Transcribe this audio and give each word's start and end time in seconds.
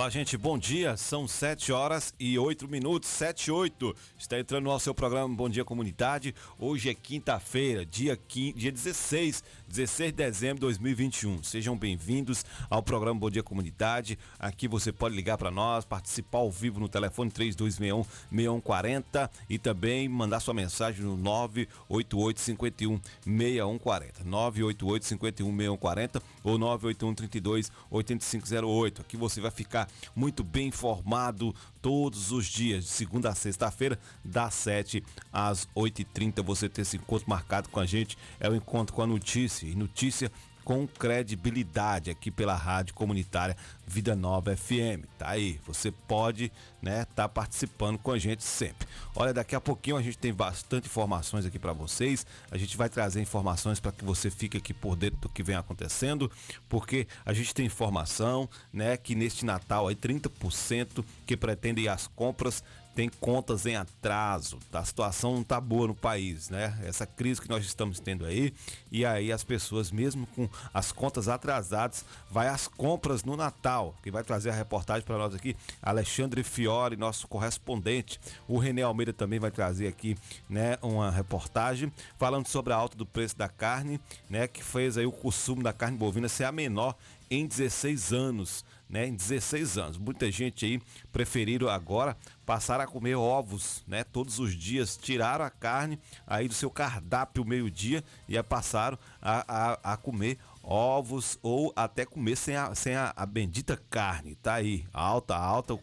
Olá, 0.00 0.08
gente, 0.08 0.34
bom 0.38 0.56
dia. 0.56 0.96
São 0.96 1.28
7 1.28 1.72
horas 1.72 2.14
e 2.18 2.38
8 2.38 2.66
minutos, 2.66 3.06
7 3.10 3.48
e 3.48 3.50
8. 3.50 3.94
Está 4.18 4.40
entrando 4.40 4.64
no 4.64 4.80
seu 4.80 4.94
programa 4.94 5.36
Bom 5.36 5.46
Dia 5.46 5.62
Comunidade. 5.62 6.34
Hoje 6.58 6.88
é 6.88 6.94
quinta-feira, 6.94 7.84
dia, 7.84 8.18
dia 8.56 8.72
16, 8.72 9.44
16 9.70 10.10
de 10.10 10.16
dezembro 10.16 10.56
de 10.56 10.60
2021. 10.62 11.44
Sejam 11.44 11.78
bem-vindos 11.78 12.44
ao 12.68 12.82
programa 12.82 13.20
Bom 13.20 13.30
Dia 13.30 13.40
Comunidade. 13.40 14.18
Aqui 14.36 14.66
você 14.66 14.90
pode 14.90 15.14
ligar 15.14 15.38
para 15.38 15.48
nós, 15.48 15.84
participar 15.84 16.38
ao 16.38 16.50
vivo 16.50 16.80
no 16.80 16.88
telefone 16.88 17.30
3261 17.30 18.02
6140 18.30 19.30
e 19.48 19.60
também 19.60 20.08
mandar 20.08 20.40
sua 20.40 20.52
mensagem 20.52 21.04
no 21.04 21.16
988 21.16 22.40
51 22.40 23.00
6140. 23.24 24.24
988 24.24 25.06
51 25.06 25.46
6140 25.46 26.22
ou 26.42 26.58
981 26.58 27.14
32 27.14 27.72
8508. 27.92 29.02
Aqui 29.02 29.16
você 29.16 29.40
vai 29.40 29.52
ficar 29.52 29.88
muito 30.16 30.42
bem 30.42 30.66
informado 30.66 31.54
todos 31.82 32.32
os 32.32 32.46
dias, 32.46 32.84
de 32.84 32.90
segunda 32.90 33.30
a 33.30 33.34
sexta-feira, 33.34 33.98
das 34.24 34.54
7 34.54 35.02
às 35.32 35.66
8h30. 35.76 36.42
Você 36.42 36.68
ter 36.68 36.82
esse 36.82 36.96
encontro 36.96 37.28
marcado 37.28 37.68
com 37.68 37.80
a 37.80 37.86
gente 37.86 38.16
é 38.38 38.48
o 38.48 38.54
encontro 38.54 38.94
com 38.94 39.02
a 39.02 39.06
notícia. 39.06 39.66
E 39.66 39.74
notícia 39.74 40.30
com 40.64 40.86
credibilidade 40.86 42.10
aqui 42.10 42.30
pela 42.30 42.54
rádio 42.54 42.94
comunitária 42.94 43.56
Vida 43.86 44.14
Nova 44.14 44.56
FM. 44.56 45.04
Tá 45.18 45.30
aí, 45.30 45.60
você 45.66 45.90
pode, 45.90 46.52
né, 46.80 47.04
tá 47.14 47.28
participando 47.28 47.98
com 47.98 48.12
a 48.12 48.18
gente 48.18 48.44
sempre. 48.44 48.86
Olha, 49.16 49.34
daqui 49.34 49.56
a 49.56 49.60
pouquinho 49.60 49.96
a 49.96 50.02
gente 50.02 50.16
tem 50.16 50.32
bastante 50.32 50.86
informações 50.86 51.44
aqui 51.44 51.58
para 51.58 51.72
vocês. 51.72 52.24
A 52.50 52.56
gente 52.56 52.76
vai 52.76 52.88
trazer 52.88 53.20
informações 53.20 53.80
para 53.80 53.90
que 53.90 54.04
você 54.04 54.30
fique 54.30 54.56
aqui 54.56 54.72
por 54.72 54.94
dentro 54.94 55.18
do 55.20 55.28
que 55.28 55.42
vem 55.42 55.56
acontecendo, 55.56 56.30
porque 56.68 57.08
a 57.26 57.32
gente 57.32 57.52
tem 57.52 57.66
informação, 57.66 58.48
né, 58.72 58.96
que 58.96 59.14
neste 59.14 59.44
Natal 59.44 59.88
aí 59.88 59.96
30% 59.96 61.04
que 61.26 61.36
pretendem 61.36 61.88
as 61.88 62.06
compras 62.06 62.62
tem 62.94 63.08
contas 63.08 63.66
em 63.66 63.76
atraso, 63.76 64.58
a 64.72 64.84
situação 64.84 65.34
não 65.34 65.44
tá 65.44 65.60
boa 65.60 65.88
no 65.88 65.94
país, 65.94 66.50
né? 66.50 66.78
Essa 66.82 67.06
crise 67.06 67.40
que 67.40 67.48
nós 67.48 67.64
estamos 67.64 68.00
tendo 68.00 68.26
aí, 68.26 68.52
e 68.90 69.04
aí 69.04 69.32
as 69.32 69.44
pessoas, 69.44 69.90
mesmo 69.90 70.26
com 70.28 70.48
as 70.74 70.92
contas 70.92 71.28
atrasadas, 71.28 72.04
vai 72.30 72.48
às 72.48 72.66
compras 72.66 73.24
no 73.24 73.36
Natal. 73.36 73.94
Quem 74.02 74.12
vai 74.12 74.24
trazer 74.24 74.50
a 74.50 74.54
reportagem 74.54 75.04
para 75.04 75.18
nós 75.18 75.34
aqui, 75.34 75.56
Alexandre 75.82 76.42
Fiore, 76.42 76.96
nosso 76.96 77.28
correspondente. 77.28 78.20
O 78.48 78.58
René 78.58 78.82
Almeida 78.82 79.12
também 79.12 79.38
vai 79.38 79.50
trazer 79.50 79.86
aqui, 79.86 80.16
né, 80.48 80.76
uma 80.82 81.10
reportagem 81.10 81.92
falando 82.18 82.48
sobre 82.48 82.72
a 82.72 82.76
alta 82.76 82.96
do 82.96 83.06
preço 83.06 83.36
da 83.36 83.48
carne, 83.48 84.00
né, 84.28 84.48
que 84.48 84.62
fez 84.62 84.98
aí 84.98 85.06
o 85.06 85.12
consumo 85.12 85.62
da 85.62 85.72
carne 85.72 85.96
bovina 85.96 86.28
ser 86.28 86.44
a 86.44 86.52
menor 86.52 86.96
em 87.30 87.46
16 87.46 88.12
anos, 88.12 88.64
né? 88.90 89.06
Em 89.06 89.14
16 89.14 89.78
anos. 89.78 89.96
Muita 89.96 90.30
gente 90.30 90.66
aí 90.66 90.82
preferiram 91.12 91.68
agora 91.68 92.16
passar 92.44 92.80
a 92.80 92.86
comer 92.86 93.14
ovos, 93.14 93.84
né? 93.86 94.02
Todos 94.02 94.38
os 94.38 94.54
dias, 94.54 94.96
tiraram 94.96 95.44
a 95.44 95.50
carne 95.50 95.98
aí 96.26 96.48
do 96.48 96.54
seu 96.54 96.70
cardápio 96.70 97.44
meio-dia 97.44 98.02
e 98.28 98.40
passaram 98.42 98.98
a, 99.22 99.44
a, 99.46 99.92
a, 99.92 99.96
comer 99.96 100.38
ovos 100.62 101.38
ou 101.42 101.72
até 101.76 102.04
comer 102.04 102.36
sem 102.36 102.56
a, 102.56 102.74
sem 102.74 102.94
a, 102.94 103.12
a 103.14 103.24
bendita 103.24 103.80
carne. 103.88 104.34
Tá 104.34 104.54
aí, 104.54 104.84
alta, 104.92 105.36
alta, 105.36 105.78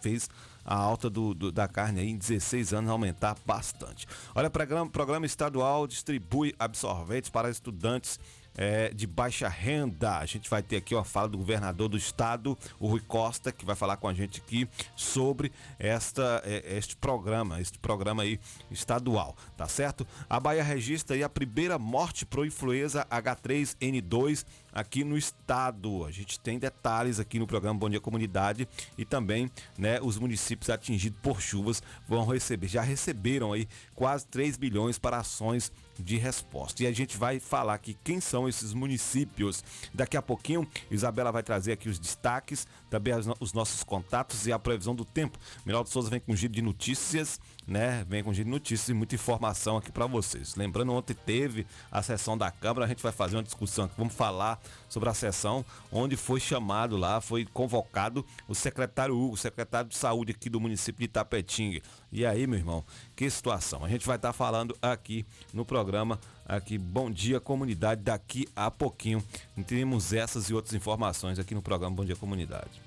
fez 0.00 0.30
a 0.66 0.74
alta 0.74 1.08
do, 1.08 1.32
do, 1.32 1.52
da 1.52 1.68
carne 1.68 2.00
aí 2.00 2.08
em 2.08 2.16
16 2.16 2.74
anos 2.74 2.90
aumentar 2.90 3.36
bastante. 3.46 4.06
Olha, 4.34 4.50
programa, 4.50 4.90
programa 4.90 5.24
estadual 5.24 5.86
distribui 5.86 6.54
absorventes 6.58 7.30
para 7.30 7.48
estudantes 7.48 8.18
é, 8.56 8.88
de 8.88 9.06
baixa 9.06 9.48
renda. 9.48 10.18
A 10.18 10.26
gente 10.26 10.48
vai 10.48 10.62
ter 10.62 10.76
aqui 10.76 10.94
uma 10.94 11.04
fala 11.04 11.28
do 11.28 11.38
governador 11.38 11.88
do 11.88 11.96
estado, 11.96 12.56
o 12.80 12.88
Rui 12.88 13.00
Costa, 13.00 13.52
que 13.52 13.64
vai 13.64 13.76
falar 13.76 13.96
com 13.96 14.08
a 14.08 14.14
gente 14.14 14.40
aqui 14.40 14.68
sobre 14.94 15.52
esta, 15.78 16.42
é, 16.44 16.76
este 16.76 16.96
programa, 16.96 17.60
este 17.60 17.78
programa 17.78 18.22
aí 18.22 18.40
estadual, 18.70 19.36
tá 19.56 19.68
certo? 19.68 20.06
A 20.28 20.40
Bahia 20.40 20.62
registra 20.62 21.16
aí 21.16 21.22
a 21.22 21.28
primeira 21.28 21.78
morte 21.78 22.24
por 22.24 22.46
influenza 22.46 23.06
H3N2 23.10 24.44
aqui 24.76 25.02
no 25.02 25.16
estado. 25.16 26.04
A 26.04 26.10
gente 26.10 26.38
tem 26.38 26.58
detalhes 26.58 27.18
aqui 27.18 27.38
no 27.38 27.46
programa 27.46 27.78
Bom 27.78 27.88
Dia 27.88 27.98
Comunidade 27.98 28.68
e 28.98 29.06
também, 29.06 29.50
né, 29.78 29.98
os 30.02 30.18
municípios 30.18 30.68
atingidos 30.68 31.18
por 31.22 31.40
chuvas 31.40 31.82
vão 32.06 32.26
receber, 32.26 32.68
já 32.68 32.82
receberam 32.82 33.54
aí 33.54 33.66
quase 33.94 34.26
3 34.26 34.58
bilhões 34.58 34.98
para 34.98 35.16
ações 35.16 35.72
de 35.98 36.18
resposta. 36.18 36.82
E 36.82 36.86
a 36.86 36.92
gente 36.92 37.16
vai 37.16 37.40
falar 37.40 37.72
aqui 37.72 37.96
quem 38.04 38.20
são 38.20 38.46
esses 38.46 38.74
municípios. 38.74 39.64
Daqui 39.94 40.14
a 40.14 40.20
pouquinho, 40.20 40.68
Isabela 40.90 41.32
vai 41.32 41.42
trazer 41.42 41.72
aqui 41.72 41.88
os 41.88 41.98
destaques, 41.98 42.66
também 42.90 43.14
os 43.40 43.54
nossos 43.54 43.82
contatos 43.82 44.46
e 44.46 44.52
a 44.52 44.58
previsão 44.58 44.94
do 44.94 45.06
tempo. 45.06 45.38
Miraldo 45.64 45.88
Souza 45.88 46.10
vem 46.10 46.20
com 46.20 46.32
um 46.32 46.36
giro 46.36 46.52
de 46.52 46.60
notícias, 46.60 47.40
né? 47.66 48.04
Vem 48.08 48.22
com 48.22 48.30
um 48.30 48.34
giro 48.34 48.44
de 48.44 48.50
notícias 48.50 48.90
e 48.90 48.94
muita 48.94 49.14
informação 49.14 49.78
aqui 49.78 49.90
para 49.90 50.06
vocês. 50.06 50.54
Lembrando, 50.54 50.92
ontem 50.92 51.14
teve 51.14 51.66
a 51.90 52.02
sessão 52.02 52.36
da 52.36 52.50
Câmara, 52.50 52.84
a 52.84 52.88
gente 52.88 53.02
vai 53.02 53.12
fazer 53.12 53.36
uma 53.36 53.42
discussão 53.42 53.86
aqui, 53.86 53.94
vamos 53.96 54.14
falar 54.14 54.60
sobre 54.88 55.08
a 55.08 55.14
sessão 55.14 55.64
onde 55.90 56.16
foi 56.16 56.40
chamado 56.40 56.96
lá, 56.96 57.20
foi 57.20 57.44
convocado 57.44 58.24
o 58.48 58.54
secretário 58.54 59.16
Hugo, 59.16 59.36
secretário 59.36 59.88
de 59.88 59.96
saúde 59.96 60.32
aqui 60.32 60.48
do 60.48 60.60
município 60.60 61.00
de 61.00 61.04
Itapetinga. 61.04 61.80
E 62.10 62.24
aí, 62.24 62.46
meu 62.46 62.58
irmão, 62.58 62.84
que 63.14 63.28
situação. 63.28 63.84
A 63.84 63.88
gente 63.88 64.06
vai 64.06 64.16
estar 64.16 64.28
tá 64.28 64.32
falando 64.32 64.76
aqui 64.80 65.26
no 65.52 65.64
programa 65.64 66.18
aqui 66.46 66.78
Bom 66.78 67.10
Dia 67.10 67.40
Comunidade 67.40 68.02
daqui 68.02 68.48
a 68.54 68.70
pouquinho. 68.70 69.22
Temos 69.66 70.12
essas 70.12 70.48
e 70.48 70.54
outras 70.54 70.74
informações 70.74 71.38
aqui 71.38 71.54
no 71.54 71.62
programa 71.62 71.96
Bom 71.96 72.04
Dia 72.04 72.16
Comunidade. 72.16 72.86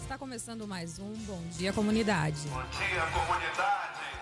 Está 0.00 0.18
começando 0.18 0.66
mais 0.66 0.98
um 0.98 1.12
Bom 1.24 1.42
Dia 1.56 1.72
Comunidade. 1.72 2.46
Bom 2.48 2.62
dia 2.78 3.06
comunidade. 3.06 4.21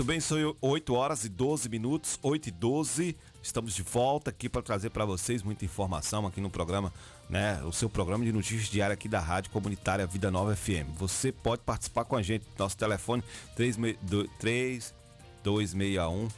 Muito 0.00 0.08
bem, 0.08 0.18
são 0.18 0.56
8 0.62 0.94
horas 0.94 1.26
e 1.26 1.28
12 1.28 1.68
minutos, 1.68 2.18
8 2.22 2.48
e 2.48 2.52
12. 2.52 3.14
Estamos 3.42 3.74
de 3.74 3.82
volta 3.82 4.30
aqui 4.30 4.48
para 4.48 4.62
trazer 4.62 4.88
para 4.88 5.04
vocês 5.04 5.42
muita 5.42 5.66
informação 5.66 6.26
aqui 6.26 6.40
no 6.40 6.48
programa, 6.48 6.90
né? 7.28 7.62
O 7.64 7.72
seu 7.72 7.90
programa 7.90 8.24
de 8.24 8.32
notícias 8.32 8.70
diária 8.70 8.94
aqui 8.94 9.10
da 9.10 9.20
Rádio 9.20 9.50
Comunitária 9.50 10.06
Vida 10.06 10.30
Nova 10.30 10.56
FM. 10.56 10.96
Você 10.96 11.30
pode 11.30 11.60
participar 11.66 12.06
com 12.06 12.16
a 12.16 12.22
gente. 12.22 12.46
Nosso 12.58 12.78
telefone 12.78 13.22
3261 13.56 16.28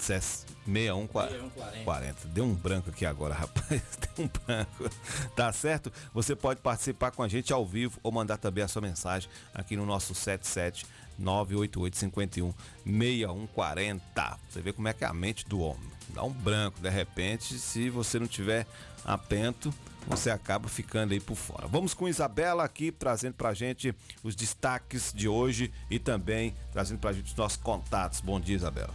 6140. 0.00 2.28
Deu 2.28 2.44
um 2.44 2.54
branco 2.54 2.90
aqui 2.90 3.06
agora, 3.06 3.34
rapaz. 3.38 3.82
Deu 4.16 4.24
um 4.24 4.30
branco. 4.44 4.90
Tá 5.36 5.52
certo? 5.52 5.92
Você 6.12 6.34
pode 6.34 6.60
participar 6.60 7.12
com 7.12 7.22
a 7.22 7.28
gente 7.28 7.52
ao 7.52 7.64
vivo 7.64 8.00
ou 8.02 8.10
mandar 8.10 8.36
também 8.36 8.64
a 8.64 8.68
sua 8.68 8.82
mensagem 8.82 9.30
aqui 9.54 9.76
no 9.76 9.86
nosso 9.86 10.12
77 10.12 10.84
988 11.18 11.96
51 11.96 12.54
6140. 12.84 14.38
Você 14.48 14.60
vê 14.60 14.72
como 14.72 14.88
é 14.88 14.92
que 14.92 15.04
é 15.04 15.06
a 15.06 15.12
mente 15.12 15.46
do 15.46 15.60
homem. 15.60 15.94
Dá 16.08 16.22
um 16.22 16.32
branco, 16.32 16.80
de 16.80 16.90
repente, 16.90 17.58
se 17.58 17.90
você 17.90 18.18
não 18.18 18.26
tiver 18.26 18.66
atento, 19.04 19.72
você 20.06 20.30
acaba 20.30 20.68
ficando 20.68 21.12
aí 21.12 21.20
por 21.20 21.34
fora. 21.34 21.66
Vamos 21.66 21.94
com 21.94 22.08
Isabela 22.08 22.64
aqui 22.64 22.92
trazendo 22.92 23.34
pra 23.34 23.54
gente 23.54 23.94
os 24.22 24.34
destaques 24.34 25.12
de 25.14 25.28
hoje 25.28 25.72
e 25.90 25.98
também 25.98 26.54
trazendo 26.72 26.98
pra 26.98 27.12
gente 27.12 27.26
os 27.26 27.34
nossos 27.34 27.56
contatos. 27.56 28.20
Bom 28.20 28.38
dia, 28.38 28.56
Isabela. 28.56 28.94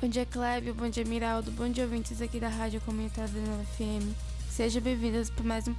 Bom 0.00 0.08
dia, 0.08 0.26
Clébio. 0.26 0.74
Bom 0.74 0.88
dia, 0.88 1.04
Miraldo. 1.04 1.50
Bom 1.52 1.68
dia, 1.68 1.84
ouvintes 1.84 2.20
aqui 2.20 2.38
da 2.38 2.48
Rádio 2.48 2.80
Comunitária 2.82 3.30
da 3.30 3.64
FM. 3.64 4.12
Sejam 4.50 4.82
bem-vindos 4.82 5.30
para 5.30 5.44
mais 5.44 5.68
um, 5.68 5.74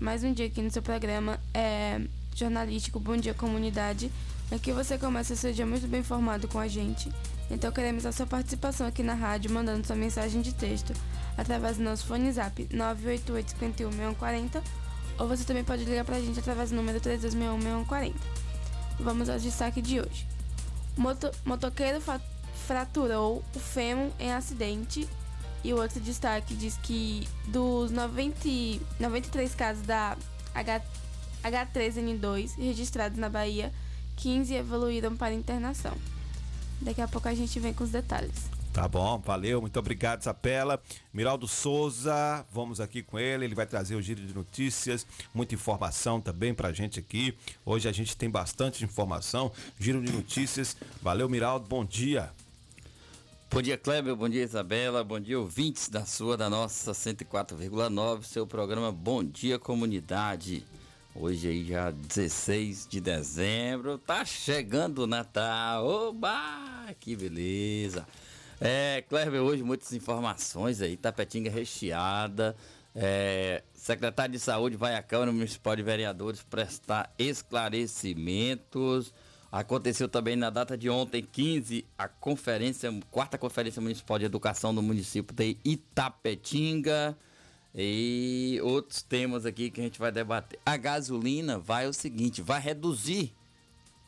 mais 0.00 0.24
um 0.24 0.32
dia 0.32 0.46
aqui 0.46 0.62
no 0.62 0.70
seu 0.70 0.82
programa 0.82 1.40
é, 1.54 2.00
jornalístico 2.34 3.00
Bom 3.00 3.16
Dia 3.16 3.34
Comunidade. 3.34 4.10
Aqui 4.50 4.72
você 4.72 4.96
começa 4.96 5.34
seu 5.34 5.52
dia 5.52 5.66
muito 5.66 5.88
bem 5.88 6.00
informado 6.00 6.46
com 6.46 6.58
a 6.58 6.68
gente. 6.68 7.10
Então 7.50 7.72
queremos 7.72 8.06
a 8.06 8.12
sua 8.12 8.26
participação 8.26 8.86
aqui 8.86 9.02
na 9.02 9.14
rádio, 9.14 9.50
mandando 9.50 9.84
sua 9.86 9.96
mensagem 9.96 10.40
de 10.40 10.54
texto 10.54 10.92
através 11.36 11.76
do 11.78 11.82
nosso 11.82 12.06
fone 12.06 12.30
zap 12.30 12.66
988 12.72 13.50
51 13.50 13.90
ou 15.18 15.26
você 15.26 15.44
também 15.44 15.64
pode 15.64 15.84
ligar 15.84 16.04
pra 16.04 16.20
gente 16.20 16.38
através 16.38 16.70
do 16.70 16.76
número 16.76 17.00
3261 17.00 18.14
Vamos 19.00 19.28
ao 19.28 19.38
destaque 19.38 19.82
de 19.82 20.00
hoje. 20.00 20.26
Moto, 20.96 21.30
motoqueiro 21.44 22.00
faturou 22.66 23.42
o 23.54 23.58
fêmur 23.58 24.10
em 24.18 24.32
acidente 24.32 25.06
E 25.62 25.74
o 25.74 25.78
outro 25.78 26.00
destaque 26.00 26.54
diz 26.54 26.78
que 26.78 27.28
dos 27.48 27.90
90, 27.90 28.38
93 28.98 29.54
casos 29.54 29.82
da 29.82 30.16
H, 30.54 30.80
H3N2 31.42 32.56
registrados 32.56 33.18
na 33.18 33.28
Bahia, 33.28 33.72
15 34.16 34.54
evoluíram 34.54 35.16
para 35.16 35.34
internação. 35.34 35.96
Daqui 36.80 37.00
a 37.00 37.08
pouco 37.08 37.28
a 37.28 37.34
gente 37.34 37.58
vem 37.60 37.72
com 37.72 37.84
os 37.84 37.90
detalhes. 37.90 38.56
Tá 38.76 38.86
bom, 38.86 39.18
valeu, 39.24 39.62
muito 39.62 39.78
obrigado, 39.78 40.22
Zapela. 40.22 40.78
Miraldo 41.10 41.48
Souza, 41.48 42.44
vamos 42.52 42.78
aqui 42.78 43.02
com 43.02 43.18
ele, 43.18 43.46
ele 43.46 43.54
vai 43.54 43.64
trazer 43.64 43.94
o 43.94 44.02
giro 44.02 44.20
de 44.20 44.34
notícias, 44.34 45.06
muita 45.32 45.54
informação 45.54 46.20
também 46.20 46.52
pra 46.52 46.74
gente 46.74 46.98
aqui. 47.00 47.34
Hoje 47.64 47.88
a 47.88 47.92
gente 47.92 48.14
tem 48.14 48.28
bastante 48.28 48.84
informação, 48.84 49.50
giro 49.80 50.02
de 50.02 50.12
notícias. 50.12 50.76
Valeu, 51.00 51.26
Miraldo, 51.26 51.66
bom 51.66 51.86
dia. 51.86 52.30
Bom 53.50 53.62
dia, 53.62 53.78
Kleber, 53.78 54.14
bom 54.14 54.28
dia, 54.28 54.42
Isabela, 54.42 55.02
bom 55.02 55.18
dia, 55.18 55.40
ouvintes 55.40 55.88
da 55.88 56.04
sua, 56.04 56.36
da 56.36 56.50
nossa 56.50 56.92
104,9, 56.92 58.24
seu 58.24 58.46
programa 58.46 58.92
Bom 58.92 59.24
Dia 59.24 59.58
Comunidade. 59.58 60.62
Hoje 61.18 61.48
aí 61.48 61.64
já 61.64 61.90
16 61.90 62.86
de 62.88 63.00
dezembro, 63.00 63.96
tá 63.96 64.22
chegando 64.22 65.04
o 65.04 65.06
Natal, 65.06 65.86
oba, 65.86 66.94
que 67.00 67.16
beleza. 67.16 68.06
É, 68.60 69.02
Cleber, 69.08 69.40
hoje 69.40 69.62
muitas 69.62 69.94
informações 69.94 70.82
aí, 70.82 70.94
Tapetinga 70.94 71.50
recheada. 71.50 72.54
É, 72.94 73.62
secretário 73.72 74.32
de 74.32 74.38
Saúde 74.38 74.76
vai 74.76 74.94
à 74.94 75.02
Câmara 75.02 75.32
Municipal 75.32 75.74
de 75.74 75.82
Vereadores 75.82 76.42
prestar 76.42 77.10
esclarecimentos. 77.18 79.10
Aconteceu 79.50 80.10
também 80.10 80.36
na 80.36 80.50
data 80.50 80.76
de 80.76 80.90
ontem, 80.90 81.22
15, 81.22 81.86
a 81.96 82.08
conferência, 82.08 82.92
quarta 83.10 83.38
conferência 83.38 83.80
municipal 83.80 84.18
de 84.18 84.26
educação 84.26 84.74
do 84.74 84.82
município 84.82 85.34
de 85.34 85.56
Itapetinga. 85.64 87.16
E 87.76 88.58
outros 88.62 89.02
temas 89.02 89.44
aqui 89.44 89.70
que 89.70 89.80
a 89.80 89.84
gente 89.84 89.98
vai 89.98 90.10
debater. 90.10 90.58
A 90.64 90.78
gasolina 90.78 91.58
vai 91.58 91.86
o 91.86 91.92
seguinte, 91.92 92.40
vai 92.40 92.58
reduzir 92.58 93.34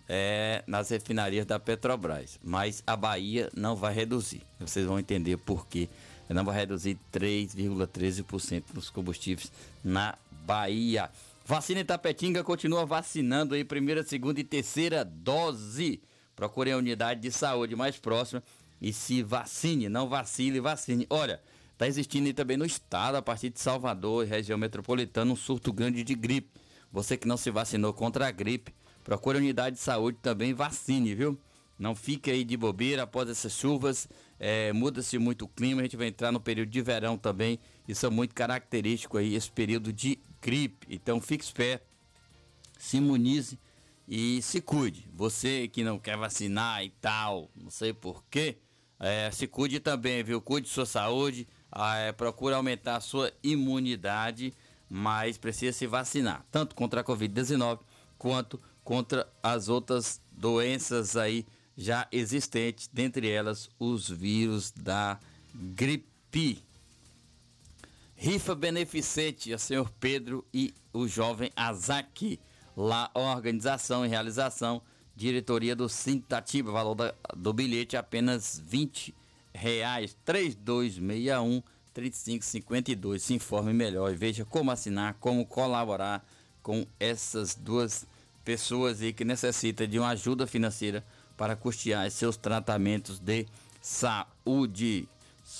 é, 0.08 0.64
nas 0.66 0.88
refinarias 0.88 1.44
da 1.44 1.58
Petrobras. 1.58 2.40
Mas 2.42 2.82
a 2.86 2.96
Bahia 2.96 3.50
não 3.54 3.76
vai 3.76 3.92
reduzir. 3.92 4.42
Vocês 4.58 4.86
vão 4.86 4.98
entender 4.98 5.36
por 5.36 5.66
quê. 5.66 5.88
Não 6.30 6.44
vai 6.44 6.56
reduzir 6.56 6.98
3,13% 7.12 8.64
nos 8.74 8.88
combustíveis 8.88 9.52
na 9.84 10.16
Bahia. 10.46 11.10
Vacina 11.44 11.80
Itapetinga 11.80 12.44
continua 12.44 12.84
vacinando 12.84 13.54
aí 13.54 13.64
primeira, 13.64 14.02
segunda 14.02 14.40
e 14.40 14.44
terceira 14.44 15.04
dose. 15.04 16.00
Procure 16.36 16.70
a 16.70 16.76
unidade 16.76 17.20
de 17.20 17.30
saúde 17.30 17.74
mais 17.74 17.98
próxima 17.98 18.42
e 18.80 18.92
se 18.92 19.22
vacine, 19.22 19.88
não 19.88 20.08
vacile, 20.08 20.60
vacine. 20.60 21.06
Olha, 21.08 21.40
tá 21.78 21.86
existindo 21.86 22.32
também 22.34 22.56
no 22.56 22.66
estado, 22.66 23.14
a 23.16 23.22
partir 23.22 23.48
de 23.48 23.60
Salvador 23.60 24.26
e 24.26 24.28
região 24.28 24.58
metropolitana, 24.58 25.32
um 25.32 25.36
surto 25.36 25.72
grande 25.72 26.04
de 26.04 26.14
gripe. 26.14 26.50
Você 26.92 27.16
que 27.16 27.28
não 27.28 27.36
se 27.36 27.50
vacinou 27.50 27.94
contra 27.94 28.26
a 28.26 28.30
gripe, 28.30 28.74
Procure 29.08 29.38
a 29.38 29.40
unidade 29.40 29.76
de 29.76 29.80
saúde 29.80 30.18
também, 30.20 30.52
vacine, 30.52 31.14
viu? 31.14 31.40
Não 31.78 31.94
fique 31.94 32.30
aí 32.30 32.44
de 32.44 32.58
bobeira 32.58 33.04
após 33.04 33.30
essas 33.30 33.54
chuvas. 33.54 34.06
É, 34.38 34.70
Muda-se 34.74 35.16
muito 35.16 35.46
o 35.46 35.48
clima, 35.48 35.80
a 35.80 35.84
gente 35.84 35.96
vai 35.96 36.08
entrar 36.08 36.30
no 36.30 36.38
período 36.38 36.68
de 36.68 36.82
verão 36.82 37.16
também. 37.16 37.58
Isso 37.88 38.04
é 38.04 38.10
muito 38.10 38.34
característico 38.34 39.16
aí, 39.16 39.34
esse 39.34 39.50
período 39.50 39.94
de 39.94 40.18
gripe. 40.42 40.86
Então 40.90 41.22
fique 41.22 41.42
esperto, 41.42 41.86
se 42.78 42.98
imunize 42.98 43.58
e 44.06 44.42
se 44.42 44.60
cuide. 44.60 45.08
Você 45.14 45.68
que 45.68 45.82
não 45.82 45.98
quer 45.98 46.18
vacinar 46.18 46.84
e 46.84 46.90
tal, 47.00 47.50
não 47.56 47.70
sei 47.70 47.94
porquê, 47.94 48.58
é, 49.00 49.30
se 49.30 49.46
cuide 49.46 49.80
também, 49.80 50.22
viu? 50.22 50.38
Cuide 50.42 50.66
de 50.66 50.74
sua 50.74 50.84
saúde, 50.84 51.48
é, 51.72 52.12
procure 52.12 52.54
aumentar 52.54 52.96
a 52.96 53.00
sua 53.00 53.32
imunidade, 53.42 54.54
mas 54.88 55.36
precisa 55.36 55.76
se 55.76 55.86
vacinar, 55.86 56.44
tanto 56.50 56.74
contra 56.74 57.00
a 57.00 57.04
Covid-19 57.04 57.80
quanto 58.16 58.60
contra 58.82 59.28
as 59.42 59.68
outras 59.68 60.18
doenças 60.32 61.14
aí 61.14 61.46
já 61.76 62.08
existentes, 62.10 62.88
dentre 62.90 63.30
elas 63.30 63.68
os 63.78 64.08
vírus 64.08 64.72
da 64.72 65.20
gripe. 65.54 66.64
Rifa 68.16 68.54
beneficente 68.54 69.52
a 69.52 69.58
senhor 69.58 69.92
Pedro 70.00 70.44
e 70.52 70.74
o 70.92 71.06
jovem 71.06 71.52
Azaki. 71.54 72.40
Lá 72.74 73.10
organização 73.12 74.06
e 74.06 74.08
realização, 74.08 74.80
diretoria 75.14 75.76
do 75.76 75.88
Sintatiba, 75.88 76.72
valor 76.72 76.94
da, 76.94 77.14
do 77.36 77.52
bilhete 77.52 77.96
apenas 77.96 78.60
20 78.64 79.14
reais, 79.58 80.16
3261 80.24 81.62
3552. 81.92 83.22
Se 83.22 83.34
informe 83.34 83.72
melhor 83.72 84.12
e 84.12 84.16
veja 84.16 84.44
como 84.44 84.70
assinar, 84.70 85.14
como 85.14 85.44
colaborar 85.44 86.24
com 86.62 86.86
essas 87.00 87.54
duas 87.54 88.06
pessoas 88.44 89.02
aí 89.02 89.12
que 89.12 89.24
necessitam 89.24 89.86
de 89.86 89.98
uma 89.98 90.10
ajuda 90.10 90.46
financeira 90.46 91.04
para 91.36 91.56
custear 91.56 92.08
seus 92.10 92.36
tratamentos 92.36 93.18
de 93.18 93.46
saúde. 93.80 95.08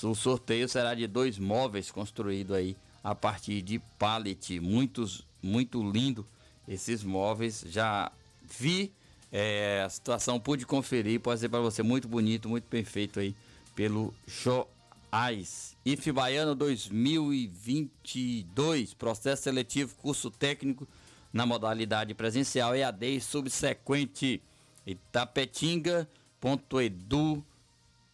O 0.03 0.15
sorteio 0.15 0.69
será 0.69 0.95
de 0.95 1.07
dois 1.07 1.39
móveis 1.39 1.91
construídos 1.91 2.55
aí 2.55 2.77
a 3.03 3.15
partir 3.15 3.63
de 3.63 3.79
pallet, 3.99 4.61
muitos, 4.61 5.27
muito 5.43 5.83
lindo 5.83 6.27
esses 6.69 7.03
móveis. 7.03 7.65
Já 7.67 8.13
vi 8.59 8.93
é, 9.33 9.83
a 9.85 9.89
situação, 9.89 10.39
pude 10.39 10.67
conferir, 10.67 11.21
pode 11.21 11.41
ser 11.41 11.49
para 11.49 11.61
você 11.61 11.83
muito 11.83 12.07
bonito, 12.07 12.49
muito 12.49 12.65
perfeito 12.65 13.19
aí 13.19 13.35
pelo 13.79 14.13
Joás. 14.27 15.77
IF 15.85 16.11
Baiano 16.11 16.57
2022, 16.57 18.95
processo 18.95 19.45
seletivo, 19.45 19.95
curso 19.95 20.33
técnico 20.33 20.89
na 21.33 21.47
modalidade 21.47 22.13
presencial 22.13 22.75
EAD 22.75 23.07
e 23.07 23.21
subsequente 23.21 24.43
itapetinga.edu 24.85 27.45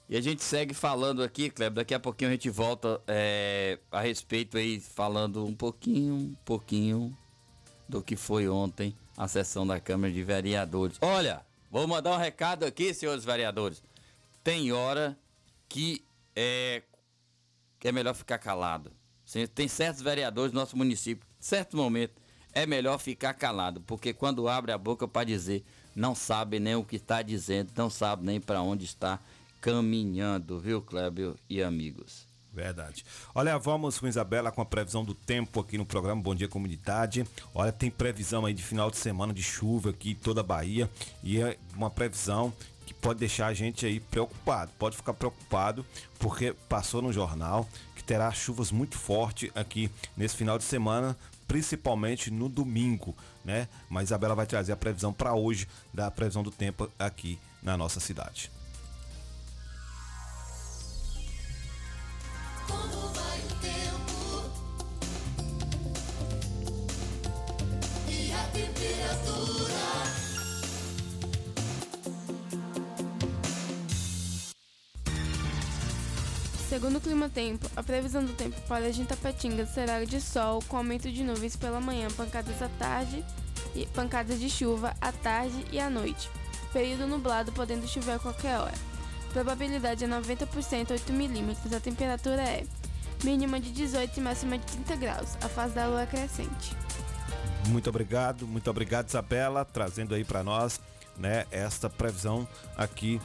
E 0.09 0.17
a 0.17 0.21
gente 0.21 0.43
segue 0.43 0.75
falando 0.75 1.23
aqui, 1.23 1.49
Kleber, 1.49 1.77
daqui 1.77 1.95
a 1.95 2.01
pouquinho 2.01 2.31
a 2.31 2.33
gente 2.33 2.51
volta 2.51 3.01
é, 3.07 3.79
a 3.91 4.01
respeito 4.01 4.59
aí, 4.59 4.79
falando 4.79 5.45
um 5.47 5.55
pouquinho, 5.55 6.15
um 6.15 6.37
pouquinho 6.45 7.17
do 7.89 8.03
que 8.03 8.17
foi 8.17 8.49
ontem 8.49 8.95
a 9.17 9.29
sessão 9.29 9.67
da 9.67 9.81
Câmara 9.81 10.13
de 10.13 10.23
Vereadores. 10.23 10.99
Olha, 11.01 11.45
vou 11.71 11.87
mandar 11.87 12.13
um 12.13 12.19
recado 12.19 12.65
aqui, 12.65 12.93
senhores 12.93 13.25
vereadores. 13.25 13.83
Tem 14.45 14.73
hora 14.73 15.17
que 15.69 16.05
é, 16.35 16.83
que 17.79 17.89
é 17.89 17.93
melhor 17.93 18.15
ficar 18.15 18.39
calado. 18.39 18.93
Tem 19.55 19.67
certos 19.67 20.03
vereadores 20.03 20.53
no 20.53 20.61
nosso 20.61 20.77
município, 20.77 21.27
certo 21.41 21.77
momento, 21.77 22.21
é 22.53 22.67
melhor 22.67 22.99
ficar 22.99 23.33
calado, 23.33 23.81
porque 23.81 24.13
quando 24.13 24.47
abre 24.47 24.73
a 24.73 24.79
boca 24.79 25.09
para 25.09 25.25
dizer, 25.25 25.65
não 25.97 26.15
sabe 26.15 26.61
nem 26.61 26.75
o 26.75 26.85
que 26.85 26.97
está 26.97 27.23
dizendo, 27.23 27.71
não 27.75 27.89
sabe 27.89 28.27
nem 28.27 28.39
para 28.39 28.61
onde 28.61 28.85
está 28.85 29.19
caminhando, 29.63 30.59
viu, 30.59 30.83
Clébio 30.83 31.39
e 31.49 31.63
amigos? 31.63 32.27
Verdade. 32.53 33.05
Olha, 33.35 33.57
vamos 33.57 33.99
com 33.99 34.09
Isabela 34.09 34.51
com 34.51 34.61
a 34.61 34.67
previsão 34.67 35.05
do 35.05 35.15
tempo 35.15 35.61
aqui 35.61 35.79
no 35.79 35.87
programa 35.87 36.21
Bom 36.21 36.35
Dia 36.35 36.49
Comunidade. 36.49 37.25
Olha, 37.55 37.73
tem 37.73 37.91
previsão 37.91 38.45
aí 38.45 38.53
de 38.53 38.63
final 38.63 38.91
de 38.91 38.99
semana 38.99 39.33
de 39.33 39.43
chuva 39.43 39.91
aqui 39.91 40.11
em 40.11 40.15
toda 40.17 40.41
a 40.41 40.45
Bahia 40.45 40.91
e 41.23 41.41
é 41.41 41.57
uma 41.75 41.89
previsão 41.89 42.53
que 42.85 42.93
pode 42.93 43.21
deixar 43.21 43.47
a 43.47 43.55
gente 43.55 43.87
aí 43.87 44.01
preocupado. 44.01 44.73
Pode 44.79 44.97
ficar 44.97 45.15
preocupado 45.15 45.87
porque 46.19 46.53
passou 46.69 47.01
no 47.01 47.13
jornal 47.13 47.67
que 47.95 48.03
terá 48.03 48.31
chuvas 48.33 48.73
muito 48.73 48.99
fortes 48.99 49.51
aqui 49.55 49.89
nesse 50.17 50.37
final 50.37 50.59
de 50.59 50.65
semana, 50.65 51.17
principalmente 51.47 52.31
no 52.31 52.49
domingo, 52.49 53.17
né? 53.45 53.69
Mas 53.89 54.09
Isabela 54.09 54.35
vai 54.35 54.45
trazer 54.45 54.73
a 54.73 54.77
previsão 54.77 55.13
para 55.13 55.35
hoje 55.35 55.69
da 55.95 56.11
previsão 56.11 56.43
do 56.43 56.51
tempo 56.51 56.91
aqui 56.99 57.39
na 57.63 57.77
nossa 57.77 58.01
cidade. 58.01 58.51
Segundo 76.73 76.97
o 76.97 77.01
Clima 77.03 77.29
Tempo, 77.29 77.71
a 77.77 77.83
previsão 77.83 78.25
do 78.25 78.33
tempo 78.33 78.59
para 78.63 78.87
a 78.89 79.05
Tapetinga 79.07 79.67
será 79.67 80.03
de 80.05 80.19
sol 80.21 80.61
com 80.67 80.79
aumento 80.79 81.13
de 81.13 81.23
nuvens 81.23 81.55
pela 81.55 81.79
manhã, 81.81 82.09
pancadas 82.17 82.63
à 82.63 82.69
tarde 82.71 83.23
e 83.75 83.85
pancadas 83.89 84.41
de 84.41 84.49
chuva 84.49 84.97
à 84.99 85.13
tarde 85.13 85.67
e 85.71 85.79
à 85.79 85.91
noite. 85.91 86.31
Período 86.73 87.07
nublado 87.07 87.53
podendo 87.53 87.87
chover 87.87 88.13
a 88.15 88.19
qualquer 88.19 88.59
hora. 88.59 88.92
Probabilidade 89.33 90.05
é 90.05 90.09
90%, 90.09 90.91
8 90.91 91.13
milímetros. 91.13 91.73
A 91.73 91.81
temperatura 91.81 92.43
é 92.43 92.65
mínima 93.25 93.59
de 93.59 93.71
18 93.71 94.19
e 94.19 94.21
máxima 94.21 94.59
de 94.59 94.65
30 94.67 94.97
graus. 94.97 95.37
A 95.43 95.49
fase 95.49 95.75
da 95.75 95.87
lua 95.87 96.07
crescente. 96.07 96.77
Muito 97.69 97.89
obrigado, 97.89 98.47
muito 98.47 98.69
obrigado, 98.69 99.09
Isabela, 99.09 99.65
trazendo 99.65 100.15
aí 100.15 100.25
para 100.25 100.43
nós, 100.43 100.81
né, 101.17 101.47
esta 101.51 101.89
previsão 101.89 102.47
aqui 102.77 103.21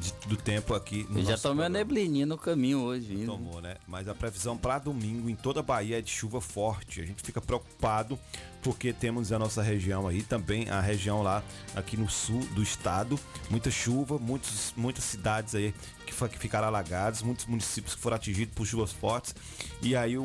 de- 0.00 0.28
do 0.28 0.36
tempo 0.36 0.74
aqui 0.74 1.06
no 1.08 1.22
já 1.24 1.36
tomei 1.38 1.64
uma 1.64 1.68
neblininha 1.68 2.26
no 2.26 2.36
caminho 2.38 2.80
hoje. 2.80 3.24
Tomou, 3.24 3.60
né? 3.60 3.76
Mas 3.86 4.08
a 4.08 4.14
previsão 4.14 4.56
para 4.56 4.78
domingo 4.78 5.28
em 5.28 5.34
toda 5.34 5.60
a 5.60 5.62
Bahia 5.62 5.98
é 5.98 6.02
de 6.02 6.10
chuva 6.10 6.40
forte. 6.40 7.00
A 7.00 7.06
gente 7.06 7.22
fica 7.22 7.40
preocupado 7.40 8.18
porque 8.62 8.92
temos 8.92 9.30
a 9.32 9.38
nossa 9.38 9.62
região 9.62 10.06
aí, 10.08 10.22
também 10.22 10.68
a 10.68 10.80
região 10.80 11.22
lá 11.22 11.42
aqui 11.74 11.96
no 11.96 12.08
sul 12.08 12.40
do 12.54 12.62
estado. 12.62 13.18
Muita 13.50 13.70
chuva, 13.70 14.18
muitos, 14.18 14.72
muitas 14.76 15.04
cidades 15.04 15.54
aí 15.54 15.72
que, 16.06 16.28
que 16.28 16.38
ficaram 16.38 16.66
alagadas, 16.68 17.22
muitos 17.22 17.46
municípios 17.46 17.94
que 17.94 18.00
foram 18.00 18.16
atingidos 18.16 18.54
por 18.54 18.66
chuvas 18.66 18.92
fortes. 18.92 19.34
E 19.80 19.94
aí 19.96 20.18
o, 20.18 20.22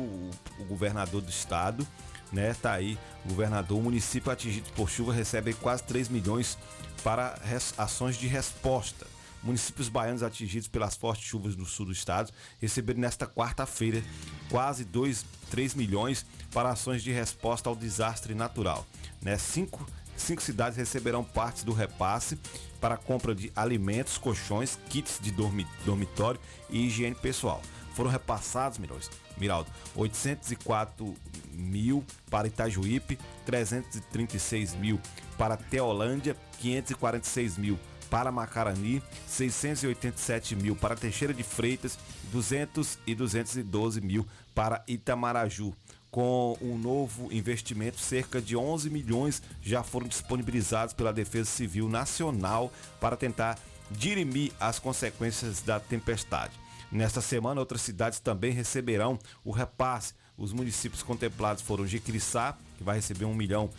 o 0.58 0.64
governador 0.68 1.20
do 1.22 1.30
estado, 1.30 1.86
né, 2.32 2.52
tá 2.54 2.72
aí, 2.72 2.98
o 3.24 3.28
governador, 3.28 3.78
o 3.78 3.82
município 3.82 4.30
atingido 4.32 4.68
por 4.74 4.90
chuva 4.90 5.12
recebe 5.12 5.54
quase 5.54 5.82
3 5.84 6.08
milhões 6.08 6.58
para 7.04 7.38
ações 7.78 8.16
de 8.16 8.26
resposta. 8.26 9.06
Municípios 9.44 9.90
baianos 9.90 10.22
atingidos 10.22 10.68
pelas 10.68 10.96
fortes 10.96 11.26
chuvas 11.26 11.54
no 11.54 11.66
sul 11.66 11.86
do 11.86 11.92
estado 11.92 12.32
receberam 12.58 13.00
nesta 13.00 13.26
quarta-feira 13.26 14.02
quase 14.48 14.84
2, 14.84 15.24
3 15.50 15.74
milhões 15.74 16.24
para 16.50 16.70
ações 16.70 17.02
de 17.02 17.12
resposta 17.12 17.68
ao 17.68 17.76
desastre 17.76 18.34
natural. 18.34 18.86
Né? 19.20 19.36
Cinco, 19.36 19.86
cinco 20.16 20.40
cidades 20.40 20.78
receberão 20.78 21.22
partes 21.22 21.62
do 21.62 21.74
repasse 21.74 22.38
para 22.80 22.96
compra 22.96 23.34
de 23.34 23.52
alimentos, 23.54 24.16
colchões, 24.16 24.78
kits 24.88 25.18
de 25.20 25.30
dormi- 25.30 25.66
dormitório 25.84 26.40
e 26.70 26.86
higiene 26.86 27.14
pessoal. 27.14 27.60
Foram 27.94 28.10
repassados, 28.10 28.78
milhões, 28.78 29.08
Miraldo, 29.36 29.70
804 29.94 31.14
mil 31.52 32.04
para 32.30 32.48
Itajuípe, 32.48 33.18
336 33.44 34.74
mil 34.74 35.00
para 35.36 35.56
Teolândia, 35.56 36.36
546 36.60 37.58
mil 37.58 37.78
para 38.14 38.30
Macarani, 38.30 39.02
687 39.26 40.54
mil 40.54 40.76
para 40.76 40.94
Teixeira 40.94 41.34
de 41.34 41.42
Freitas, 41.42 41.98
200 42.30 42.96
e 43.08 43.12
212 43.12 44.00
mil 44.00 44.24
para 44.54 44.84
Itamaraju. 44.86 45.74
Com 46.12 46.56
um 46.62 46.78
novo 46.78 47.32
investimento, 47.32 47.98
cerca 47.98 48.40
de 48.40 48.56
11 48.56 48.88
milhões 48.88 49.42
já 49.60 49.82
foram 49.82 50.06
disponibilizados 50.06 50.94
pela 50.94 51.12
Defesa 51.12 51.50
Civil 51.50 51.88
Nacional 51.88 52.72
para 53.00 53.16
tentar 53.16 53.58
dirimir 53.90 54.52
as 54.60 54.78
consequências 54.78 55.60
da 55.60 55.80
tempestade. 55.80 56.52
Nesta 56.92 57.20
semana, 57.20 57.58
outras 57.58 57.80
cidades 57.80 58.20
também 58.20 58.52
receberão 58.52 59.18
o 59.44 59.50
repasse. 59.50 60.14
Os 60.38 60.52
municípios 60.52 61.02
contemplados 61.02 61.64
foram 61.64 61.84
Jequiriçá, 61.84 62.56
que 62.78 62.84
vai 62.84 62.94
receber 62.94 63.24
1 63.24 63.34
milhão, 63.34 63.70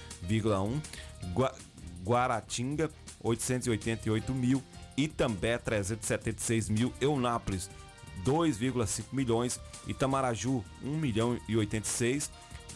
Guaratinga, 2.06 2.90
888 3.22 4.32
mil, 4.34 4.64
Itambé, 4.96 5.58
376 5.58 6.70
mil, 6.70 6.94
Eunápolis, 7.02 7.70
2,5 8.24 9.04
milhões, 9.12 9.60
Itamaraju, 9.88 10.64
1 10.84 10.98
milhão 10.98 11.38
e 11.50 11.58
86, 11.58 12.30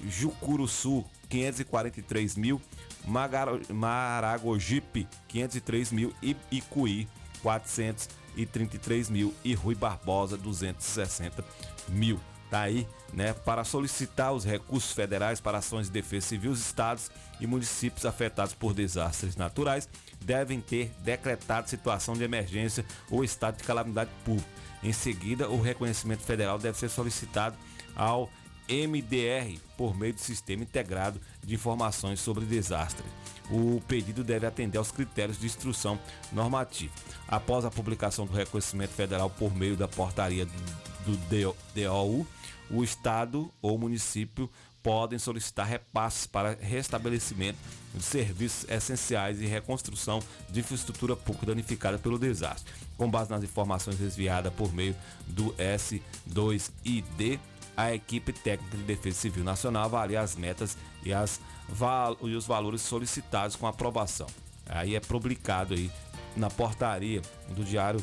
Jucuruçu, 0.08 1.06
543 1.30 2.36
mil, 2.36 2.62
Magaro- 3.06 3.62
Maragogipe, 3.74 5.08
503 5.28 5.92
mil 5.92 6.14
e 6.22 6.36
Icuí, 6.52 7.08
433 7.42 9.10
mil 9.10 9.34
e 9.44 9.54
Rui 9.54 9.76
Barbosa, 9.76 10.38
260 10.38 11.44
mil. 11.90 12.20
Tá 12.50 12.62
aí, 12.62 12.88
né? 13.14 13.34
Para 13.34 13.64
solicitar 13.64 14.34
os 14.34 14.46
recursos 14.46 14.92
federais 14.92 15.40
para 15.40 15.58
ações 15.58 15.88
de 15.88 15.94
defesa 15.94 16.28
civil, 16.28 16.52
os 16.52 16.60
estados 16.60 17.10
e 17.40 17.48
municípios 17.48 18.06
afetados 18.06 18.54
por 18.54 18.74
desastres 18.74 19.36
naturais 19.36 19.88
devem 20.22 20.60
ter 20.60 20.92
decretado 21.00 21.70
situação 21.70 22.14
de 22.14 22.24
emergência 22.24 22.86
ou 23.10 23.24
estado 23.24 23.58
de 23.58 23.64
calamidade 23.64 24.10
pública. 24.24 24.50
Em 24.84 24.94
seguida, 24.94 25.50
o 25.50 25.62
reconhecimento 25.62 26.24
federal 26.24 26.58
deve 26.58 26.78
ser 26.78 26.90
solicitado 26.90 27.58
ao 27.96 28.30
MDR 28.70 29.60
por 29.76 29.98
meio 29.98 30.14
do 30.14 30.20
Sistema 30.20 30.64
Integrado 30.64 31.20
de 31.44 31.56
Informações 31.56 32.20
sobre 32.20 32.46
Desastres. 32.46 33.10
O 33.50 33.82
pedido 33.88 34.24
deve 34.24 34.46
atender 34.46 34.78
aos 34.78 34.92
critérios 34.92 35.40
de 35.40 35.48
instrução 35.48 36.00
normativa. 36.32 36.94
Após 37.28 37.66
a 37.66 37.72
publicação 37.72 38.28
do 38.28 38.34
reconhecimento 38.34 38.92
federal 38.92 39.30
por 39.30 39.56
meio 39.56 39.76
da 39.76 39.88
portaria 39.88 40.46
do 40.46 41.18
DO 41.28 41.56
DOU, 41.74 42.28
o 42.72 42.84
Estado 42.84 43.52
ou 43.62 43.78
município 43.78 44.50
podem 44.82 45.20
solicitar 45.20 45.68
repasses 45.68 46.26
para 46.26 46.58
restabelecimento 46.62 47.58
de 47.94 48.02
serviços 48.02 48.70
essenciais 48.70 49.42
e 49.42 49.46
reconstrução 49.46 50.22
de 50.50 50.62
infraestrutura 50.62 51.16
pública 51.16 51.48
danificada 51.48 51.98
pelo 52.00 52.18
desastre. 52.18 52.72
Com 52.98 53.10
base 53.10 53.30
nas 53.30 53.44
informações 53.44 53.98
desviadas 53.98 54.54
por 54.54 54.74
meio 54.74 54.96
do 55.28 55.54
S2ID, 55.56 57.40
a 57.76 57.94
equipe 57.94 58.34
técnica 58.34 58.78
de 58.78 58.84
Defesa 58.84 59.20
Civil 59.20 59.44
Nacional 59.44 59.86
avalia 59.86 60.22
as 60.22 60.36
metas 60.36 60.78
e, 61.04 61.14
as 61.14 61.40
val- 61.68 62.18
e 62.22 62.36
os 62.36 62.46
valores 62.46 62.82
solicitados 62.82 63.56
com 63.56 63.68
aprovação. 63.68 64.28
Aí 64.66 64.96
é 64.96 65.00
publicado 65.00 65.74
aí 65.74 65.90
na 66.36 66.50
portaria 66.50 67.22
do 67.50 67.64
Diário 67.64 68.02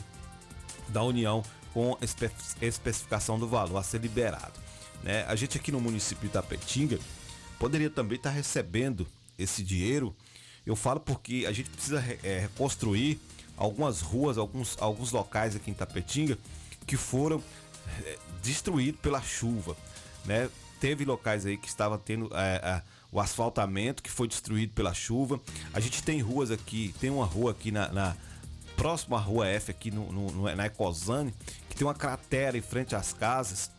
da 0.88 1.02
União 1.02 1.42
com 1.76 1.94
espe- 2.00 2.30
especificação 2.62 3.38
do 3.38 3.46
valor 3.46 3.76
a 3.76 3.82
ser 3.82 4.00
liberado. 4.00 4.58
Né? 5.02 5.26
A 5.28 5.36
gente 5.36 5.58
aqui 5.58 5.70
no 5.70 5.78
município 5.78 6.22
de 6.22 6.28
Itapetinga 6.28 6.98
poderia 7.58 7.90
também 7.90 8.16
estar 8.16 8.30
recebendo 8.30 9.06
esse 9.38 9.62
dinheiro. 9.62 10.16
Eu 10.64 10.74
falo 10.74 11.00
porque 11.00 11.44
a 11.46 11.52
gente 11.52 11.68
precisa 11.68 12.00
re- 12.00 12.18
eh, 12.22 12.38
reconstruir 12.40 13.20
algumas 13.58 14.00
ruas, 14.00 14.38
alguns, 14.38 14.74
alguns 14.80 15.12
locais 15.12 15.54
aqui 15.54 15.68
em 15.70 15.74
Itapetinga 15.74 16.38
que 16.86 16.96
foram 16.96 17.42
eh, 18.06 18.18
destruídos 18.42 18.98
pela 19.02 19.20
chuva. 19.20 19.76
Né? 20.24 20.48
Teve 20.80 21.04
locais 21.04 21.44
aí 21.44 21.58
que 21.58 21.68
estavam 21.68 21.98
tendo 21.98 22.30
eh, 22.32 22.60
eh, 22.64 22.82
o 23.12 23.20
asfaltamento 23.20 24.02
que 24.02 24.10
foi 24.10 24.26
destruído 24.28 24.72
pela 24.72 24.94
chuva. 24.94 25.38
A 25.74 25.80
gente 25.80 26.02
tem 26.02 26.22
ruas 26.22 26.50
aqui, 26.50 26.94
tem 26.98 27.10
uma 27.10 27.26
rua 27.26 27.50
aqui 27.50 27.70
na, 27.70 27.88
na 27.92 28.16
próximo 28.76 29.16
à 29.16 29.18
rua 29.18 29.46
F 29.48 29.70
aqui 29.70 29.90
no, 29.90 30.10
no- 30.12 30.54
na 30.54 30.66
Ecosane, 30.66 31.34
que 31.68 31.76
tem 31.76 31.86
uma 31.86 31.94
cratera 31.94 32.56
em 32.56 32.62
frente 32.62 32.94
às 32.94 33.12
casas. 33.12 33.70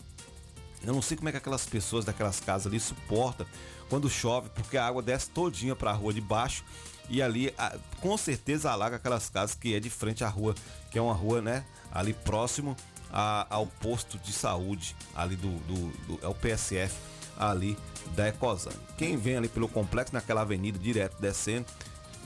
Eu 0.83 0.93
não 0.93 1.01
sei 1.01 1.17
como 1.17 1.29
é 1.29 1.31
que 1.31 1.37
aquelas 1.37 1.65
pessoas 1.65 2.05
daquelas 2.05 2.39
casas 2.39 2.67
ali 2.67 2.79
suportam 2.79 3.45
quando 3.89 4.09
chove, 4.09 4.49
porque 4.49 4.77
a 4.77 4.85
água 4.85 5.01
desce 5.01 5.29
todinha 5.29 5.75
para 5.75 5.91
a 5.91 5.93
rua 5.93 6.13
de 6.13 6.21
baixo 6.21 6.63
e 7.09 7.21
ali 7.21 7.53
com 8.01 8.17
certeza 8.17 8.69
alaga 8.71 8.97
aquelas 8.97 9.29
casas 9.29 9.55
que 9.55 9.73
é 9.73 9.79
de 9.79 9.89
frente 9.89 10.23
à 10.23 10.27
rua, 10.29 10.53
que 10.91 10.97
é 10.99 11.01
uma 11.01 11.13
rua, 11.13 11.41
né, 11.41 11.65
ali 11.91 12.13
próximo 12.13 12.75
a- 13.11 13.47
ao 13.49 13.65
posto 13.65 14.17
de 14.19 14.33
saúde 14.33 14.95
ali 15.15 15.35
do, 15.35 15.49
do, 15.59 15.87
do- 16.05 16.19
é 16.25 16.27
o 16.27 16.35
PSF 16.35 16.93
ali 17.39 17.77
da 18.15 18.27
Ecosane. 18.27 18.75
Quem 18.97 19.15
vem 19.17 19.37
ali 19.37 19.47
pelo 19.47 19.67
complexo 19.69 20.13
naquela 20.13 20.41
avenida 20.41 20.77
direto 20.77 21.15
descendo 21.19 21.65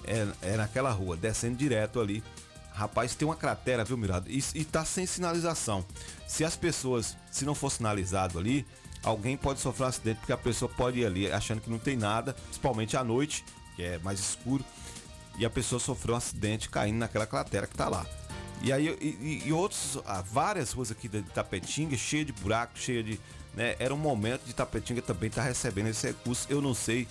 é, 0.04 0.28
é 0.54 0.58
naquela 0.58 0.90
rua, 0.92 1.16
descendo 1.16 1.56
direto 1.58 2.00
ali. 2.02 2.24
Rapaz, 2.74 3.14
tem 3.16 3.28
uma 3.28 3.36
cratera, 3.36 3.84
viu, 3.84 3.98
Mirado? 3.98 4.30
E, 4.30 4.44
e 4.56 4.64
tá 4.66 4.86
sem 4.86 5.06
sinalização. 5.06 5.86
Se 6.28 6.44
as 6.44 6.56
pessoas, 6.56 7.18
se 7.30 7.46
não 7.46 7.54
for 7.54 7.70
sinalizado 7.70 8.40
ali, 8.40 8.66
alguém 9.04 9.36
pode 9.36 9.60
sofrer 9.60 9.86
um 9.86 9.88
acidente, 9.88 10.20
porque 10.20 10.34
a 10.34 10.38
pessoa 10.38 10.70
pode 10.70 11.00
ir 11.00 11.06
ali 11.06 11.32
achando 11.32 11.62
que 11.62 11.70
não 11.70 11.80
tem 11.80 11.98
nada, 11.98 12.34
principalmente 12.34 12.96
à 12.96 13.04
noite, 13.04 13.44
que 13.76 13.84
é 13.84 13.98
mais 14.00 14.20
escuro, 14.20 14.64
e 15.38 15.46
a 15.46 15.50
pessoa 15.50 15.80
sofreu 15.80 16.16
um 16.16 16.18
acidente 16.18 16.70
caindo 16.70 16.98
naquela 16.98 17.26
cratera 17.26 17.68
que 17.68 17.76
tá 17.76 17.90
lá. 17.90 18.06
E 18.62 18.72
aí, 18.72 18.88
e, 19.02 19.44
e- 19.48 19.54
outros, 19.54 19.98
ah, 20.06 20.22
várias 20.22 20.72
ruas 20.72 20.92
aqui 20.92 21.08
de 21.08 21.24
Tapetinga, 21.24 21.98
cheia 21.98 22.24
de 22.24 22.32
buraco, 22.32 22.78
cheia 22.78 23.04
de. 23.04 23.20
Né, 23.56 23.76
era 23.80 23.94
um 23.94 23.98
momento 23.98 24.46
de 24.46 24.54
Tapetinga 24.54 25.02
também 25.02 25.28
estar 25.30 25.42
recebendo 25.42 25.88
esse 25.88 26.08
recurso. 26.08 26.46
Eu 26.48 26.62
não 26.62 26.74
sei 26.74 27.08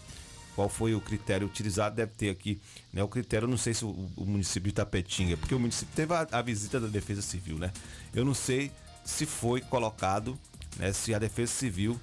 qual 0.55 0.69
foi 0.69 0.95
o 0.95 1.01
critério 1.01 1.47
utilizado, 1.47 1.97
deve 1.97 2.13
ter 2.13 2.31
aqui, 2.31 2.61
né? 2.93 3.03
O 3.03 3.09
critério, 3.09 3.47
não 3.49 3.57
sei 3.57 3.73
se 3.75 3.85
o, 3.85 3.91
o 4.17 4.25
município 4.27 4.69
de 4.69 4.75
Tapetinga, 4.75 5.37
porque 5.37 5.55
o 5.55 5.59
município 5.61 5.95
teve 5.95 6.13
a, 6.15 6.27
a 6.31 6.43
visita 6.43 6.79
da 6.81 6.87
Defesa 6.89 7.23
Civil, 7.23 7.59
né? 7.59 7.73
Eu 8.15 8.25
não 8.25 8.35
sei 8.35 8.71
se 9.05 9.25
foi 9.27 9.61
colocado, 9.61 10.39
né? 10.77 10.93
Se 10.93 11.15
a 11.15 11.19
Defesa 11.19 11.53
Civil 11.53 11.99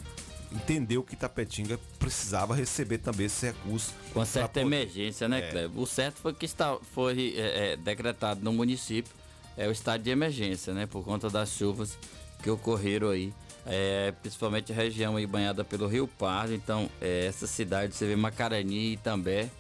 entendeu 0.52 1.04
que 1.04 1.16
Tapetinga 1.16 1.78
precisava 2.00 2.56
receber 2.56 3.00
também 3.00 3.26
esse 3.26 3.46
recurso. 3.48 3.94
Com 4.14 4.24
certa 4.26 4.48
poder- 4.48 4.66
emergência, 4.66 5.28
né, 5.28 5.40
É. 5.40 5.52
Cleber? 5.52 5.80
O 5.80 5.86
certo 5.86 6.18
foi 6.22 6.34
que 6.34 6.46
está, 6.46 6.78
foi 6.94 7.34
é, 7.38 7.74
é, 7.74 7.78
decretado 7.78 8.42
no 8.42 8.54
município 8.54 9.12
é, 9.58 9.68
o 9.68 9.72
estado 9.72 10.02
de 10.04 10.10
emergência, 10.10 10.74
né? 10.74 10.86
Por 10.86 11.04
conta 11.04 11.30
das 11.30 11.50
chuvas 11.52 11.98
que 12.42 12.50
ocorreram 12.50 13.10
aí. 13.10 13.34
É, 13.68 14.14
principalmente 14.22 14.72
a 14.72 14.76
região 14.76 15.18
aí 15.18 15.28
banhada 15.28 15.64
pelo 15.64 15.88
Rio 15.88 16.08
Pardo. 16.08 16.54
Então, 16.54 16.90
é, 17.02 17.26
essa 17.26 17.46
cidade, 17.46 17.94
você 17.94 18.08
vê 18.08 18.16
Macarani 18.16 18.94
e 18.94 18.98
também 18.98 19.52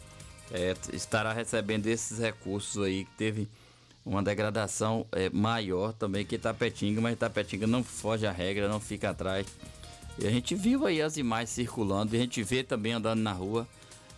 é, 0.51 0.75
estará 0.93 1.33
recebendo 1.33 1.87
esses 1.87 2.19
recursos 2.19 2.83
aí 2.83 3.05
que 3.05 3.11
teve 3.17 3.47
uma 4.05 4.23
degradação 4.23 5.05
é, 5.11 5.29
maior 5.29 5.91
também 5.91 6.25
que 6.25 6.35
Itapetinga, 6.35 7.01
mas 7.01 7.13
Itapetinga 7.13 7.67
não 7.67 7.83
foge 7.83 8.25
à 8.25 8.31
regra, 8.31 8.69
não 8.69 8.79
fica 8.79 9.09
atrás. 9.09 9.45
E 10.17 10.25
a 10.25 10.31
gente 10.31 10.55
viu 10.55 10.87
aí 10.87 11.01
as 11.01 11.17
imagens 11.17 11.49
circulando, 11.49 12.15
e 12.15 12.17
a 12.17 12.21
gente 12.21 12.41
vê 12.41 12.63
também 12.63 12.93
andando 12.93 13.19
na 13.19 13.33
rua, 13.33 13.67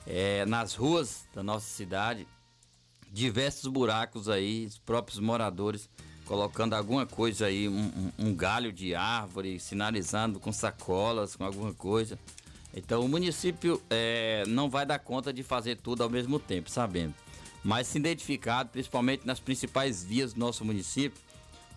é, 0.05 0.45
nas 0.45 0.75
ruas 0.75 1.25
da 1.33 1.41
nossa 1.41 1.67
cidade, 1.67 2.27
diversos 3.11 3.69
buracos 3.69 4.29
aí, 4.29 4.65
os 4.65 4.77
próprios 4.77 5.19
moradores 5.19 5.89
colocando 6.29 6.75
alguma 6.75 7.07
coisa 7.07 7.47
aí, 7.47 7.67
um, 7.67 8.11
um, 8.19 8.35
galho 8.35 8.71
de 8.71 8.93
árvore, 8.93 9.59
sinalizando 9.59 10.39
com 10.39 10.53
sacolas, 10.53 11.35
com 11.35 11.43
alguma 11.43 11.73
coisa. 11.73 12.19
Então 12.71 13.03
o 13.03 13.09
município 13.09 13.81
é, 13.89 14.43
não 14.47 14.69
vai 14.69 14.85
dar 14.85 14.99
conta 14.99 15.33
de 15.33 15.41
fazer 15.41 15.77
tudo 15.77 16.03
ao 16.03 16.09
mesmo 16.09 16.37
tempo, 16.37 16.69
sabendo. 16.69 17.15
Mas 17.63 17.87
se 17.87 17.97
identificado, 17.97 18.69
principalmente 18.69 19.25
nas 19.25 19.39
principais 19.39 20.03
vias 20.03 20.31
do 20.31 20.39
nosso 20.39 20.63
município, 20.63 21.19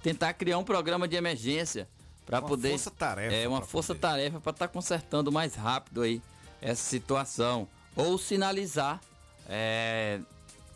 tentar 0.03 0.35
criar 0.35 0.59
um 0.59 0.65
programa 0.65 1.09
de 1.09 1.17
emergência 1.17 1.89
para 2.27 2.43
poder. 2.43 2.73
Força 2.73 2.91
-tarefa 2.91 3.33
é 3.33 3.49
uma 3.49 3.63
força-tarefa 3.63 4.39
para 4.39 4.51
estar 4.51 4.69
tá 4.69 4.73
consertando 4.73 5.33
mais 5.33 5.55
rápido 5.55 6.03
aí 6.03 6.21
essa 6.61 6.83
situação. 6.83 7.67
Ou 7.97 8.19
sinalizar 8.19 9.01
é, 9.49 10.21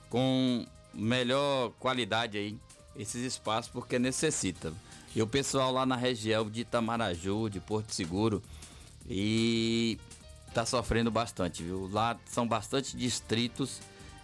com 0.08 0.66
melhor 0.94 1.72
qualidade 1.78 2.38
aí 2.38 2.58
esses 2.98 3.22
espaços 3.22 3.70
porque 3.70 3.98
necessita. 3.98 4.72
E 5.14 5.22
o 5.22 5.26
pessoal 5.26 5.72
lá 5.72 5.86
na 5.86 5.96
região 5.96 6.48
de 6.48 6.60
Itamaraju, 6.60 7.48
de 7.48 7.60
Porto 7.60 7.94
Seguro, 7.94 8.42
e 9.08 9.98
tá 10.52 10.66
sofrendo 10.66 11.10
bastante, 11.10 11.62
viu? 11.62 11.88
Lá 11.90 12.18
são 12.26 12.46
bastante 12.46 12.96
distritos 12.96 13.80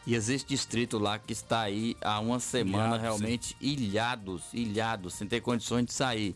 e 0.07 0.14
existe 0.14 0.49
distrito 0.49 0.99
lá 0.99 1.19
que 1.19 1.33
está 1.33 1.61
aí 1.61 1.97
há 2.00 2.19
uma 2.19 2.41
semana 2.41 2.97
Ilhado, 2.97 3.02
realmente 3.02 3.49
sim. 3.49 3.57
ilhados, 3.61 4.43
ilhados, 4.52 5.14
sem 5.14 5.29
ter 5.29 5.41
condições 5.41 5.87
de 5.87 5.93
sair. 5.93 6.35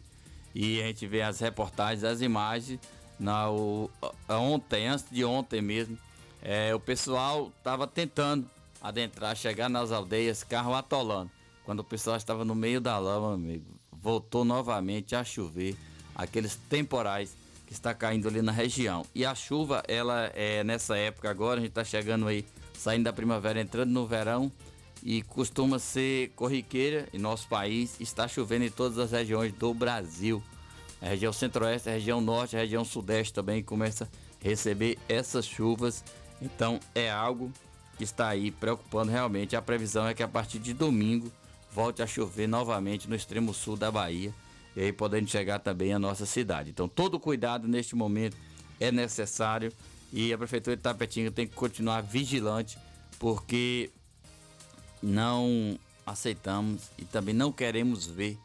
E 0.54 0.80
a 0.80 0.86
gente 0.86 1.06
vê 1.06 1.22
as 1.22 1.40
reportagens, 1.40 2.04
as 2.04 2.20
imagens, 2.20 2.80
na, 3.18 3.50
o, 3.50 3.90
ontem, 4.28 4.86
antes 4.86 5.04
de 5.10 5.24
ontem 5.24 5.60
mesmo, 5.60 5.98
é, 6.40 6.74
o 6.74 6.80
pessoal 6.80 7.52
estava 7.58 7.86
tentando 7.86 8.48
adentrar, 8.80 9.34
chegar 9.36 9.68
nas 9.68 9.90
aldeias, 9.90 10.44
carro 10.44 10.74
atolando. 10.74 11.30
Quando 11.66 11.80
o 11.80 11.84
pessoal 11.84 12.16
estava 12.16 12.44
no 12.44 12.54
meio 12.54 12.80
da 12.80 12.96
lama, 12.96 13.34
amigo, 13.34 13.64
voltou 13.90 14.44
novamente 14.44 15.16
a 15.16 15.24
chover, 15.24 15.76
aqueles 16.14 16.54
temporais 16.54 17.36
que 17.66 17.72
está 17.72 17.92
caindo 17.92 18.28
ali 18.28 18.40
na 18.40 18.52
região. 18.52 19.04
E 19.12 19.26
a 19.26 19.34
chuva, 19.34 19.82
ela 19.88 20.30
é 20.32 20.62
nessa 20.62 20.96
época 20.96 21.28
agora, 21.28 21.58
a 21.58 21.60
gente 21.60 21.70
está 21.70 21.82
chegando 21.82 22.28
aí, 22.28 22.46
saindo 22.72 23.02
da 23.02 23.12
primavera, 23.12 23.60
entrando 23.60 23.90
no 23.90 24.06
verão, 24.06 24.50
e 25.02 25.22
costuma 25.22 25.80
ser 25.80 26.30
corriqueira 26.36 27.08
em 27.12 27.18
nosso 27.18 27.48
país, 27.48 27.96
está 27.98 28.28
chovendo 28.28 28.64
em 28.64 28.70
todas 28.70 28.96
as 29.00 29.10
regiões 29.10 29.52
do 29.52 29.74
Brasil. 29.74 30.40
A 31.02 31.06
região 31.06 31.32
centro-oeste, 31.32 31.88
a 31.88 31.92
região 31.92 32.20
norte, 32.20 32.54
a 32.54 32.60
região 32.60 32.84
sudeste 32.84 33.34
também 33.34 33.60
começa 33.60 34.04
a 34.04 34.08
receber 34.44 35.00
essas 35.08 35.44
chuvas. 35.44 36.04
Então 36.40 36.78
é 36.94 37.10
algo 37.10 37.52
que 37.98 38.04
está 38.04 38.28
aí 38.28 38.52
preocupando 38.52 39.10
realmente. 39.10 39.56
A 39.56 39.62
previsão 39.62 40.06
é 40.06 40.14
que 40.14 40.22
a 40.22 40.28
partir 40.28 40.60
de 40.60 40.72
domingo 40.72 41.28
volte 41.76 42.02
a 42.02 42.06
chover 42.06 42.46
novamente 42.46 43.06
no 43.06 43.14
extremo 43.14 43.52
sul 43.52 43.76
da 43.76 43.92
Bahia 43.92 44.32
e 44.74 44.80
aí 44.80 44.92
podendo 44.94 45.28
chegar 45.28 45.58
também 45.58 45.92
à 45.92 45.98
nossa 45.98 46.24
cidade. 46.24 46.70
Então, 46.70 46.88
todo 46.88 47.20
cuidado 47.20 47.68
neste 47.68 47.94
momento 47.94 48.34
é 48.80 48.90
necessário 48.90 49.70
e 50.10 50.32
a 50.32 50.38
Prefeitura 50.38 50.74
de 50.74 50.82
Tapetinga 50.82 51.30
tem 51.30 51.46
que 51.46 51.54
continuar 51.54 52.00
vigilante 52.00 52.78
porque 53.18 53.90
não 55.02 55.78
aceitamos 56.06 56.80
e 56.96 57.04
também 57.04 57.34
não 57.34 57.52
queremos 57.52 58.06
ver 58.06 58.38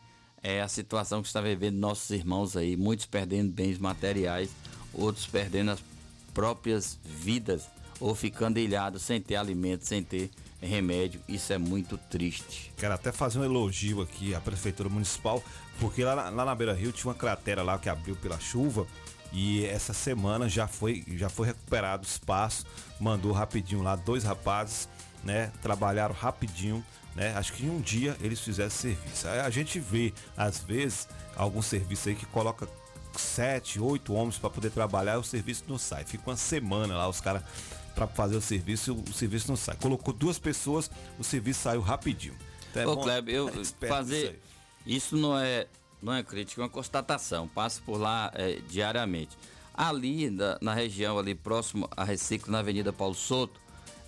é, 0.43 0.62
a 0.62 0.67
situação 0.67 1.21
que 1.21 1.29
está 1.29 1.39
vivendo 1.39 1.77
nossos 1.77 2.10
irmãos 2.10 2.58
aí, 2.58 2.75
muitos 2.75 3.06
perdendo 3.06 3.49
bens 3.49 3.77
materiais, 3.77 4.49
outros 4.93 5.25
perdendo 5.25 5.71
as 5.71 5.79
próprias 6.34 6.99
vidas 7.06 7.63
ou 7.97 8.13
ficando 8.13 8.60
ilhados 8.60 9.03
sem 9.03 9.21
ter 9.21 9.38
alimento, 9.38 9.86
sem 9.86 10.03
ter 10.03 10.29
remédio. 10.67 11.21
Isso 11.28 11.52
é 11.52 11.58
muito 11.58 11.97
triste. 11.97 12.71
Quero 12.78 12.93
até 12.93 13.12
fazer 13.12 13.39
um 13.39 13.43
elogio 13.43 14.02
aqui 14.02 14.36
à 14.36 14.39
Prefeitura 14.39 14.89
Municipal, 14.89 15.43
porque 15.80 16.04
lá, 16.04 16.30
lá 16.30 16.45
na 16.45 16.56
Beira 16.56 16.74
Rio 16.74 16.91
tinha 16.91 17.10
uma 17.10 17.17
cratera 17.17 17.63
lá 17.63 17.78
que 17.78 17.89
abriu 17.89 18.15
pela 18.15 18.39
chuva. 18.39 18.86
E 19.34 19.65
essa 19.65 19.93
semana 19.93 20.50
já 20.50 20.67
foi, 20.67 21.04
já 21.15 21.30
foi 21.30 21.47
recuperado 21.47 22.04
o 22.04 22.06
espaço, 22.06 22.65
mandou 23.00 23.32
rapidinho 23.32 23.82
lá 23.82 23.95
dois 23.95 24.24
rapazes, 24.26 24.89
né? 25.24 25.52
Trabalharam 25.62 26.13
rapidinho, 26.13 26.84
né? 27.15 27.34
Acho 27.36 27.54
que 27.54 27.65
em 27.65 27.69
um 27.69 27.80
dia 27.80 28.17
eles 28.19 28.41
fizeram 28.41 28.69
serviço. 28.69 29.28
A 29.28 29.50
gente 29.50 29.80
vê, 29.80 30.13
às 30.36 30.60
vezes, 30.60 31.08
algum 31.36 31.62
serviço 31.62 32.10
aí 32.10 32.15
que 32.15 32.26
coloca 32.26 32.67
sete, 33.17 33.80
oito 33.80 34.13
homens 34.13 34.38
para 34.38 34.50
poder 34.50 34.69
trabalhar 34.69 35.17
o 35.17 35.24
serviço 35.24 35.63
não 35.67 35.78
sai. 35.78 36.04
Fica 36.04 36.30
uma 36.30 36.36
semana 36.36 36.97
lá, 36.97 37.08
os 37.08 37.21
caras 37.21 37.43
para 37.95 38.08
fazer 38.08 38.36
o 38.36 38.41
serviço, 38.41 38.93
o 38.93 39.13
serviço 39.13 39.47
não 39.49 39.56
sai. 39.56 39.75
Colocou 39.75 40.13
duas 40.13 40.39
pessoas, 40.39 40.89
o 41.19 41.23
serviço 41.23 41.62
saiu 41.62 41.82
rapidinho. 41.82 42.36
Então 42.69 42.84
é 42.84 42.88
Ô, 42.88 42.97
Kleber, 42.97 43.36
eu 43.36 43.49
é 43.49 43.88
fazer 43.88 44.39
isso 44.86 45.15
não 45.15 45.38
é 45.38 45.67
não 46.01 46.13
é 46.13 46.23
crítica, 46.23 46.62
é 46.62 46.63
uma 46.63 46.69
constatação. 46.69 47.47
Passo 47.47 47.82
por 47.84 47.97
lá 47.97 48.32
é, 48.34 48.60
diariamente. 48.67 49.38
Ali 49.73 50.30
na, 50.30 50.58
na, 50.60 50.73
região 50.73 51.17
ali 51.17 51.36
próximo 51.36 51.88
a 51.95 52.04
Reciclo 52.04 52.51
na 52.51 52.60
Avenida 52.60 52.91
Paulo 52.91 53.13
Souto, 53.13 53.60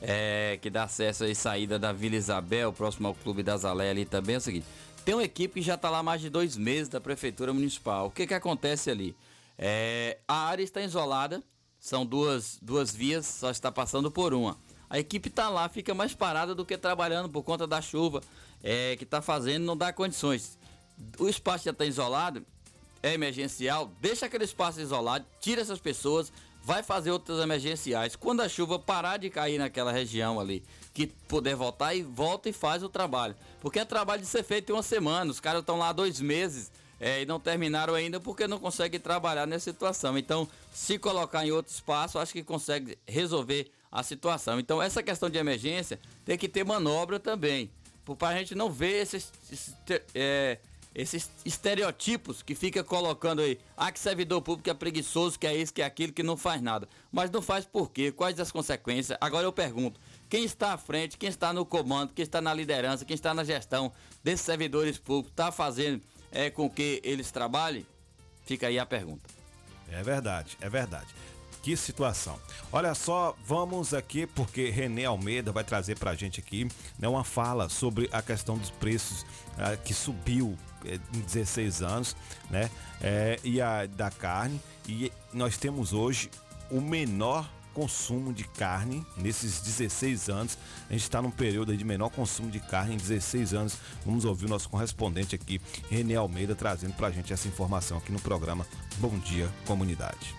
é, 0.02 0.58
que 0.62 0.69
dá 0.69 0.84
acesso 0.84 1.24
e 1.26 1.36
saída 1.36 1.78
da 1.78 1.93
Vila 1.93 2.15
Isabel, 2.15 2.74
próximo 2.74 3.08
ao 3.08 3.15
Clube 3.15 3.43
das 3.43 3.63
Alé 3.63 3.91
ali 3.91 4.06
também 4.06 4.36
é 4.36 4.38
o 4.39 4.41
seguinte. 4.41 4.65
Tem 5.06 5.13
uma 5.13 5.24
equipe 5.24 5.56
que 5.56 5.62
já 5.62 5.76
está 5.76 5.89
lá 5.89 6.00
há 6.00 6.04
mais 6.04 6.22
de 6.22 6.30
dois 6.30 6.58
meses 6.58 6.89
da 6.89 7.00
Prefeitura 7.00 7.54
Municipal. 7.54 8.08
O 8.08 8.12
que 8.12 8.26
que 8.26 8.34
acontece 8.34 8.89
ali? 8.89 9.15
É, 9.58 10.17
a 10.28 10.48
área 10.48 10.63
está 10.63 10.82
isolada, 10.82 11.43
são 11.84 12.06
duas, 12.06 12.58
duas 12.62 12.96
vias, 12.96 13.26
só 13.26 13.52
está 13.52 13.69
passando 13.69 14.10
por 14.10 14.34
uma. 14.34 14.58
A 14.89 15.00
equipe 15.00 15.28
está 15.28 15.50
lá, 15.50 15.67
fica 15.67 15.93
mais 15.93 16.13
parada 16.13 16.56
do 16.56 16.65
que 16.65 16.78
trabalhando 16.78 17.28
por 17.28 17.43
conta 17.43 17.67
da 17.67 17.82
chuva 17.82 18.22
é, 18.63 18.96
que 18.96 19.04
está 19.04 19.22
fazendo, 19.22 19.65
não 19.65 19.76
dá 19.76 19.91
condições. 19.91 20.58
O 21.19 21.28
espaço 21.28 21.65
já 21.65 21.72
está 21.72 21.84
isolado, 21.84 22.46
é 23.02 23.13
emergencial, 23.13 23.91
deixa 24.00 24.28
aquele 24.28 24.46
espaço 24.46 24.80
isolado, 24.80 25.26
tira 25.41 25.60
essas 25.60 25.78
pessoas, 25.78 26.32
vai 26.63 26.82
fazer 26.82 27.12
outras 27.12 27.39
emergenciais. 27.39 28.15
Quando 28.15 28.39
a 28.39 28.48
chuva 28.48 28.80
parar 28.80 29.17
de 29.17 29.30
cair 29.30 29.58
naquela 29.58 29.91
região 29.91 30.39
ali, 30.39 30.63
que 30.93 31.08
puder 31.08 31.58
voltar, 31.58 31.93
e 31.93 32.02
volta 32.02 32.48
e 32.48 32.54
faz 32.54 32.82
o 32.82 32.88
trabalho. 32.88 33.36
Porque 33.60 33.80
é 33.80 33.84
trabalho 33.84 34.22
de 34.22 34.28
ser 34.30 34.43
feito 34.43 34.69
em 34.69 34.74
uma 34.74 34.84
semana, 34.84 35.30
os 35.30 35.41
caras 35.41 35.60
estão 35.60 35.78
lá 35.78 35.91
dois 35.91 36.22
meses 36.22 36.72
é, 37.04 37.22
e 37.22 37.26
não 37.26 37.38
terminaram 37.38 37.94
ainda 37.94 38.18
porque 38.18 38.48
não 38.48 38.58
conseguem 38.58 38.98
trabalhar 38.98 39.46
nessa 39.46 39.70
situação. 39.70 40.18
Então, 40.18 40.48
se 40.72 40.98
colocar 40.98 41.46
em 41.46 41.52
outro 41.52 41.74
espaço, 41.74 42.18
acho 42.18 42.32
que 42.32 42.42
consegue 42.42 42.98
resolver 43.06 43.70
a 43.92 44.02
situação. 44.02 44.58
Então, 44.58 44.82
essa 44.82 45.04
questão 45.04 45.30
de 45.30 45.38
emergência 45.38 46.00
tem 46.24 46.38
que 46.38 46.48
ter 46.48 46.63
manobra 46.63 47.20
também, 47.20 47.70
para 48.18 48.30
a 48.30 48.38
gente 48.38 48.56
não 48.56 48.72
ver 48.72 49.02
esses, 49.02 49.34
esses, 49.52 49.76
é, 50.16 50.60
esses 50.96 51.30
estereotipos 51.44 52.42
que 52.42 52.56
fica 52.56 52.82
colocando 52.86 53.42
aí, 53.42 53.60
ah, 53.76 53.92
que 53.92 54.00
servidor 54.00 54.42
público 54.42 54.70
é 54.70 54.74
preguiçoso, 54.74 55.38
que 55.38 55.46
é 55.46 55.54
isso, 55.54 55.74
que 55.74 55.82
é 55.82 55.86
aquilo, 55.86 56.13
que 56.13 56.24
não 56.24 56.38
faz 56.38 56.62
nada. 56.62 56.88
Mas 57.12 57.30
não 57.30 57.42
faz 57.42 57.66
por 57.66 57.92
quê? 57.92 58.13
Quais 58.13 58.39
as 58.39 58.50
consequências? 58.50 59.18
Agora 59.20 59.46
eu 59.46 59.52
pergunto, 59.52 60.00
quem 60.30 60.46
está 60.46 60.72
à 60.72 60.78
frente, 60.78 61.18
quem 61.18 61.28
está 61.28 61.52
no 61.52 61.66
comando, 61.66 62.13
quem 62.13 62.24
está 62.24 62.39
na 62.39 62.54
liderança, 62.54 63.04
quem 63.04 63.13
está 63.13 63.34
na 63.34 63.44
gestão 63.44 63.92
desses 64.24 64.46
servidores 64.46 64.98
públicos, 64.98 65.32
está 65.32 65.52
fazendo 65.52 66.02
é 66.34 66.50
com 66.50 66.69
que 66.69 67.00
eles 67.04 67.32
trabalhem? 67.32 67.86
Fica 68.46 68.67
aí 68.67 68.78
a 68.78 68.86
pergunta. 68.86 69.24
É 69.89 70.02
verdade, 70.04 70.58
é 70.60 70.69
verdade. 70.69 71.08
Que 71.62 71.78
situação. 71.78 72.38
Olha 72.74 72.93
só, 72.93 73.38
vamos 73.46 73.93
aqui 73.93 74.28
porque 74.28 74.69
René 74.69 75.06
Almeida 75.06 75.52
vai 75.54 75.63
trazer 75.63 75.98
pra 75.98 76.13
gente 76.13 76.41
aqui 76.41 76.67
né, 77.00 77.08
uma 77.08 77.24
fala 77.24 77.69
sobre 77.69 78.10
a 78.12 78.22
questão 78.22 78.58
dos 78.58 78.69
preços 78.69 79.26
ah, 79.58 79.78
que 79.78 79.93
subiu 79.93 80.58
eh, 80.84 81.00
em 81.13 81.22
16 81.22 81.82
anos, 81.82 82.17
né? 82.50 82.69
É, 83.02 83.39
e 83.46 83.62
a 83.62 83.86
da 83.86 84.12
carne. 84.12 84.60
E 84.86 85.10
nós 85.32 85.58
temos 85.58 85.93
hoje 85.93 86.30
o 86.69 86.82
menor 86.82 87.50
consumo 87.74 88.32
de 88.32 88.44
carne 88.44 89.06
nesses 89.18 89.60
16 89.62 90.30
anos. 90.30 90.58
A 90.90 90.94
gente 90.94 91.04
está 91.04 91.22
num 91.22 91.32
período 91.32 91.76
de 91.76 91.84
menor 91.84 92.10
consumo 92.10 92.50
de 92.50 92.60
carne 92.60 92.96
em 92.96 92.98
16 92.98 93.54
anos. 93.54 93.78
Vamos 94.06 94.26
ouvir 94.26 94.46
o 94.46 94.50
nosso 94.50 94.70
correspondente 94.70 95.36
aqui, 95.36 95.60
René 95.90 96.16
Almeida, 96.16 96.56
trazendo 96.56 96.94
para 96.94 97.08
a 97.08 97.12
gente 97.12 97.34
essa 97.34 97.48
informação 97.48 97.98
aqui 97.98 98.12
no 98.12 98.20
programa 98.20 98.66
Bom 98.98 99.18
Dia 99.20 99.52
Comunidade. 99.66 100.36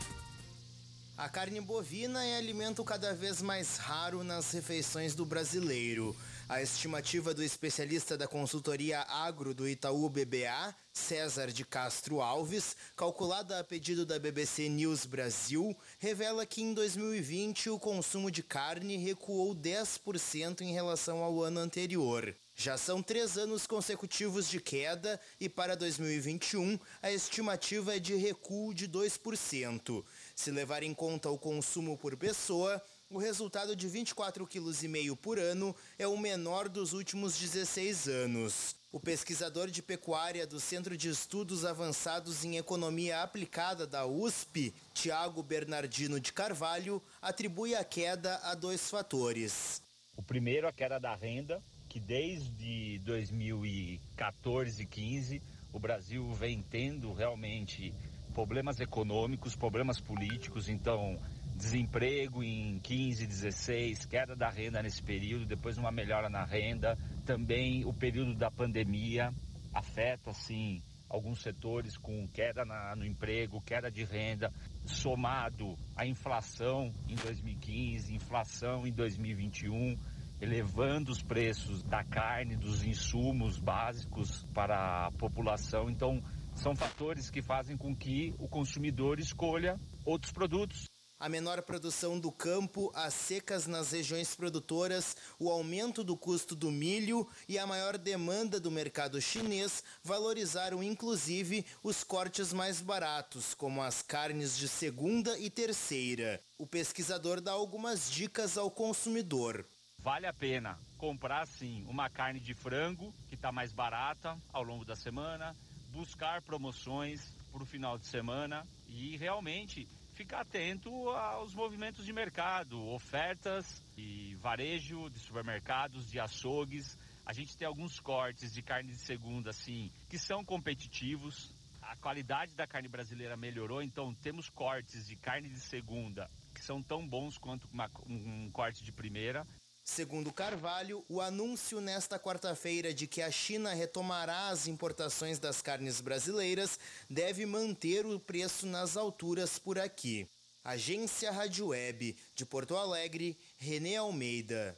A 1.17 1.29
carne 1.29 1.61
bovina 1.61 2.25
é 2.25 2.37
alimento 2.37 2.83
cada 2.83 3.15
vez 3.15 3.41
mais 3.41 3.77
raro 3.77 4.25
nas 4.25 4.51
refeições 4.51 5.15
do 5.15 5.25
brasileiro. 5.25 6.15
A 6.49 6.61
estimativa 6.61 7.33
do 7.33 7.43
especialista 7.43 8.19
da 8.19 8.27
consultoria 8.27 9.01
agro 9.01 9.55
do 9.55 9.69
Itaú 9.69 10.11
BBA, 10.11 10.75
César 11.05 11.49
de 11.49 11.65
Castro 11.65 12.23
Alves, 12.23 12.77
calculada 12.97 13.59
a 13.59 13.65
pedido 13.65 14.07
da 14.07 14.19
BBC 14.19 14.69
News 14.69 15.05
Brasil, 15.05 15.77
revela 15.99 16.47
que 16.47 16.63
em 16.63 16.73
2020 16.73 17.69
o 17.71 17.79
consumo 17.79 18.31
de 18.31 18.43
carne 18.43 18.97
recuou 18.97 19.55
10% 19.55 20.63
em 20.63 20.73
relação 20.73 21.23
ao 21.23 21.43
ano 21.43 21.61
anterior. 21.61 22.35
Já 22.55 22.79
são 22.79 23.03
três 23.03 23.37
anos 23.37 23.67
consecutivos 23.67 24.49
de 24.49 24.61
queda 24.61 25.21
e 25.41 25.49
para 25.49 25.77
2021 25.77 26.79
a 27.03 27.11
estimativa 27.11 27.97
é 27.97 27.99
de 27.99 28.15
recuo 28.15 28.73
de 28.73 28.89
2%. 28.89 30.05
Se 30.35 30.51
levar 30.53 30.85
em 30.85 30.95
conta 30.95 31.29
o 31.29 31.37
consumo 31.37 31.99
por 31.99 32.17
pessoa, 32.17 32.81
o 33.11 33.19
resultado 33.19 33.75
de 33.75 33.89
24,5 33.89 34.47
kg 34.47 35.17
por 35.17 35.41
ano 35.41 35.75
é 35.99 36.07
o 36.07 36.17
menor 36.17 36.69
dos 36.69 36.93
últimos 36.93 37.37
16 37.37 38.09
anos. 38.09 38.84
O 38.95 39.01
pesquisador 39.01 39.73
de 39.73 39.83
pecuária 39.83 40.47
do 40.47 40.61
Centro 40.61 40.97
de 40.97 41.09
Estudos 41.09 41.65
Avançados 41.65 42.45
em 42.45 42.59
Economia 42.59 43.25
Aplicada 43.25 43.89
da 43.89 44.07
USP, 44.07 44.73
Tiago 44.93 45.43
Bernardino 45.43 46.21
de 46.21 46.33
Carvalho, 46.33 47.03
atribui 47.21 47.75
a 47.75 47.83
queda 47.83 48.37
a 48.45 48.55
dois 48.55 48.89
fatores. 48.89 49.83
O 50.17 50.23
primeiro, 50.23 50.69
a 50.69 50.73
queda 50.73 51.01
da 51.01 51.13
renda, 51.13 51.61
que 51.89 51.99
desde 51.99 53.01
2014 53.01 54.85
e 54.85 54.87
15 54.87 55.43
o 55.73 55.81
Brasil 55.81 56.33
vem 56.33 56.63
tendo 56.63 57.13
realmente 57.13 57.93
problemas 58.33 58.79
econômicos, 58.79 59.57
problemas 59.57 59.99
políticos, 59.99 60.69
então 60.69 61.19
desemprego 61.55 62.43
em 62.43 62.79
15, 62.81 63.27
16, 63.27 64.07
queda 64.07 64.35
da 64.35 64.49
renda 64.49 64.83
nesse 64.83 65.03
período, 65.03 65.47
depois 65.47 65.79
uma 65.79 65.93
melhora 65.93 66.29
na 66.29 66.45
renda, 66.45 66.99
também 67.25 67.85
o 67.85 67.93
período 67.93 68.35
da 68.35 68.51
pandemia 68.51 69.33
afeta 69.73 70.33
sim 70.33 70.83
alguns 71.09 71.43
setores 71.43 71.97
com 71.97 72.27
queda 72.29 72.65
na, 72.65 72.97
no 72.97 73.05
emprego, 73.05 73.61
queda 73.61 73.91
de 73.91 74.05
renda, 74.05 74.53
somado 74.85 75.77
à 75.95 76.05
inflação 76.05 76.93
em 77.09 77.15
2015, 77.15 78.13
inflação 78.15 78.85
em 78.87 78.93
2021, 78.93 79.97
elevando 80.41 81.13
os 81.13 81.23
preços 81.23 81.83
da 81.85 82.03
carne, 82.03 82.57
dos 82.57 82.83
insumos 82.83 83.59
básicos 83.59 84.45
para 84.53 85.07
a 85.07 85.13
população. 85.13 85.89
Então, 85.89 86.21
são 86.55 86.75
fatores 86.75 87.31
que 87.31 87.41
fazem 87.41 87.77
com 87.77 87.95
que 87.95 88.35
o 88.39 88.49
consumidor 88.49 89.21
escolha 89.21 89.79
outros 90.05 90.33
produtos 90.33 90.87
a 91.25 91.29
menor 91.31 91.63
produção 91.63 92.21
do 92.21 92.31
campo, 92.31 92.93
as 92.95 93.15
secas 93.15 93.67
nas 93.67 93.93
regiões 93.93 94.35
produtoras, 94.35 95.17
o 95.39 95.49
aumento 95.49 96.05
do 96.05 96.19
custo 96.19 96.55
do 96.55 96.71
milho 96.71 97.27
e 97.49 97.59
a 97.59 97.67
maior 97.67 97.97
demanda 97.97 98.61
do 98.61 98.71
mercado 98.71 99.19
chinês 99.23 99.83
valorizaram 100.03 100.83
inclusive 100.83 101.65
os 101.83 102.05
cortes 102.05 102.53
mais 102.53 102.83
baratos, 102.83 103.55
como 103.55 103.83
as 103.83 104.03
carnes 104.03 104.55
de 104.55 104.69
segunda 104.69 105.39
e 105.39 105.49
terceira. 105.49 106.43
O 106.59 106.67
pesquisador 106.67 107.41
dá 107.41 107.53
algumas 107.53 108.11
dicas 108.11 108.59
ao 108.59 108.71
consumidor. 108.71 109.65
Vale 110.01 110.27
a 110.27 110.33
pena 110.35 110.79
comprar 110.99 111.47
sim 111.47 111.87
uma 111.89 112.11
carne 112.11 112.39
de 112.39 112.53
frango 112.53 113.15
que 113.31 113.35
está 113.35 113.51
mais 113.51 113.73
barata 113.73 114.37
ao 114.53 114.63
longo 114.63 114.85
da 114.85 114.95
semana, 114.95 115.57
buscar 115.91 116.43
promoções 116.43 117.33
para 117.51 117.63
o 117.63 117.67
final 117.67 117.97
de 117.97 118.05
semana 118.05 118.67
e 118.87 119.17
realmente 119.17 119.89
ficar 120.15 120.41
atento 120.41 121.11
aos 121.11 121.55
movimentos 121.55 122.07
de 122.07 122.13
mercado, 122.13 122.81
ofertas 122.89 123.83
e 123.97 124.35
varejo 124.37 125.11
de 125.11 125.19
supermercados, 125.19 126.11
de 126.11 126.21
açougues. 126.21 126.97
A 127.27 127.33
gente 127.33 127.57
tem 127.57 127.67
alguns 127.67 127.99
cortes 127.99 128.53
de 128.53 128.63
carne 128.63 128.93
de 128.93 128.99
segunda, 128.99 129.51
assim, 129.51 129.91
que 130.09 130.19
são 130.19 130.45
competitivos. 130.45 131.53
A 131.83 131.97
qualidade 131.97 132.55
da 132.55 132.67
carne 132.67 132.89
brasileira 132.89 133.37
melhorou, 133.37 133.83
então 133.83 134.15
temos 134.15 134.49
cortes 134.49 135.07
de 135.07 135.17
carne 135.17 135.49
de 135.49 135.61
segunda 135.61 136.31
que 136.55 136.63
são 136.63 136.81
tão 136.81 137.07
bons 137.07 137.37
quanto 137.37 137.69
uma, 137.73 137.91
um, 138.07 138.49
corte 138.51 138.85
de 138.85 138.93
primeira. 138.93 139.45
Segundo 139.85 140.33
Carvalho, 140.33 141.05
o 141.11 141.21
anúncio 141.21 141.79
nesta 141.79 142.19
quarta-feira 142.19 142.95
de 142.95 143.07
que 143.07 143.21
a 143.21 143.31
China 143.31 143.75
retomará 143.75 144.49
as 144.49 144.67
importações 144.67 145.39
das 145.39 145.61
carnes 145.61 146.01
brasileiras 146.01 146.81
deve 147.09 147.45
manter 147.45 148.07
o 148.07 148.19
preço 148.19 148.67
nas 148.67 148.97
alturas 148.97 149.59
por 149.59 149.79
aqui. 149.79 150.27
Agência 150.65 151.31
Rádio 151.31 151.67
Web 151.67 152.17
de 152.35 152.47
Porto 152.47 152.75
Alegre, 152.79 153.37
Renê 153.59 153.97
Almeida. 153.97 154.75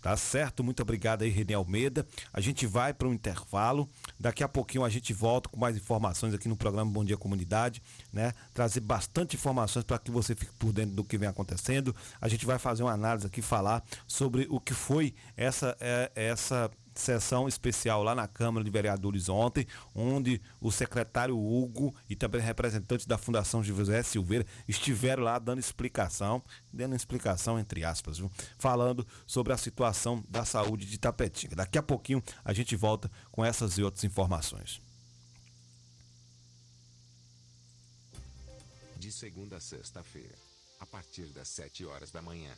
Tá 0.00 0.16
certo, 0.16 0.62
muito 0.62 0.80
obrigado 0.80 1.22
aí, 1.22 1.28
René 1.28 1.54
Almeida. 1.54 2.06
A 2.32 2.40
gente 2.40 2.66
vai 2.66 2.94
para 2.94 3.08
um 3.08 3.12
intervalo. 3.12 3.88
Daqui 4.18 4.44
a 4.44 4.48
pouquinho 4.48 4.84
a 4.84 4.88
gente 4.88 5.12
volta 5.12 5.48
com 5.48 5.58
mais 5.58 5.76
informações 5.76 6.32
aqui 6.32 6.48
no 6.48 6.56
programa 6.56 6.90
Bom 6.90 7.04
Dia 7.04 7.16
Comunidade, 7.16 7.82
né? 8.12 8.32
Trazer 8.54 8.80
bastante 8.80 9.36
informações 9.36 9.84
para 9.84 9.98
que 9.98 10.10
você 10.10 10.34
fique 10.34 10.52
por 10.58 10.72
dentro 10.72 10.94
do 10.94 11.04
que 11.04 11.18
vem 11.18 11.28
acontecendo. 11.28 11.94
A 12.20 12.28
gente 12.28 12.46
vai 12.46 12.58
fazer 12.58 12.84
uma 12.84 12.92
análise 12.92 13.26
aqui, 13.26 13.42
falar 13.42 13.82
sobre 14.06 14.46
o 14.48 14.60
que 14.60 14.72
foi 14.72 15.14
essa, 15.36 15.76
é, 15.80 16.10
essa 16.14 16.70
sessão 17.00 17.48
especial 17.48 18.02
lá 18.02 18.14
na 18.14 18.26
Câmara 18.26 18.64
de 18.64 18.70
Vereadores 18.70 19.28
ontem, 19.28 19.66
onde 19.94 20.40
o 20.60 20.70
secretário 20.70 21.38
Hugo 21.38 21.94
e 22.08 22.16
também 22.16 22.40
representantes 22.40 23.06
da 23.06 23.16
Fundação 23.16 23.62
José 23.62 24.02
Silveira 24.02 24.46
estiveram 24.66 25.22
lá 25.22 25.38
dando 25.38 25.58
explicação, 25.58 26.42
dando 26.72 26.94
explicação 26.94 27.58
entre 27.58 27.84
aspas, 27.84 28.18
viu? 28.18 28.30
falando 28.58 29.06
sobre 29.26 29.52
a 29.52 29.56
situação 29.56 30.24
da 30.28 30.44
saúde 30.44 30.86
de 30.86 30.98
Tapetinga. 30.98 31.56
Daqui 31.56 31.78
a 31.78 31.82
pouquinho 31.82 32.22
a 32.44 32.52
gente 32.52 32.74
volta 32.76 33.10
com 33.30 33.44
essas 33.44 33.78
e 33.78 33.82
outras 33.82 34.04
informações. 34.04 34.80
De 38.96 39.12
segunda 39.12 39.56
a 39.56 39.60
sexta-feira, 39.60 40.34
a 40.80 40.86
partir 40.86 41.26
das 41.26 41.48
7 41.48 41.84
horas 41.86 42.10
da 42.10 42.20
manhã. 42.20 42.52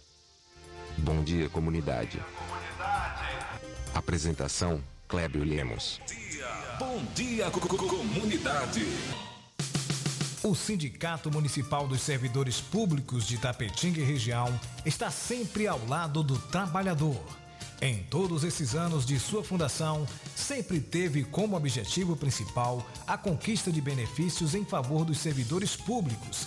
Bom 0.98 1.22
dia, 1.22 1.48
comunidade. 1.48 2.20
Apresentação: 3.94 4.82
Clébio 5.08 5.44
Lemos. 5.44 6.00
Bom 6.78 7.02
dia, 7.14 7.50
comunidade. 7.50 8.86
O 10.42 10.54
Sindicato 10.54 11.30
Municipal 11.30 11.86
dos 11.86 12.00
Servidores 12.00 12.60
Públicos 12.60 13.26
de 13.26 13.36
Tapetinga 13.36 14.00
e 14.00 14.04
região 14.04 14.58
está 14.86 15.10
sempre 15.10 15.66
ao 15.66 15.84
lado 15.86 16.22
do 16.22 16.38
trabalhador. 16.38 17.22
Em 17.82 18.02
todos 18.04 18.44
esses 18.44 18.74
anos 18.74 19.04
de 19.04 19.18
sua 19.18 19.42
fundação, 19.42 20.06
sempre 20.34 20.80
teve 20.80 21.24
como 21.24 21.56
objetivo 21.56 22.16
principal 22.16 22.86
a 23.06 23.16
conquista 23.18 23.72
de 23.72 23.80
benefícios 23.80 24.54
em 24.54 24.64
favor 24.64 25.04
dos 25.04 25.18
servidores 25.18 25.76
públicos 25.76 26.46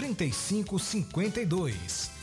3552. 0.00 2.19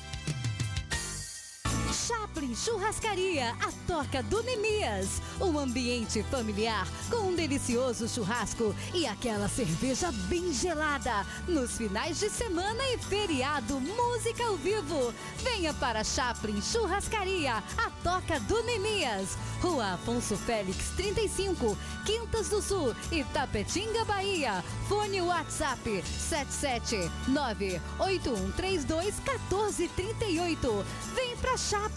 Chaplin 2.08 2.56
Churrascaria, 2.56 3.54
a 3.60 3.72
toca 3.86 4.24
do 4.24 4.41
Nemias. 4.41 5.22
Um 5.41 5.60
ambiente 5.60 6.24
familiar 6.24 6.88
com 7.10 7.17
um 7.17 7.36
delicioso 7.36 8.08
churrasco 8.08 8.74
e 8.93 9.06
aquela 9.06 9.50
cerveja 9.50 10.10
bem 10.30 10.54
gelada. 10.54 11.26
Nos 11.50 11.76
finais 11.76 12.17
de 12.17 12.30
semana 12.30 12.82
e 12.93 12.98
feriado, 12.98 13.82
música 13.82 14.41
ao 14.46 14.56
vivo. 14.56 15.13
Venha 15.43 15.74
para 15.74 16.02
Chaplin 16.02 16.62
Churrascaria, 16.62 17.62
a 17.78 17.89
toca 18.02 18.39
do 18.39 18.63
Nemias. 18.63 19.38
Rua 19.62 19.96
Afonso 19.96 20.38
Félix 20.38 20.91
35, 20.96 21.78
Quintas 22.06 22.48
do 22.48 22.62
Sul, 22.62 22.96
Itapetinga, 23.12 24.06
Bahia. 24.06 24.63
Fone 24.88 25.22
WhatsApp 25.24 26.02
77981321438. 28.00 30.86
Vem 31.13 31.36
pra 31.38 31.58
Chaplin. 31.58 31.97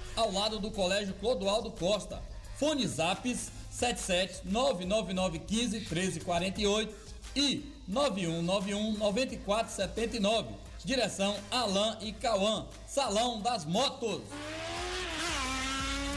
ao 0.21 0.31
lado 0.31 0.59
do 0.59 0.71
Colégio 0.71 1.13
Clodoaldo 1.15 1.71
Costa. 1.71 2.21
Fone 2.57 2.87
Zaps 2.87 3.51
77 3.71 4.41
99915 4.45 5.79
1348 5.79 6.95
e 7.35 7.73
9191 7.87 8.97
9479. 8.97 10.49
Direção 10.83 11.35
Alain 11.49 11.97
e 12.01 12.11
Cauã. 12.11 12.65
Salão 12.87 13.41
das 13.41 13.65
Motos. 13.65 14.21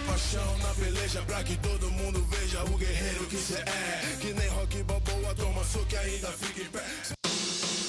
Paixão 0.06 0.58
na 0.58 0.74
peleja 0.74 1.22
pra 1.22 1.42
que 1.42 1.56
todo 1.56 1.90
mundo 1.90 2.22
veja 2.26 2.62
o 2.64 2.76
guerreiro 2.76 3.26
que 3.26 3.36
cê 3.36 3.54
é. 3.54 4.16
Que 4.20 4.34
nem 4.34 4.48
rock 4.48 4.82
balboa, 4.82 5.34
toma 5.34 5.62
que 5.88 5.96
ainda 5.96 6.30
fica 6.32 6.60
em 6.60 6.70
pé. 6.70 7.13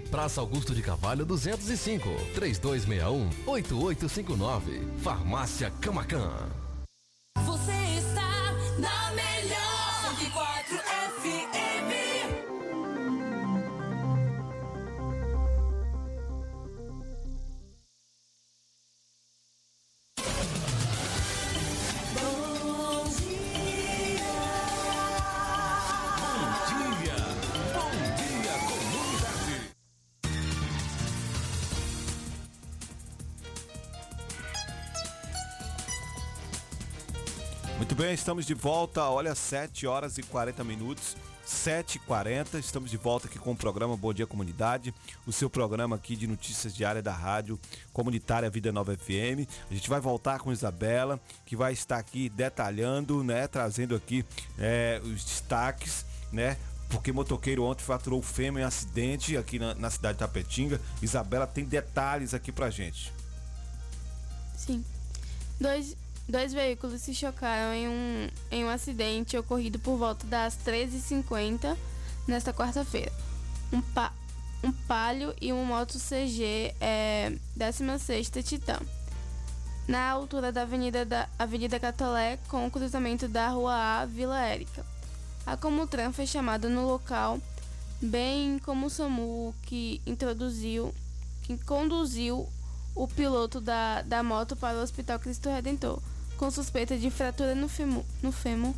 Praça 0.00 0.40
Augusto 0.40 0.74
de 0.74 0.82
Carvalho 0.82 1.24
205, 1.24 2.08
3261-8859. 2.34 4.98
Farmácia 4.98 5.70
Camacan. 5.80 6.48
Você 7.44 7.70
está 7.98 8.52
na 8.78 9.12
melhor 9.12 9.78
Estamos 38.12 38.46
de 38.46 38.54
volta. 38.54 39.02
Olha, 39.04 39.34
7 39.34 39.86
horas 39.86 40.18
e 40.18 40.22
40 40.22 40.64
minutos. 40.64 41.16
7h40, 41.46 42.58
estamos 42.58 42.90
de 42.90 42.98
volta 42.98 43.26
aqui 43.26 43.38
com 43.38 43.52
o 43.52 43.56
programa 43.56 43.96
Bom 43.96 44.12
Dia 44.12 44.26
Comunidade, 44.26 44.92
o 45.26 45.32
seu 45.32 45.48
programa 45.48 45.96
aqui 45.96 46.14
de 46.14 46.26
notícias 46.26 46.76
diária 46.76 47.00
da 47.00 47.12
rádio 47.12 47.58
comunitária 47.90 48.50
Vida 48.50 48.70
Nova 48.70 48.94
FM. 48.94 49.48
A 49.70 49.72
gente 49.72 49.88
vai 49.88 49.98
voltar 49.98 50.40
com 50.40 50.52
Isabela, 50.52 51.18
que 51.46 51.56
vai 51.56 51.72
estar 51.72 51.96
aqui 51.96 52.28
detalhando, 52.28 53.24
né, 53.24 53.48
trazendo 53.48 53.96
aqui 53.96 54.26
é, 54.58 55.00
os 55.02 55.24
destaques, 55.24 56.04
né, 56.30 56.58
porque 56.90 57.12
motoqueiro 57.12 57.64
ontem 57.64 57.82
faturou 57.82 58.20
fêmea 58.20 58.62
em 58.62 58.64
acidente 58.64 59.34
aqui 59.34 59.58
na, 59.58 59.74
na 59.74 59.88
cidade 59.88 60.14
de 60.14 60.20
Tapetinga. 60.20 60.78
Isabela 61.00 61.46
tem 61.46 61.64
detalhes 61.64 62.34
aqui 62.34 62.52
pra 62.52 62.68
gente. 62.68 63.10
Sim. 64.54 64.84
Dois, 65.58 65.96
dois 66.28 66.52
veículos 66.52 67.00
se 67.00 67.14
chocaram 67.14 67.72
em 67.72 67.88
um, 67.88 68.28
em 68.50 68.64
um 68.64 68.68
acidente 68.68 69.36
ocorrido 69.36 69.78
por 69.78 69.96
volta 69.96 70.26
das 70.26 70.58
13h50 70.58 71.76
nesta 72.26 72.52
quarta-feira. 72.52 73.12
Um, 73.72 73.80
pa, 73.80 74.12
um 74.62 74.70
Palio 74.70 75.34
e 75.40 75.52
um 75.52 75.64
Moto 75.64 75.98
CG 75.98 76.74
é, 76.80 77.32
16 77.56 78.30
Titã. 78.44 78.78
Na 79.86 80.10
altura 80.10 80.52
da 80.52 80.62
Avenida, 80.62 81.04
da 81.06 81.26
Avenida 81.38 81.80
Catolé, 81.80 82.38
com 82.48 82.66
o 82.66 82.70
cruzamento 82.70 83.26
da 83.26 83.48
Rua 83.48 83.74
A, 83.74 84.04
Vila 84.04 84.38
Érica. 84.38 84.84
A 85.46 85.56
Comutran 85.56 86.12
foi 86.12 86.26
chamada 86.26 86.68
no 86.68 86.86
local, 86.86 87.40
bem 88.02 88.58
como 88.58 88.86
o 88.86 88.90
SAMU 88.90 89.54
que 89.62 90.02
introduziu, 90.06 90.94
que 91.42 91.56
conduziu 91.64 92.46
o 92.94 93.08
piloto 93.08 93.62
da, 93.62 94.02
da 94.02 94.22
moto 94.22 94.54
para 94.54 94.76
o 94.76 94.82
Hospital 94.82 95.18
Cristo 95.18 95.48
Redentor, 95.48 96.02
com 96.38 96.50
suspeita 96.50 96.96
de 96.96 97.10
fratura 97.10 97.54
no 97.54 97.68
fêmur, 97.68 98.04
no 98.22 98.32
fêmur 98.32 98.74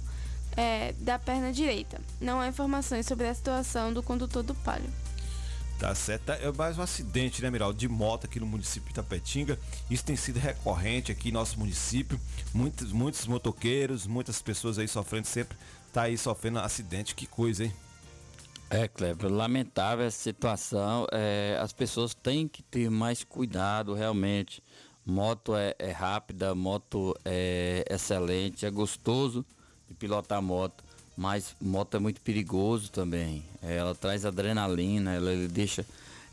é, 0.57 0.93
da 0.99 1.19
perna 1.19 1.53
direita. 1.53 2.01
Não 2.21 2.41
há 2.41 2.49
informações 2.49 3.07
sobre 3.07 3.29
a 3.29 3.35
situação 3.35 3.93
do 3.93 4.03
condutor 4.03 4.43
do 4.43 4.55
Palio. 4.55 4.91
Tá 5.79 5.95
certo. 5.95 6.33
É 6.33 6.51
mais 6.53 6.77
um 6.77 6.83
acidente, 6.83 7.41
né, 7.41 7.51
Miral, 7.51 7.73
de 7.73 7.89
moto 7.89 8.27
aqui 8.27 8.41
no 8.41 8.47
município 8.47 8.87
de 8.87 8.91
Itapetinga. 8.93 9.59
Isso 9.91 10.05
tem 10.05 10.17
sido 10.17 10.39
recorrente 10.39 11.13
aqui 11.13 11.29
em 11.29 11.33
nosso 11.33 11.59
município. 11.59 12.21
Muitos, 12.53 12.93
muitos 12.93 13.27
motoqueiros, 13.27 14.07
muitas 14.07 14.43
pessoas 14.43 14.79
aí 14.79 14.89
sofrendo 14.89 15.27
sempre. 15.27 15.57
Tá 15.93 16.03
aí 16.03 16.19
sofrendo 16.19 16.59
acidente. 16.59 17.15
Que 17.15 17.27
coisa, 17.27 17.65
hein? 17.65 17.73
É, 18.69 18.87
Kleber, 18.87 19.33
lamentável 19.33 20.05
essa 20.05 20.19
situação. 20.19 21.07
É, 21.13 21.59
as 21.61 21.73
pessoas 21.73 22.15
têm 22.15 22.47
que 22.47 22.63
ter 22.63 22.91
mais 22.91 23.25
cuidado, 23.25 23.95
realmente. 23.95 24.63
Moto 25.11 25.57
é, 25.57 25.75
é 25.77 25.91
rápida, 25.91 26.55
moto 26.55 27.17
é 27.25 27.85
excelente, 27.91 28.65
é 28.65 28.71
gostoso 28.71 29.45
de 29.89 29.93
pilotar 29.93 30.41
moto, 30.41 30.85
mas 31.17 31.57
moto 31.61 31.97
é 31.97 32.01
muito 32.01 32.21
perigoso 32.21 32.93
também. 32.93 33.45
É, 33.61 33.77
ela 33.77 33.93
traz 33.93 34.25
adrenalina, 34.25 35.13
ela, 35.13 35.33
deixa 35.49 35.85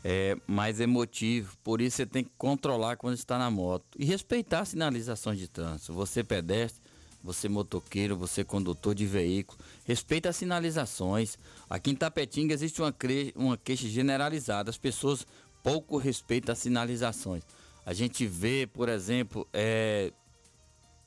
é, 0.04 0.36
mais 0.46 0.78
emotivo. 0.78 1.56
Por 1.64 1.80
isso 1.80 1.96
você 1.96 2.06
tem 2.06 2.22
que 2.22 2.30
controlar 2.38 2.96
quando 2.96 3.16
está 3.16 3.36
na 3.36 3.50
moto 3.50 3.84
e 3.98 4.04
respeitar 4.04 4.60
as 4.60 4.68
sinalizações 4.68 5.40
de 5.40 5.48
trânsito. 5.48 5.92
Você 5.92 6.22
pedestre, 6.22 6.80
você 7.20 7.48
motoqueiro, 7.48 8.16
você 8.16 8.44
condutor 8.44 8.94
de 8.94 9.06
veículo, 9.06 9.58
respeita 9.86 10.28
as 10.28 10.36
sinalizações. 10.36 11.36
Aqui 11.68 11.90
em 11.90 11.96
Tapetinga 11.96 12.54
existe 12.54 12.80
uma, 12.80 12.94
uma 13.34 13.56
queixa 13.56 13.88
generalizada. 13.88 14.70
As 14.70 14.78
pessoas 14.78 15.26
pouco 15.64 15.96
respeitam 15.96 16.52
as 16.52 16.60
sinalizações. 16.60 17.42
A 17.88 17.94
gente 17.94 18.26
vê, 18.26 18.66
por 18.66 18.86
exemplo, 18.86 19.48
é... 19.50 20.12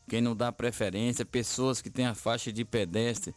quem 0.10 0.20
não 0.20 0.36
dá 0.36 0.52
preferência, 0.52 1.24
pessoas 1.24 1.80
que 1.80 1.92
têm 1.92 2.08
a 2.08 2.16
faixa 2.16 2.52
de 2.52 2.66
pedestre 2.66 3.36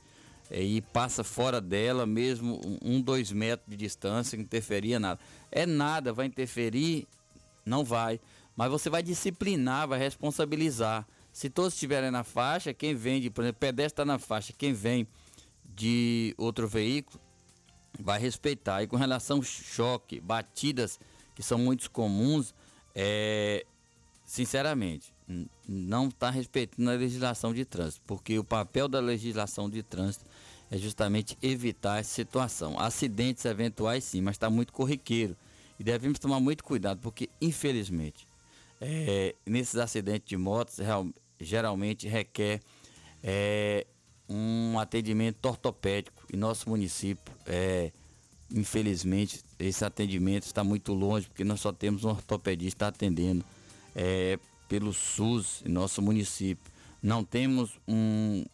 é, 0.51 0.63
e 0.63 0.81
passa 0.81 1.23
fora 1.23 1.61
dela, 1.61 2.07
mesmo 2.07 2.59
um, 2.83 3.03
dois 3.03 3.31
metros 3.31 3.69
de 3.69 3.77
distância, 3.77 4.35
não 4.39 4.45
interferia 4.45 4.99
nada. 4.99 5.21
É 5.53 5.67
nada, 5.67 6.11
vai 6.11 6.25
interferir? 6.25 7.07
Não 7.67 7.85
vai. 7.85 8.19
Mas 8.57 8.71
você 8.71 8.89
vai 8.89 9.03
disciplinar, 9.03 9.89
vai 9.89 9.99
responsabilizar. 9.99 11.07
Se 11.31 11.51
todos 11.51 11.75
estiverem 11.75 12.11
na 12.11 12.25
faixa, 12.25 12.73
quem 12.73 12.95
vem 12.95 13.21
de, 13.21 13.29
por 13.29 13.45
exemplo, 13.45 13.61
pedestre 13.61 13.93
está 13.93 14.07
na 14.07 14.19
faixa, 14.19 14.55
quem 14.57 14.73
vem 14.73 15.07
de 15.63 16.35
outro 16.39 16.67
veículo 16.67 17.21
vai 18.01 18.19
respeitar. 18.19 18.83
E 18.83 18.87
com 18.87 18.97
relação 18.97 19.37
ao 19.37 19.43
choque, 19.43 20.19
batidas 20.19 20.99
que 21.35 21.43
são 21.43 21.59
muito 21.59 21.91
comuns, 21.91 22.55
é, 22.95 23.65
sinceramente, 24.25 25.13
não 25.67 26.09
está 26.09 26.31
respeitando 26.31 26.91
a 26.91 26.95
legislação 26.95 27.53
de 27.53 27.65
trânsito, 27.65 28.03
porque 28.07 28.39
o 28.39 28.45
papel 28.45 28.89
da 28.89 29.01
legislação 29.01 29.69
de 29.69 29.83
trânsito 29.83 30.25
é 30.71 30.79
justamente 30.79 31.37
evitar 31.43 31.99
essa 31.99 32.11
situação. 32.11 32.79
Acidentes 32.79 33.45
eventuais 33.45 34.05
sim, 34.05 34.21
mas 34.21 34.35
está 34.35 34.51
muito 34.51 34.73
corriqueiro. 34.73 35.37
E 35.79 35.85
devemos 35.85 36.19
tomar 36.19 36.41
muito 36.41 36.63
cuidado, 36.63 37.01
porque 37.01 37.29
infelizmente, 37.41 38.27
é, 38.81 39.35
nesses 39.47 39.77
acidentes 39.77 40.29
de 40.29 40.37
motos, 40.37 40.79
real, 40.79 41.07
geralmente 41.41 42.09
requer 42.09 42.61
é, 43.23 43.87
um 44.29 44.79
atendimento 44.79 45.45
ortopédico. 45.47 46.27
E 46.33 46.37
nosso 46.37 46.69
município, 46.69 47.33
é, 47.47 47.93
infelizmente, 48.51 49.44
esse 49.59 49.85
atendimento 49.85 50.45
está 50.45 50.65
muito 50.65 50.93
longe, 50.93 51.27
porque 51.27 51.45
nós 51.45 51.61
só 51.61 51.73
temos 51.73 52.05
um 52.05 52.11
ortopedista 52.11 52.89
atendendo 52.89 53.45
é, 53.95 54.39
pelo 54.69 54.93
SUS 54.93 55.63
em 55.65 55.69
nosso 55.69 56.03
município. 56.03 56.73
Não 57.03 57.25
temos 57.25 57.79
um 57.87 58.45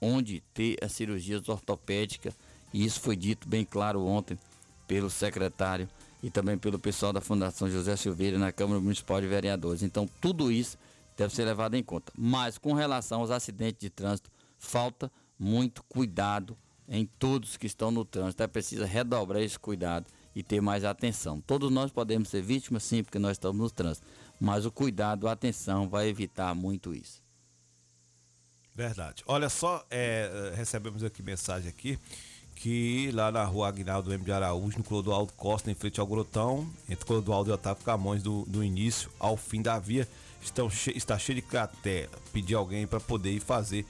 onde 0.00 0.40
ter 0.54 0.76
as 0.82 0.92
cirurgias 0.92 1.48
ortopédicas, 1.48 2.34
e 2.72 2.84
isso 2.84 3.00
foi 3.00 3.16
dito 3.16 3.48
bem 3.48 3.64
claro 3.64 4.04
ontem 4.04 4.38
pelo 4.86 5.10
secretário 5.10 5.88
e 6.22 6.30
também 6.30 6.56
pelo 6.56 6.78
pessoal 6.78 7.12
da 7.12 7.20
Fundação 7.20 7.68
José 7.70 7.96
Silveira 7.96 8.38
na 8.38 8.52
Câmara 8.52 8.80
Municipal 8.80 9.20
de 9.20 9.26
Vereadores. 9.26 9.82
Então, 9.82 10.08
tudo 10.20 10.50
isso 10.50 10.78
deve 11.16 11.34
ser 11.34 11.44
levado 11.44 11.74
em 11.74 11.82
conta. 11.82 12.12
Mas 12.16 12.56
com 12.56 12.72
relação 12.72 13.20
aos 13.20 13.30
acidentes 13.30 13.80
de 13.80 13.90
trânsito, 13.90 14.30
falta 14.58 15.10
muito 15.38 15.82
cuidado 15.84 16.56
em 16.90 17.06
todos 17.06 17.56
que 17.56 17.66
estão 17.66 17.92
no 17.92 18.04
trânsito. 18.04 18.42
É 18.42 18.48
preciso 18.48 18.84
redobrar 18.84 19.40
esse 19.40 19.58
cuidado 19.58 20.06
e 20.34 20.42
ter 20.42 20.60
mais 20.60 20.84
atenção. 20.84 21.40
Todos 21.40 21.70
nós 21.70 21.92
podemos 21.92 22.28
ser 22.28 22.42
vítimas, 22.42 22.82
sim, 22.82 23.04
porque 23.04 23.18
nós 23.18 23.32
estamos 23.32 23.60
no 23.60 23.70
trânsito. 23.70 24.06
Mas 24.40 24.66
o 24.66 24.72
cuidado, 24.72 25.28
a 25.28 25.32
atenção 25.32 25.88
vai 25.88 26.08
evitar 26.08 26.52
muito 26.54 26.92
isso. 26.92 27.22
Verdade. 28.74 29.22
Olha 29.26 29.48
só, 29.48 29.84
é, 29.90 30.52
recebemos 30.56 31.04
aqui 31.04 31.22
mensagem 31.22 31.68
aqui 31.68 31.98
que 32.54 33.10
lá 33.12 33.32
na 33.32 33.42
rua 33.44 33.68
Aguinaldo 33.68 34.12
M 34.12 34.22
de 34.22 34.32
Araújo, 34.32 34.78
no 34.78 34.84
Clodoaldo 34.84 35.32
Costa, 35.32 35.70
em 35.70 35.74
frente 35.74 35.98
ao 35.98 36.06
Grotão, 36.06 36.70
entre 36.88 37.06
Clodoaldo 37.06 37.50
e 37.50 37.52
Otávio 37.54 37.82
Camões, 37.84 38.22
do, 38.22 38.44
do 38.46 38.62
início 38.62 39.10
ao 39.18 39.34
fim 39.34 39.62
da 39.62 39.78
via, 39.78 40.06
estão 40.42 40.68
che 40.68 40.90
está 40.94 41.18
cheio 41.18 41.36
de 41.36 41.42
cratera. 41.42 42.10
Pedir 42.32 42.54
alguém 42.54 42.86
para 42.86 43.00
poder 43.00 43.32
ir 43.32 43.40
fazer 43.40 43.86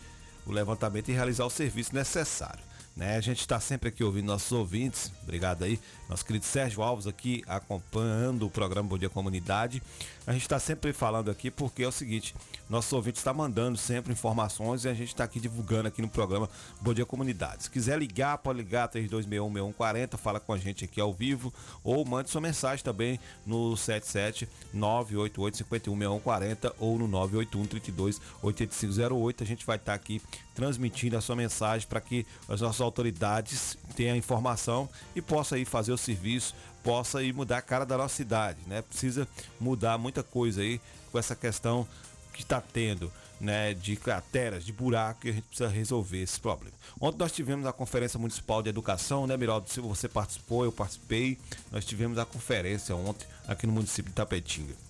o 0.46 0.52
levantamento 0.52 1.08
e 1.08 1.12
realizar 1.12 1.46
o 1.46 1.50
serviço 1.50 1.94
necessário. 1.94 2.69
Né? 2.96 3.16
A 3.16 3.20
gente 3.20 3.40
está 3.40 3.58
sempre 3.58 3.88
aqui 3.88 4.04
ouvindo 4.04 4.26
nossos 4.26 4.52
ouvintes. 4.52 5.12
Obrigado 5.22 5.62
aí. 5.62 5.80
Nosso 6.08 6.24
querido 6.24 6.44
Sérgio 6.44 6.82
Alves 6.82 7.06
aqui 7.06 7.42
acompanhando 7.46 8.46
o 8.46 8.50
programa 8.50 8.88
Bom 8.88 8.98
Dia 8.98 9.08
Comunidade. 9.08 9.82
A 10.26 10.32
gente 10.32 10.42
está 10.42 10.58
sempre 10.58 10.92
falando 10.92 11.30
aqui 11.30 11.50
porque 11.50 11.84
é 11.84 11.88
o 11.88 11.92
seguinte, 11.92 12.34
nossos 12.68 12.92
ouvintes 12.92 13.20
está 13.20 13.32
mandando 13.32 13.78
sempre 13.78 14.12
informações 14.12 14.84
e 14.84 14.88
a 14.88 14.94
gente 14.94 15.08
está 15.08 15.24
aqui 15.24 15.40
divulgando 15.40 15.88
aqui 15.88 16.02
no 16.02 16.08
programa 16.08 16.50
Bom 16.80 16.92
Dia 16.92 17.06
Comunidade. 17.06 17.64
Se 17.64 17.70
quiser 17.70 17.98
ligar, 17.98 18.38
pode 18.38 18.58
ligar 18.58 18.88
32616140, 18.88 20.16
fala 20.18 20.40
com 20.40 20.52
a 20.52 20.58
gente 20.58 20.84
aqui 20.84 21.00
ao 21.00 21.12
vivo 21.12 21.54
ou 21.82 22.04
mande 22.04 22.28
sua 22.28 22.40
mensagem 22.40 22.84
também 22.84 23.18
no 23.46 23.76
77 23.76 24.48
988 24.74 25.56
516140 25.58 26.74
ou 26.78 26.98
no 26.98 27.06
981 27.08 27.66
32 27.66 28.20
8508. 28.42 29.42
A 29.42 29.46
gente 29.46 29.64
vai 29.64 29.76
estar 29.76 29.92
tá 29.92 29.96
aqui 29.96 30.20
transmitindo 30.60 31.16
a 31.16 31.22
sua 31.22 31.34
mensagem 31.34 31.88
para 31.88 32.02
que 32.02 32.26
as 32.46 32.60
nossas 32.60 32.82
autoridades 32.82 33.78
tenham 33.96 34.14
informação 34.14 34.90
e 35.16 35.22
possa 35.22 35.58
ir 35.58 35.64
fazer 35.64 35.90
o 35.90 35.96
serviço, 35.96 36.54
possa 36.84 37.22
ir 37.22 37.32
mudar 37.32 37.56
a 37.56 37.62
cara 37.62 37.86
da 37.86 37.96
nossa 37.96 38.14
cidade, 38.14 38.58
né? 38.66 38.82
Precisa 38.82 39.26
mudar 39.58 39.96
muita 39.96 40.22
coisa 40.22 40.60
aí 40.60 40.78
com 41.10 41.18
essa 41.18 41.34
questão 41.34 41.88
que 42.34 42.42
está 42.42 42.60
tendo, 42.60 43.10
né, 43.40 43.72
de 43.72 43.96
crateras, 43.96 44.62
de 44.62 44.70
buraco, 44.70 45.26
e 45.26 45.30
a 45.30 45.32
gente 45.32 45.44
precisa 45.44 45.70
resolver 45.70 46.22
esse 46.22 46.38
problema. 46.38 46.76
Ontem 47.00 47.18
nós 47.18 47.32
tivemos 47.32 47.64
a 47.66 47.72
Conferência 47.72 48.18
Municipal 48.18 48.62
de 48.62 48.68
Educação, 48.68 49.26
né, 49.26 49.38
Miraldo? 49.38 49.70
Se 49.70 49.80
você 49.80 50.10
participou, 50.10 50.66
eu 50.66 50.72
participei. 50.72 51.38
Nós 51.72 51.86
tivemos 51.86 52.18
a 52.18 52.26
conferência 52.26 52.94
ontem 52.94 53.26
aqui 53.48 53.66
no 53.66 53.72
município 53.72 54.10
de 54.10 54.14
Tapetinga. 54.14 54.89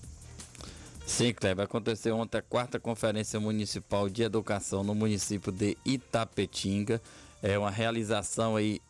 Sim, 1.10 1.34
Kleber, 1.34 1.64
aconteceu 1.64 2.16
ontem 2.16 2.38
a 2.38 2.42
quarta 2.42 2.78
Conferência 2.78 3.38
Municipal 3.40 4.08
de 4.08 4.22
Educação 4.22 4.84
no 4.84 4.94
município 4.94 5.50
de 5.50 5.76
Itapetinga. 5.84 7.02
É 7.42 7.58
uma 7.58 7.70
realização 7.70 8.54
aí 8.54 8.80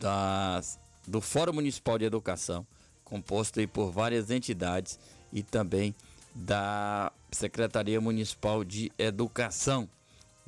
das, 0.00 0.78
do 1.06 1.20
Fórum 1.20 1.52
Municipal 1.52 1.96
de 1.96 2.04
Educação, 2.04 2.66
composto 3.04 3.60
aí 3.60 3.68
por 3.68 3.92
várias 3.92 4.30
entidades 4.30 4.98
e 5.32 5.42
também 5.42 5.94
da 6.34 7.12
Secretaria 7.30 8.00
Municipal 8.00 8.64
de 8.64 8.90
Educação. 8.98 9.88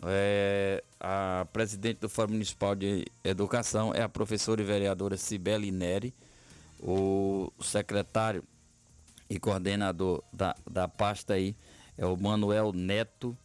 É, 0.02 0.82
a 0.98 1.46
presidente 1.52 2.00
do 2.00 2.08
Fórum 2.08 2.32
Municipal 2.32 2.74
de 2.74 3.06
Educação 3.22 3.94
é 3.94 4.02
a 4.02 4.08
professora 4.08 4.60
e 4.60 4.64
vereadora 4.64 5.16
Cibele 5.16 5.70
Neri. 5.70 6.12
O 6.80 7.50
secretário 7.60 8.42
e 9.30 9.38
coordenador 9.38 10.22
da, 10.32 10.56
da 10.68 10.88
pasta 10.88 11.34
aí 11.34 11.54
é 11.96 12.04
o 12.04 12.16
Manuel 12.16 12.72
Neto 12.72 13.36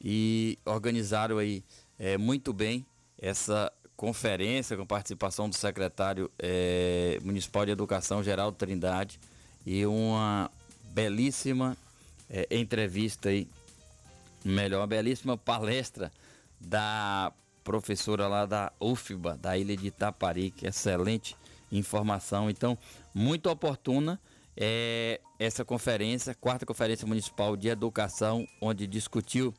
e 0.00 0.56
organizaram 0.64 1.38
aí 1.38 1.64
é, 1.98 2.16
muito 2.16 2.52
bem 2.52 2.86
essa 3.18 3.72
conferência 3.96 4.76
com 4.76 4.86
participação 4.86 5.48
do 5.48 5.54
secretário 5.54 6.30
é, 6.38 7.18
municipal 7.22 7.66
de 7.66 7.72
Educação 7.72 8.22
Geraldo 8.22 8.56
Trindade 8.56 9.18
e 9.66 9.84
uma 9.84 10.50
belíssima 10.92 11.76
é, 12.30 12.46
entrevista 12.50 13.28
aí, 13.28 13.48
melhor, 14.44 14.80
uma 14.80 14.86
belíssima 14.86 15.36
palestra 15.36 16.12
da 16.60 17.32
professora 17.64 18.28
lá 18.28 18.46
da 18.46 18.72
UFBA, 18.80 19.36
da 19.40 19.56
ilha 19.56 19.76
de 19.76 19.86
Itaparica, 19.88 20.68
excelente 20.68 21.36
informação, 21.70 22.50
então 22.50 22.76
muito 23.14 23.48
oportuna 23.48 24.20
é, 24.56 25.20
essa 25.42 25.64
conferência, 25.64 26.34
quarta 26.34 26.64
conferência 26.64 27.06
municipal 27.06 27.56
de 27.56 27.68
educação, 27.68 28.46
onde 28.60 28.86
discutiu 28.86 29.52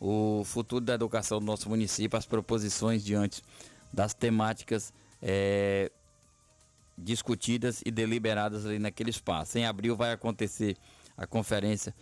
o 0.00 0.42
futuro 0.44 0.84
da 0.84 0.94
educação 0.94 1.38
do 1.40 1.46
nosso 1.46 1.68
município, 1.68 2.16
as 2.16 2.26
proposições 2.26 3.04
diante 3.04 3.42
das 3.92 4.14
temáticas 4.14 4.92
é, 5.22 5.90
discutidas 6.96 7.82
e 7.84 7.90
deliberadas 7.90 8.66
ali 8.66 8.78
naquele 8.78 9.10
espaço. 9.10 9.58
Em 9.58 9.66
abril 9.66 9.96
vai 9.96 10.12
acontecer 10.12 10.76
a 11.16 11.26
conferência 11.26 11.94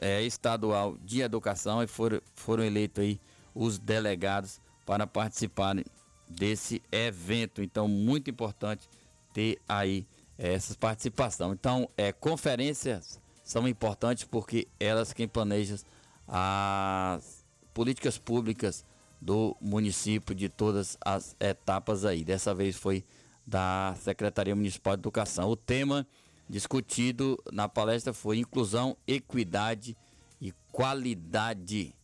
é, 0.00 0.22
estadual 0.22 0.96
de 1.04 1.20
educação 1.20 1.82
e 1.82 1.86
foram, 1.86 2.20
foram 2.34 2.64
eleitos 2.64 3.02
aí 3.02 3.20
os 3.54 3.78
delegados 3.78 4.60
para 4.84 5.06
participarem 5.06 5.84
desse 6.28 6.82
evento. 6.92 7.62
Então, 7.62 7.88
muito 7.88 8.30
importante 8.30 8.88
ter 9.32 9.58
aí 9.68 10.06
essa 10.38 10.74
participação. 10.74 11.52
Então, 11.52 11.88
é, 11.96 12.12
conferências 12.12 13.20
são 13.42 13.66
importantes 13.66 14.24
porque 14.24 14.68
elas 14.78 15.12
quem 15.12 15.28
planejam 15.28 15.78
as 16.26 17.44
políticas 17.72 18.18
públicas 18.18 18.84
do 19.20 19.56
município 19.60 20.34
de 20.34 20.48
todas 20.48 20.96
as 21.04 21.36
etapas 21.40 22.04
aí. 22.04 22.24
Dessa 22.24 22.54
vez 22.54 22.76
foi 22.76 23.04
da 23.46 23.94
Secretaria 24.00 24.54
Municipal 24.54 24.96
de 24.96 25.00
Educação. 25.00 25.48
O 25.48 25.56
tema 25.56 26.06
discutido 26.48 27.42
na 27.52 27.68
palestra 27.68 28.12
foi 28.12 28.38
inclusão, 28.38 28.96
equidade 29.06 29.96
e 30.40 30.52
qualidade. 30.72 31.94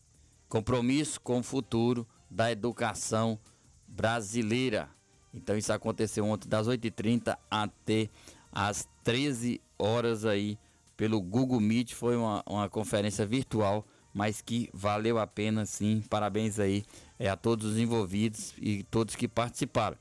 Compromisso 0.49 1.21
com 1.21 1.41
o 1.41 1.43
futuro 1.43 2.07
da 2.31 2.51
educação 2.51 3.39
brasileira. 3.87 4.89
Então 5.35 5.57
isso 5.57 5.73
aconteceu 5.73 6.25
ontem 6.25 6.49
das 6.49 6.69
8h30 6.69 7.37
até 7.51 8.09
às 8.51 8.89
13 9.03 9.61
horas 9.79 10.25
aí 10.25 10.59
pelo 10.97 11.21
Google 11.21 11.61
Meet. 11.61 11.95
Foi 11.95 12.17
uma, 12.17 12.43
uma 12.47 12.69
conferência 12.69 13.25
virtual, 13.27 13.87
mas 14.13 14.41
que 14.41 14.69
valeu 14.73 15.19
a 15.19 15.27
pena 15.27 15.65
sim. 15.65 16.03
Parabéns 16.11 16.59
aí 16.59 16.85
é, 17.19 17.29
a 17.29 17.37
todos 17.37 17.73
os 17.73 17.79
envolvidos 17.79 18.55
e 18.59 18.83
todos 18.85 19.15
que 19.17 19.27
participaram. 19.27 19.97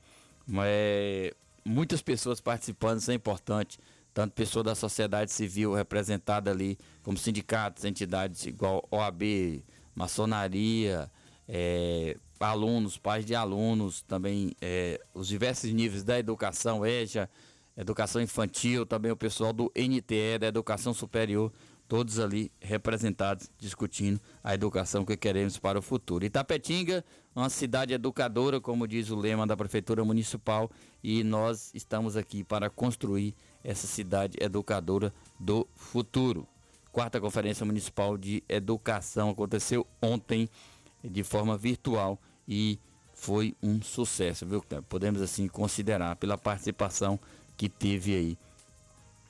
É, 0.64 1.34
muitas 1.64 2.02
pessoas 2.02 2.40
participando, 2.40 2.98
isso 2.98 3.10
é 3.10 3.14
importante. 3.14 3.78
Tanto 4.12 4.34
pessoas 4.34 4.66
da 4.66 4.74
sociedade 4.74 5.32
civil 5.32 5.72
representada 5.72 6.50
ali, 6.50 6.78
como 7.02 7.16
sindicatos, 7.16 7.84
entidades 7.86 8.44
igual 8.44 8.86
OAB, 8.90 9.64
maçonaria, 9.94 11.10
é, 11.48 12.16
alunos, 12.42 12.98
pais 12.98 13.24
de 13.24 13.34
alunos, 13.34 14.02
também 14.02 14.52
é, 14.60 15.00
os 15.14 15.28
diversos 15.28 15.72
níveis 15.72 16.02
da 16.02 16.18
educação, 16.18 16.84
EJA, 16.84 17.28
educação 17.76 18.20
infantil, 18.20 18.84
também 18.84 19.10
o 19.10 19.16
pessoal 19.16 19.52
do 19.52 19.72
NTE, 19.76 20.38
da 20.40 20.46
educação 20.46 20.92
superior, 20.92 21.52
todos 21.88 22.18
ali 22.18 22.50
representados, 22.60 23.50
discutindo 23.58 24.20
a 24.42 24.54
educação 24.54 25.04
que 25.04 25.16
queremos 25.16 25.58
para 25.58 25.78
o 25.78 25.82
futuro. 25.82 26.24
Itapetinga, 26.24 27.04
uma 27.34 27.50
cidade 27.50 27.92
educadora, 27.92 28.60
como 28.60 28.86
diz 28.88 29.10
o 29.10 29.16
lema 29.16 29.46
da 29.46 29.56
Prefeitura 29.56 30.04
Municipal, 30.04 30.70
e 31.02 31.22
nós 31.22 31.70
estamos 31.74 32.16
aqui 32.16 32.44
para 32.44 32.70
construir 32.70 33.34
essa 33.62 33.86
cidade 33.86 34.38
educadora 34.40 35.12
do 35.38 35.66
futuro. 35.76 36.46
Quarta 36.90 37.20
Conferência 37.20 37.64
Municipal 37.64 38.18
de 38.18 38.42
Educação 38.48 39.30
aconteceu 39.30 39.86
ontem 40.00 40.48
de 41.02 41.22
forma 41.22 41.56
virtual 41.56 42.18
e 42.48 42.78
foi 43.14 43.54
um 43.62 43.80
sucesso, 43.82 44.44
viu? 44.46 44.64
Podemos 44.88 45.22
assim 45.22 45.46
considerar 45.48 46.16
pela 46.16 46.36
participação 46.36 47.18
que 47.56 47.68
teve 47.68 48.14
aí 48.14 48.38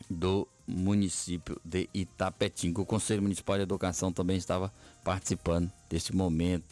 do 0.08 0.48
município 0.66 1.60
de 1.64 1.88
Itapetinga. 1.92 2.80
O 2.80 2.86
Conselho 2.86 3.22
Municipal 3.22 3.56
de 3.56 3.62
Educação 3.62 4.12
também 4.12 4.36
estava 4.36 4.72
participando 5.04 5.70
deste 5.88 6.14
momento. 6.14 6.64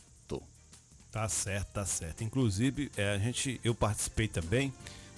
Tá 1.11 1.28
certo, 1.28 1.68
tá 1.72 1.84
certo. 1.84 2.22
Inclusive, 2.22 2.91
é, 2.97 3.11
a 3.11 3.18
gente, 3.18 3.61
eu 3.64 3.74
participei 3.74 4.28
também, 4.28 4.72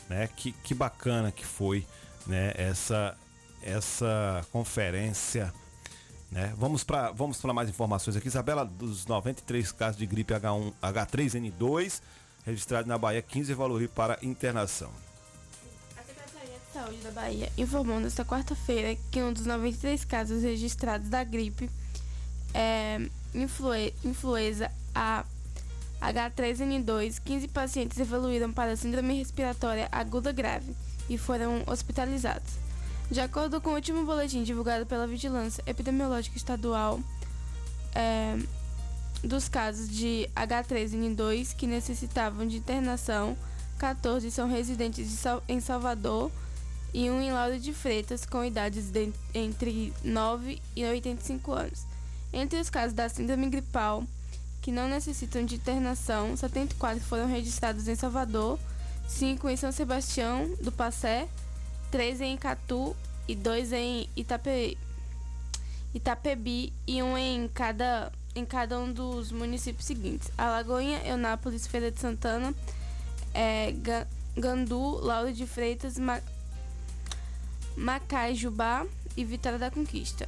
né? 0.08 0.26
Que, 0.26 0.52
que 0.52 0.74
bacana 0.74 1.30
que 1.30 1.44
foi, 1.44 1.86
né? 2.26 2.52
Essa, 2.56 3.16
essa 3.62 4.46
conferência, 4.50 5.52
né? 6.32 6.54
Vamos 6.56 6.82
para 6.82 7.12
vamos 7.12 7.40
mais 7.44 7.68
informações 7.68 8.16
aqui, 8.16 8.26
Isabela, 8.26 8.64
dos 8.64 9.06
93 9.06 9.70
casos 9.70 9.98
de 9.98 10.06
gripe 10.06 10.32
H1, 10.32 10.72
H3N2 10.82 12.00
registrados 12.44 12.88
na 12.88 12.98
Bahia, 12.98 13.22
15 13.22 13.52
evoluíram 13.52 13.92
para 13.92 14.18
internação. 14.22 14.90
de 15.94 16.72
Saúde 16.72 16.96
da 16.98 17.10
Bahia 17.10 17.52
informou 17.56 18.00
nesta 18.00 18.24
quarta-feira 18.24 18.98
que 19.10 19.22
um 19.22 19.32
dos 19.32 19.44
93 19.44 20.04
casos 20.06 20.42
registrados 20.42 21.08
da 21.08 21.22
gripe 21.22 21.70
é, 22.54 22.98
influe, 23.34 23.94
influenza 24.02 24.72
A 24.94 25.24
H3N2, 26.00 27.20
15 27.22 27.48
pacientes 27.48 28.00
evoluíram 28.00 28.52
para 28.52 28.74
síndrome 28.74 29.18
respiratória 29.18 29.86
aguda 29.92 30.32
grave 30.32 30.74
e 31.08 31.16
foram 31.18 31.62
hospitalizados. 31.66 32.61
De 33.12 33.20
acordo 33.20 33.60
com 33.60 33.68
o 33.68 33.74
último 33.74 34.06
boletim 34.06 34.42
divulgado 34.42 34.86
pela 34.86 35.06
Vigilância 35.06 35.62
Epidemiológica 35.66 36.34
Estadual, 36.34 36.98
é, 37.94 38.38
dos 39.22 39.50
casos 39.50 39.86
de 39.86 40.30
H3N2 40.34 41.54
que 41.54 41.66
necessitavam 41.66 42.48
de 42.48 42.56
internação, 42.56 43.36
14 43.78 44.30
são 44.30 44.48
residentes 44.48 45.22
em 45.46 45.60
Salvador 45.60 46.32
e 46.94 47.10
um 47.10 47.20
em 47.20 47.30
Lauro 47.30 47.58
de 47.58 47.74
Freitas 47.74 48.24
com 48.24 48.42
idades 48.42 48.90
de, 48.90 49.12
entre 49.34 49.92
9 50.02 50.58
e 50.74 50.82
85 50.82 51.52
anos. 51.52 51.84
Entre 52.32 52.58
os 52.58 52.70
casos 52.70 52.94
da 52.94 53.10
síndrome 53.10 53.50
gripal, 53.50 54.04
que 54.62 54.72
não 54.72 54.88
necessitam 54.88 55.44
de 55.44 55.56
internação, 55.56 56.34
74 56.34 57.04
foram 57.04 57.26
registrados 57.26 57.88
em 57.88 57.94
Salvador, 57.94 58.58
5 59.06 59.50
em 59.50 59.56
São 59.58 59.70
Sebastião 59.70 60.48
do 60.62 60.72
Passé, 60.72 61.28
3 61.92 62.22
em 62.22 62.36
Catu 62.38 62.96
e 63.28 63.36
2 63.36 63.72
em 63.74 64.08
Itape, 64.16 64.78
Itapebi 65.94 66.72
e 66.86 67.02
um 67.02 67.16
em 67.18 67.46
cada, 67.48 68.10
em 68.34 68.46
cada 68.46 68.80
um 68.80 68.90
dos 68.90 69.30
municípios 69.30 69.84
seguintes: 69.84 70.32
Alagoinha, 70.36 71.06
Eunápolis, 71.06 71.66
Feira 71.66 71.90
de 71.92 72.00
Santana, 72.00 72.54
é, 73.34 73.74
Gandu, 74.34 75.04
Lauro 75.04 75.32
de 75.34 75.46
Freitas, 75.46 75.98
Ma, 75.98 76.20
Macajubá 77.76 78.86
e 79.14 79.22
Vitória 79.22 79.58
da 79.58 79.70
Conquista. 79.70 80.26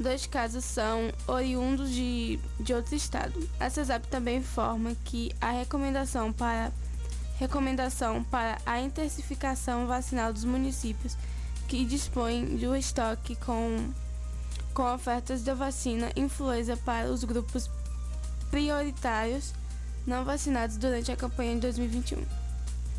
Dois 0.00 0.26
casos 0.26 0.64
são 0.64 1.12
oriundos 1.26 1.90
de, 1.90 2.40
de 2.58 2.72
outro 2.74 2.96
estado. 2.96 3.48
A 3.60 3.68
CESAP 3.70 4.06
também 4.08 4.38
informa 4.38 4.96
que 5.04 5.30
a 5.40 5.52
recomendação 5.52 6.32
para, 6.32 6.72
recomendação 7.38 8.22
para 8.24 8.58
a 8.64 8.80
intensificação 8.80 9.86
vacinal 9.86 10.32
dos 10.32 10.44
municípios 10.44 11.16
que 11.68 11.84
dispõem 11.84 12.56
de 12.56 12.68
um 12.68 12.76
estoque 12.76 13.36
com, 13.36 13.90
com 14.72 14.94
ofertas 14.94 15.42
da 15.42 15.54
vacina 15.54 16.10
influenza 16.16 16.76
para 16.76 17.08
os 17.08 17.24
grupos 17.24 17.70
prioritários 18.50 19.52
não 20.06 20.24
vacinados 20.24 20.76
durante 20.76 21.10
a 21.10 21.16
campanha 21.16 21.54
de 21.54 21.60
2021. 21.62 22.22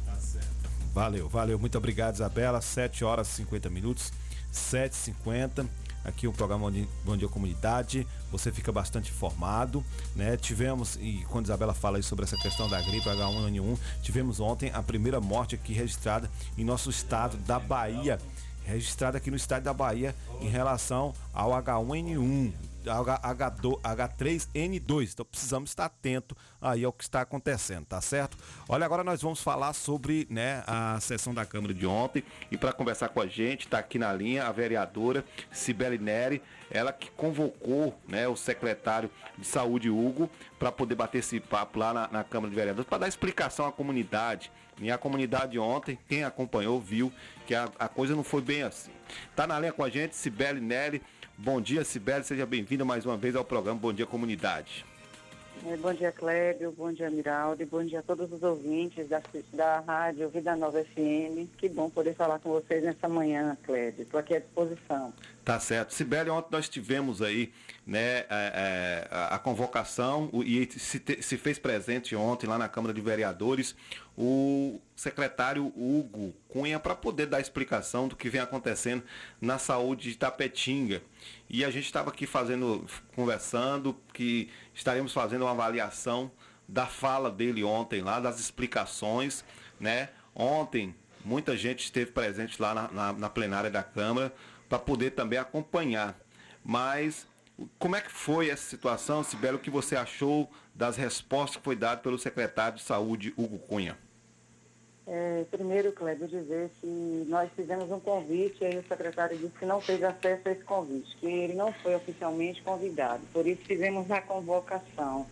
Tá 0.05 0.15
certo. 0.15 0.47
Valeu, 0.93 1.29
valeu. 1.29 1.59
Muito 1.59 1.77
obrigado, 1.77 2.15
Isabela. 2.15 2.61
7 2.61 3.05
horas 3.05 3.29
e 3.29 3.31
50 3.33 3.69
minutos. 3.69 4.11
7h50 4.51 5.67
aqui 6.05 6.27
o 6.27 6.33
programa 6.33 6.71
Bom 7.03 7.17
Dia 7.17 7.27
Comunidade. 7.27 8.07
Você 8.31 8.51
fica 8.51 8.71
bastante 8.71 9.11
informado, 9.11 9.83
né? 10.15 10.37
Tivemos, 10.37 10.97
e 11.01 11.25
quando 11.29 11.45
a 11.45 11.47
Isabela 11.47 11.73
fala 11.73 11.97
aí 11.97 12.03
sobre 12.03 12.23
essa 12.23 12.37
questão 12.37 12.69
da 12.69 12.79
gripe 12.81 13.09
H1N1, 13.09 13.77
tivemos 14.01 14.39
ontem 14.39 14.71
a 14.73 14.81
primeira 14.81 15.19
morte 15.19 15.55
aqui 15.55 15.73
registrada 15.73 16.29
em 16.57 16.63
nosso 16.63 16.89
estado 16.89 17.37
da 17.37 17.59
Bahia. 17.59 18.19
Registrada 18.63 19.17
aqui 19.17 19.29
no 19.29 19.37
estado 19.37 19.63
da 19.63 19.73
Bahia 19.73 20.15
em 20.41 20.47
relação 20.47 21.13
ao 21.33 21.51
H1N1. 21.51 22.74
H2, 22.85 23.81
H3N2. 23.81 25.11
Então 25.13 25.25
precisamos 25.25 25.71
estar 25.71 25.85
atento 25.85 26.35
aí 26.61 26.83
ao 26.83 26.93
que 26.93 27.03
está 27.03 27.21
acontecendo, 27.21 27.85
tá 27.85 28.01
certo? 28.01 28.37
Olha, 28.67 28.85
agora 28.85 29.03
nós 29.03 29.21
vamos 29.21 29.41
falar 29.41 29.73
sobre 29.73 30.27
né, 30.29 30.63
a 30.65 30.99
sessão 30.99 31.33
da 31.33 31.45
Câmara 31.45 31.73
de 31.73 31.85
ontem. 31.85 32.23
E 32.51 32.57
para 32.57 32.73
conversar 32.73 33.09
com 33.09 33.21
a 33.21 33.27
gente, 33.27 33.65
está 33.65 33.79
aqui 33.79 33.99
na 33.99 34.11
linha 34.13 34.45
a 34.45 34.51
vereadora 34.51 35.23
Cibele 35.51 35.97
Neri, 35.97 36.41
ela 36.69 36.91
que 36.91 37.09
convocou 37.11 37.97
né, 38.07 38.27
o 38.27 38.35
secretário 38.35 39.09
de 39.37 39.45
saúde, 39.45 39.89
Hugo, 39.89 40.29
para 40.57 40.71
poder 40.71 40.95
bater 40.95 41.19
esse 41.19 41.39
papo 41.39 41.79
lá 41.79 41.93
na, 41.93 42.07
na 42.11 42.23
Câmara 42.23 42.49
de 42.49 42.55
Vereadores, 42.55 42.89
para 42.89 42.99
dar 42.99 43.07
explicação 43.07 43.65
à 43.65 43.71
comunidade. 43.71 44.51
E 44.79 44.91
a 44.91 44.97
comunidade 44.97 45.57
ontem, 45.57 45.97
quem 46.07 46.23
acompanhou, 46.23 46.81
viu 46.81 47.11
que 47.47 47.55
a, 47.55 47.69
a 47.79 47.87
coisa 47.87 48.15
não 48.15 48.23
foi 48.23 48.41
bem 48.41 48.63
assim. 48.63 48.91
Tá 49.35 49.47
na 49.47 49.59
linha 49.59 49.71
com 49.71 49.83
a 49.83 49.89
gente, 49.89 50.15
Cibele 50.15 50.59
Neri. 50.59 51.01
Bom 51.37 51.59
dia, 51.59 51.83
Sibeli, 51.83 52.23
seja 52.23 52.45
bem-vinda 52.45 52.85
mais 52.85 53.05
uma 53.05 53.17
vez 53.17 53.35
ao 53.35 53.43
programa 53.43 53.79
Bom 53.79 53.91
Dia 53.91 54.05
Comunidade. 54.05 54.85
É, 55.65 55.75
bom 55.77 55.93
dia, 55.93 56.11
Clébio, 56.11 56.71
bom 56.71 56.93
dia, 56.93 57.09
Miraldo, 57.09 57.61
e 57.61 57.65
bom 57.65 57.83
dia 57.83 57.99
a 57.99 58.03
todos 58.03 58.31
os 58.31 58.41
ouvintes 58.41 59.07
da, 59.09 59.21
da 59.51 59.79
Rádio 59.79 60.29
Vida 60.29 60.55
Nova 60.55 60.83
FM. 60.83 61.49
Que 61.57 61.67
bom 61.67 61.89
poder 61.89 62.13
falar 62.13 62.39
com 62.39 62.51
vocês 62.51 62.83
nessa 62.83 63.09
manhã, 63.09 63.57
Clébio. 63.63 64.03
Estou 64.03 64.19
aqui 64.19 64.35
à 64.35 64.39
disposição. 64.39 65.13
Tá 65.43 65.59
certo. 65.59 65.93
Sibeli, 65.93 66.29
ontem 66.29 66.49
nós 66.51 66.69
tivemos 66.69 67.21
aí 67.21 67.51
né, 67.85 67.99
é, 67.99 68.25
é, 68.29 69.07
a, 69.11 69.35
a, 69.35 69.39
convocação 69.39 70.31
e 70.43 70.67
se, 70.71 70.99
te, 70.99 71.21
se 71.21 71.37
fez 71.37 71.59
presente 71.59 72.15
ontem 72.15 72.47
lá 72.47 72.57
na 72.57 72.67
Câmara 72.67 72.91
de 72.91 72.99
Vereadores 72.99 73.75
o 74.17 74.81
secretário 74.95 75.67
Hugo 75.75 76.33
Cunha 76.47 76.79
para 76.79 76.95
poder 76.95 77.27
dar 77.27 77.39
explicação 77.39 78.07
do 78.07 78.15
que 78.15 78.27
vem 78.27 78.41
acontecendo 78.41 79.03
na 79.39 79.59
saúde 79.59 80.09
de 80.09 80.17
Tapetinga. 80.17 81.03
E 81.47 81.63
a 81.63 81.69
gente 81.69 81.85
estava 81.85 82.09
aqui 82.09 82.25
fazendo, 82.25 82.87
conversando, 83.15 83.95
que 84.13 84.49
estaremos 84.73 85.13
fazendo 85.13 85.43
uma 85.43 85.51
avaliação 85.51 86.31
da 86.67 86.87
fala 86.87 87.29
dele 87.29 87.63
ontem 87.63 88.01
lá, 88.01 88.19
das 88.19 88.39
explicações, 88.39 89.45
né? 89.79 90.09
Ontem 90.33 90.95
muita 91.23 91.55
gente 91.55 91.83
esteve 91.83 92.11
presente 92.11 92.59
lá 92.59 92.73
na, 92.73 92.91
na, 92.91 93.13
na 93.13 93.29
plenária 93.29 93.69
da 93.69 93.83
Câmara 93.83 94.33
para 94.67 94.79
poder 94.79 95.11
também 95.11 95.37
acompanhar. 95.37 96.19
Mas 96.63 97.27
como 97.79 97.95
é 97.95 98.01
que 98.01 98.11
foi 98.11 98.49
essa 98.49 98.63
situação, 98.63 99.23
Sibelo? 99.23 99.57
O 99.57 99.61
que 99.61 99.69
você 99.69 99.95
achou 99.95 100.49
das 100.73 100.97
respostas 100.97 101.57
que 101.57 101.63
foi 101.63 101.75
dado 101.75 102.01
pelo 102.01 102.17
secretário 102.17 102.77
de 102.77 102.83
Saúde, 102.83 103.33
Hugo 103.37 103.59
Cunha? 103.59 103.97
É, 105.07 105.45
primeiro, 105.51 105.91
Kleber, 105.91 106.27
dizer 106.27 106.69
que 106.81 107.25
nós 107.27 107.49
fizemos 107.55 107.91
um 107.91 107.99
convite 107.99 108.63
e 108.63 108.77
o 108.77 108.87
secretário 108.87 109.37
disse 109.37 109.53
que 109.57 109.65
não 109.65 109.79
teve 109.79 110.03
acesso 110.03 110.47
a 110.47 110.51
esse 110.51 110.63
convite, 110.63 111.15
que 111.17 111.27
ele 111.27 111.53
não 111.53 111.71
foi 111.71 111.95
oficialmente 111.95 112.61
convidado. 112.63 113.21
Por 113.31 113.45
isso 113.45 113.61
fizemos 113.65 114.09
a 114.09 114.19
convocação. 114.19 115.27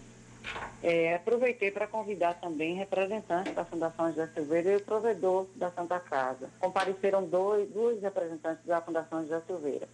É, 0.84 1.16
aproveitei 1.16 1.72
para 1.72 1.88
convidar 1.88 2.36
também 2.36 2.76
representantes 2.76 3.56
da 3.56 3.66
Fundação 3.66 4.10
José 4.10 4.28
Silveira 4.34 4.74
e 4.74 4.76
o 4.76 4.82
provedor 4.82 5.48
da 5.56 5.72
Santa 5.72 6.00
Casa. 6.00 6.50
Compareceram 6.60 7.26
dois, 7.26 7.68
dois 7.70 8.02
representantes 8.02 8.64
da 8.66 8.82
Fundação 8.82 9.24
José 9.24 9.42
Silveira. 9.48 9.88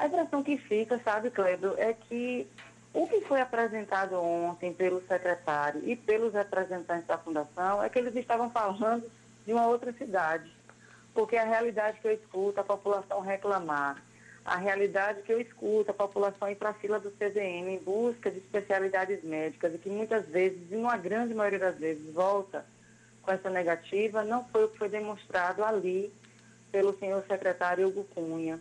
A 0.00 0.06
impressão 0.06 0.42
que 0.42 0.56
fica, 0.56 0.98
sabe, 1.00 1.28
Cleber, 1.28 1.74
é 1.76 1.92
que 1.92 2.48
o 2.94 3.06
que 3.06 3.20
foi 3.20 3.38
apresentado 3.38 4.14
ontem 4.14 4.72
pelo 4.72 5.02
secretário 5.06 5.82
e 5.84 5.94
pelos 5.94 6.32
representantes 6.32 7.06
da 7.06 7.18
Fundação 7.18 7.82
é 7.82 7.88
que 7.90 7.98
eles 7.98 8.16
estavam 8.16 8.48
falando 8.48 9.04
de 9.44 9.52
uma 9.52 9.66
outra 9.66 9.92
cidade. 9.92 10.50
Porque 11.12 11.36
a 11.36 11.44
realidade 11.44 12.00
que 12.00 12.08
eu 12.08 12.14
escuto 12.14 12.58
a 12.58 12.64
população 12.64 13.20
reclamar 13.20 14.02
a 14.42 14.56
realidade 14.56 15.20
que 15.20 15.34
eu 15.34 15.38
escuto, 15.38 15.90
a 15.90 15.94
população 15.94 16.48
ir 16.48 16.56
para 16.56 16.70
a 16.70 16.74
fila 16.74 16.98
do 16.98 17.10
CDM 17.18 17.68
em 17.68 17.78
busca 17.78 18.30
de 18.30 18.38
especialidades 18.38 19.22
médicas 19.22 19.74
e 19.74 19.78
que 19.78 19.90
muitas 19.90 20.24
vezes, 20.28 20.72
em 20.72 20.78
uma 20.78 20.96
grande 20.96 21.34
maioria 21.34 21.58
das 21.58 21.76
vezes, 21.76 22.10
volta 22.14 22.64
com 23.20 23.30
essa 23.30 23.50
negativa, 23.50 24.24
não 24.24 24.46
foi 24.46 24.64
o 24.64 24.68
que 24.68 24.78
foi 24.78 24.88
demonstrado 24.88 25.62
ali 25.62 26.10
pelo 26.72 26.98
senhor 26.98 27.22
secretário 27.28 27.86
Hugo 27.86 28.04
Cunha. 28.14 28.58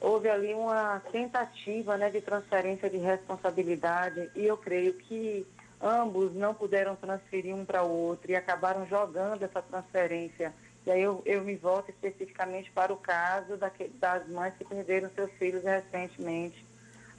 Houve 0.00 0.28
ali 0.28 0.54
uma 0.54 1.00
tentativa 1.10 1.96
né, 1.96 2.10
de 2.10 2.20
transferência 2.20 2.88
de 2.88 2.98
responsabilidade 2.98 4.30
e 4.34 4.46
eu 4.46 4.56
creio 4.56 4.94
que 4.94 5.46
ambos 5.80 6.34
não 6.34 6.54
puderam 6.54 6.94
transferir 6.96 7.54
um 7.54 7.64
para 7.64 7.82
o 7.82 7.90
outro 7.90 8.30
e 8.30 8.36
acabaram 8.36 8.86
jogando 8.86 9.42
essa 9.42 9.62
transferência 9.62 10.52
e 10.88 10.90
aí 10.90 11.02
eu, 11.02 11.22
eu 11.26 11.42
me 11.44 11.54
volto 11.54 11.90
especificamente 11.90 12.70
para 12.70 12.90
o 12.90 12.96
caso 12.96 13.58
das 14.00 14.26
mães 14.26 14.54
que 14.56 14.64
perderam 14.64 15.10
seus 15.10 15.30
filhos 15.32 15.62
recentemente 15.62 16.64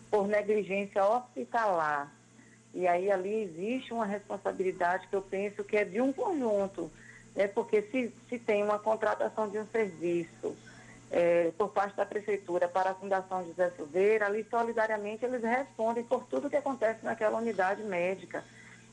por 0.10 0.28
negligência 0.28 1.06
hospitalar. 1.06 2.12
E 2.74 2.88
aí 2.88 3.12
ali 3.12 3.44
existe 3.44 3.94
uma 3.94 4.08
responsabilidade 4.08 5.08
que 5.08 5.16
eu 5.16 5.22
penso 5.22 5.64
que 5.64 5.78
é 5.78 5.86
de 5.86 6.02
um 6.02 6.12
conjunto. 6.12 6.92
é 7.36 7.48
porque 7.48 7.84
se, 7.84 8.12
se 8.28 8.40
tem 8.40 8.64
uma 8.64 8.80
contratação 8.80 9.48
de 9.48 9.60
um 9.60 9.68
serviço 9.68 10.58
é, 11.12 11.52
por 11.58 11.70
parte 11.70 11.96
da 11.96 12.06
Prefeitura 12.06 12.68
para 12.68 12.92
a 12.92 12.96
Fundação 12.96 13.46
José 13.46 13.72
Silveira, 13.72 14.28
ali 14.28 14.46
solidariamente 14.50 15.26
eles 15.26 15.42
respondem 15.42 16.04
por 16.04 16.26
tudo 16.26 16.50
que 16.50 16.56
acontece 16.56 17.04
naquela 17.04 17.38
unidade 17.38 17.84
médica. 17.84 18.44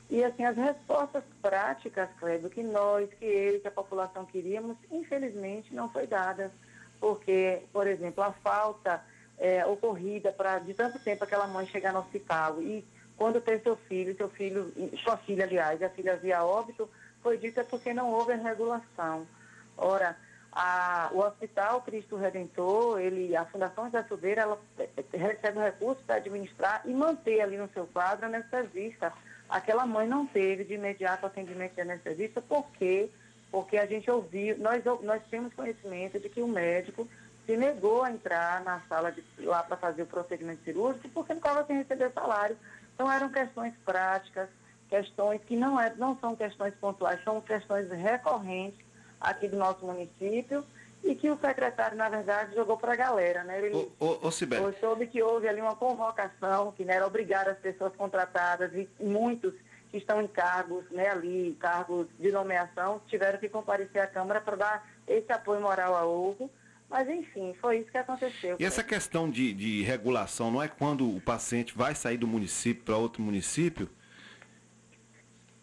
E 0.09 0.23
assim, 0.23 0.45
as 0.45 0.55
respostas 0.55 1.23
práticas, 1.41 2.09
Cleber, 2.19 2.49
que 2.49 2.63
nós, 2.63 3.09
que 3.19 3.25
ele, 3.25 3.59
que 3.59 3.67
a 3.67 3.71
população 3.71 4.25
queríamos, 4.25 4.77
infelizmente 4.89 5.73
não 5.75 5.89
foi 5.89 6.07
dadas. 6.07 6.51
Porque, 6.99 7.61
por 7.71 7.85
exemplo, 7.85 8.23
a 8.23 8.31
falta 8.31 9.03
é, 9.37 9.65
ocorrida 9.65 10.31
para 10.31 10.59
de 10.59 10.73
tanto 10.73 10.97
tempo 10.99 11.23
aquela 11.23 11.45
mãe 11.45 11.67
chegar 11.67 11.93
no 11.93 11.99
hospital 11.99 12.61
e 12.61 12.83
quando 13.15 13.41
tem 13.41 13.59
seu 13.59 13.75
filho, 13.75 14.15
seu 14.15 14.29
filho, 14.29 14.71
sua 15.03 15.17
filha, 15.17 15.43
aliás, 15.43 15.81
a 15.81 15.89
filha 15.89 16.15
via 16.15 16.43
óbito, 16.43 16.89
foi 17.21 17.37
dito 17.37 17.59
é 17.59 17.63
porque 17.63 17.93
não 17.93 18.11
houve 18.11 18.33
regulação. 18.35 19.27
Ora, 19.75 20.15
a, 20.51 21.09
o 21.13 21.19
Hospital 21.19 21.81
Cristo 21.81 22.15
Redentor, 22.15 22.99
ele, 22.99 23.35
a 23.35 23.45
Fundação 23.45 23.85
José 23.85 24.03
Silveira, 24.03 24.41
ela 24.41 24.59
é, 24.79 24.89
é, 24.95 25.17
recebe 25.17 25.59
recursos 25.59 26.03
para 26.03 26.15
administrar 26.15 26.81
e 26.85 26.93
manter 26.93 27.41
ali 27.41 27.57
no 27.57 27.69
seu 27.69 27.85
quadro 27.87 28.25
a 28.25 28.29
anestesista. 28.29 29.13
Aquela 29.49 29.85
mãe 29.85 30.07
não 30.07 30.25
teve 30.25 30.63
de 30.63 30.73
imediato 30.73 31.25
atendimento 31.25 31.75
de 31.75 31.81
anestesista, 31.81 32.41
por 32.41 32.65
quê? 32.71 33.09
Porque 33.51 33.77
a 33.77 33.85
gente 33.85 34.09
ouviu, 34.09 34.57
nós, 34.57 34.83
nós 35.03 35.21
temos 35.29 35.53
conhecimento 35.53 36.19
de 36.19 36.27
que 36.27 36.41
o 36.41 36.47
médico 36.47 37.07
se 37.45 37.55
negou 37.55 38.03
a 38.03 38.11
entrar 38.11 38.61
na 38.63 38.81
sala 38.89 39.11
de, 39.11 39.23
lá 39.39 39.63
para 39.63 39.77
fazer 39.77 40.03
o 40.03 40.07
procedimento 40.07 40.63
cirúrgico 40.63 41.07
porque 41.09 41.33
não 41.33 41.39
estava 41.39 41.65
sem 41.65 41.77
receber 41.77 42.11
salário. 42.11 42.57
Então 42.93 43.09
eram 43.09 43.29
questões 43.29 43.73
práticas, 43.85 44.49
questões 44.89 45.41
que 45.45 45.55
não, 45.55 45.79
é, 45.79 45.93
não 45.95 46.17
são 46.19 46.35
questões 46.35 46.73
pontuais, 46.75 47.23
são 47.23 47.39
questões 47.39 47.89
recorrentes 47.89 48.86
aqui 49.19 49.47
do 49.47 49.57
nosso 49.57 49.85
município 49.85 50.63
e 51.03 51.15
que 51.15 51.29
o 51.29 51.37
secretário, 51.39 51.97
na 51.97 52.09
verdade, 52.09 52.55
jogou 52.55 52.77
para 52.77 52.93
a 52.93 52.95
galera, 52.95 53.43
né? 53.43 53.59
Ele 53.59 53.75
ô, 53.75 53.91
ô, 53.99 54.27
ô, 54.27 54.31
Cibele. 54.31 54.75
soube 54.79 55.07
que 55.07 55.21
houve 55.21 55.47
ali 55.47 55.61
uma 55.61 55.75
convocação 55.75 56.71
que 56.71 56.83
né, 56.83 56.95
era 56.95 57.07
obrigar 57.07 57.47
as 57.47 57.57
pessoas 57.57 57.95
contratadas 57.95 58.73
e 58.73 58.87
muitos 58.99 59.53
que 59.89 59.97
estão 59.97 60.21
em 60.21 60.27
cargos, 60.27 60.83
né, 60.91 61.09
ali, 61.09 61.55
cargos 61.59 62.07
de 62.19 62.31
nomeação, 62.31 63.01
tiveram 63.07 63.39
que 63.39 63.47
comparecer 63.47 64.01
à 64.01 64.07
Câmara 64.07 64.41
para 64.41 64.55
dar 64.57 64.89
esse 65.07 65.31
apoio 65.31 65.61
moral 65.61 65.95
a 65.95 66.05
Ovo. 66.05 66.49
Mas, 66.89 67.07
enfim, 67.09 67.53
foi 67.59 67.79
isso 67.79 67.91
que 67.91 67.97
aconteceu. 67.97 68.55
E 68.59 68.65
essa 68.65 68.83
questão 68.83 69.29
de, 69.29 69.53
de 69.53 69.83
regulação, 69.83 70.49
não 70.49 70.63
é 70.63 70.69
quando 70.69 71.09
o 71.09 71.19
paciente 71.19 71.77
vai 71.77 71.93
sair 71.93 72.17
do 72.17 72.27
município 72.27 72.83
para 72.83 72.95
outro 72.95 73.21
município? 73.21 73.89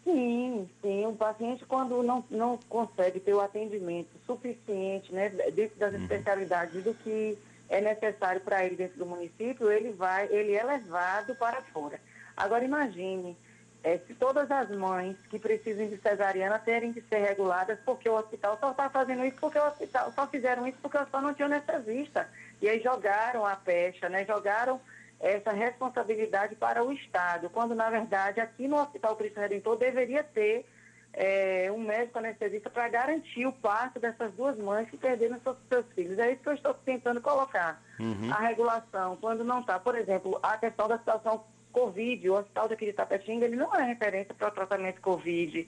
Sim, 0.05 0.69
sim. 0.81 1.05
O 1.07 1.13
paciente, 1.13 1.65
quando 1.65 2.03
não, 2.03 2.23
não 2.29 2.57
consegue 2.69 3.19
ter 3.19 3.33
o 3.33 3.41
atendimento 3.41 4.09
suficiente, 4.25 5.11
né, 5.11 5.29
dentro 5.29 5.77
das 5.77 5.93
uhum. 5.93 6.01
especialidades 6.01 6.83
do 6.83 6.93
que 6.93 7.37
é 7.67 7.81
necessário 7.81 8.39
para 8.41 8.63
ele 8.63 8.75
dentro 8.75 8.99
do 8.99 9.05
município, 9.05 9.71
ele 9.71 9.91
vai, 9.91 10.27
ele 10.31 10.53
é 10.53 10.63
levado 10.63 11.35
para 11.35 11.59
fora. 11.63 11.99
Agora 12.37 12.63
imagine 12.63 13.35
é, 13.83 13.97
se 13.99 14.13
todas 14.13 14.49
as 14.51 14.69
mães 14.69 15.17
que 15.29 15.39
precisam 15.39 15.87
de 15.87 15.97
cesariana 15.97 16.59
terem 16.59 16.93
que 16.93 17.01
ser 17.01 17.17
reguladas 17.17 17.79
porque 17.83 18.07
o 18.07 18.15
hospital 18.15 18.57
só 18.59 18.71
está 18.71 18.89
fazendo 18.89 19.25
isso 19.25 19.37
porque 19.39 19.57
o 19.57 19.67
hospital 19.67 20.11
só 20.11 20.27
fizeram 20.27 20.67
isso 20.67 20.77
porque 20.81 20.99
só 21.09 21.19
não 21.19 21.33
tinha 21.33 21.47
anestesista. 21.47 22.29
E 22.61 22.69
aí 22.69 22.79
jogaram 22.79 23.43
a 23.43 23.55
pecha, 23.55 24.07
né? 24.07 24.23
Jogaram 24.25 24.79
essa 25.19 25.51
responsabilidade 25.51 26.55
para 26.55 26.83
o 26.83 26.91
Estado, 26.91 27.49
quando 27.49 27.73
na 27.73 27.89
verdade 27.89 28.39
aqui 28.39 28.67
no 28.67 28.77
Hospital 28.77 29.15
Cristo 29.15 29.39
Redentor 29.39 29.77
deveria 29.77 30.23
ter 30.23 30.65
é, 31.13 31.71
um 31.71 31.77
médico 31.77 32.19
anestesista 32.19 32.69
para 32.69 32.89
garantir 32.89 33.45
o 33.45 33.53
parto 33.53 33.99
dessas 33.99 34.33
duas 34.33 34.57
mães 34.57 34.89
que 34.89 34.97
perderam 34.97 35.39
seus, 35.39 35.57
seus 35.69 35.85
filhos. 35.93 36.19
É 36.19 36.31
isso 36.31 36.41
que 36.41 36.49
eu 36.49 36.53
estou 36.53 36.73
tentando 36.73 37.21
colocar. 37.21 37.81
Uhum. 37.99 38.31
A 38.31 38.39
regulação, 38.41 39.17
quando 39.21 39.43
não 39.43 39.61
está, 39.61 39.79
por 39.79 39.95
exemplo, 39.95 40.37
a 40.43 40.57
questão 40.57 40.87
da 40.87 40.97
situação 40.97 41.45
Covid, 41.71 42.29
o 42.29 42.35
hospital 42.35 42.69
daqui 42.69 42.85
de 42.85 42.93
Tapetinga, 42.93 43.45
ele 43.45 43.55
não 43.57 43.73
é 43.75 43.83
referência 43.83 44.33
para 44.33 44.47
o 44.47 44.51
tratamento 44.51 45.01
Covid, 45.01 45.67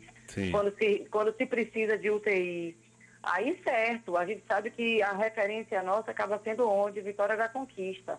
quando 0.52 0.74
se, 0.78 1.08
quando 1.12 1.36
se 1.36 1.45
precisa 1.45 1.98
de 1.98 2.10
UTI. 2.10 2.78
Aí 3.24 3.60
certo, 3.62 4.16
a 4.16 4.26
gente 4.26 4.43
sabe 4.48 4.72
que 4.72 5.02
a 5.02 5.12
referência 5.12 5.84
nossa 5.84 6.12
acaba 6.12 6.39
sendo 6.43 6.70
onde? 6.70 7.02
Vitória 7.02 7.36
da 7.36 7.50
Conquista. 7.50 8.18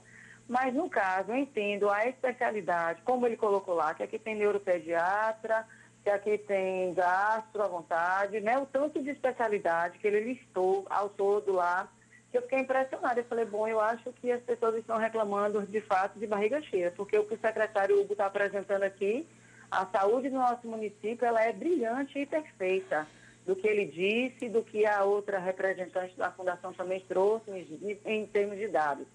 Mas, 0.49 0.73
no 0.73 0.89
caso, 0.89 1.31
eu 1.31 1.37
entendo 1.37 1.91
a 1.91 2.07
especialidade, 2.07 3.03
como 3.03 3.27
ele 3.27 3.37
colocou 3.37 3.75
lá, 3.75 3.93
que 3.93 4.03
aqui 4.03 4.19
tem 4.19 4.35
neuropediatra, 4.35 5.67
que 6.03 6.09
aqui 6.09 6.39
tem 6.39 6.95
gastro 6.95 7.63
à 7.63 7.69
vontade, 7.69 8.41
né? 8.41 8.57
O 8.57 8.65
tanto 8.65 9.03
de 9.03 9.11
especialidade 9.11 9.99
que 9.99 10.07
ele 10.07 10.21
listou 10.21 10.87
ao 10.89 11.11
todo 11.11 11.53
lá, 11.53 11.87
que 12.31 12.39
eu 12.39 12.43
fiquei 12.43 12.61
impressionada. 12.61 13.21
Eu 13.21 13.25
falei, 13.25 13.45
bom, 13.45 13.69
eu 13.69 13.79
acho 13.79 14.11
que 14.15 14.33
as 14.33 14.43
pessoas 14.43 14.77
estão 14.77 14.97
reclamando 14.97 15.67
de 15.67 15.83
fato 15.83 16.19
de 16.19 16.27
barriga 16.27 16.63
cheia, 16.63 16.91
porque 16.93 17.19
o 17.19 17.27
que 17.27 17.35
o 17.35 17.41
secretário 17.41 18.01
Hugo 18.01 18.15
está 18.15 18.25
apresentando 18.25 18.85
aqui, 18.85 19.29
a 19.71 19.85
saúde 19.85 20.31
do 20.31 20.37
nosso 20.37 20.67
município, 20.67 21.27
ela 21.27 21.43
é 21.43 21.53
brilhante 21.53 22.19
e 22.19 22.25
perfeita. 22.25 23.07
Do 23.45 23.57
que 23.57 23.67
ele 23.67 23.87
disse, 23.87 24.49
do 24.49 24.63
que 24.63 24.85
a 24.87 25.05
outra 25.05 25.39
representante 25.39 26.15
da 26.17 26.31
fundação 26.31 26.73
também 26.73 27.01
trouxe 27.01 27.51
em, 27.51 27.99
em 28.05 28.27
termos 28.27 28.59
de 28.59 28.69
dados 28.69 29.07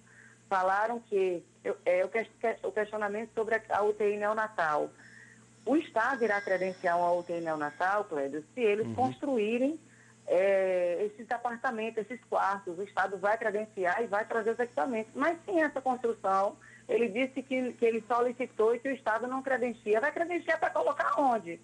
falaram 0.48 1.00
que 1.00 1.42
é, 1.84 2.04
o 2.62 2.72
questionamento 2.72 3.30
sobre 3.34 3.60
a 3.68 3.82
UTI 3.82 4.16
neonatal. 4.16 4.90
O 5.66 5.76
Estado 5.76 6.22
irá 6.22 6.40
credenciar 6.40 6.98
uma 6.98 7.12
UTI 7.12 7.40
neonatal, 7.40 8.04
Clédio, 8.04 8.44
se 8.54 8.60
eles 8.60 8.86
uhum. 8.86 8.94
construírem 8.94 9.80
é, 10.26 11.06
esses 11.06 11.30
apartamentos, 11.30 12.04
esses 12.04 12.22
quartos. 12.26 12.78
O 12.78 12.82
Estado 12.82 13.16
vai 13.18 13.36
credenciar 13.38 14.02
e 14.02 14.06
vai 14.06 14.24
trazer 14.26 14.50
os 14.50 14.58
equipamentos. 14.58 15.12
Mas 15.14 15.38
sem 15.44 15.62
essa 15.62 15.80
construção, 15.80 16.56
ele 16.88 17.08
disse 17.08 17.42
que, 17.42 17.72
que 17.72 17.84
ele 17.84 18.04
solicitou 18.06 18.74
e 18.74 18.78
que 18.78 18.88
o 18.88 18.94
Estado 18.94 19.26
não 19.26 19.42
credencia. 19.42 20.00
Vai 20.00 20.12
credenciar 20.12 20.58
para 20.58 20.70
colocar 20.70 21.18
onde? 21.18 21.60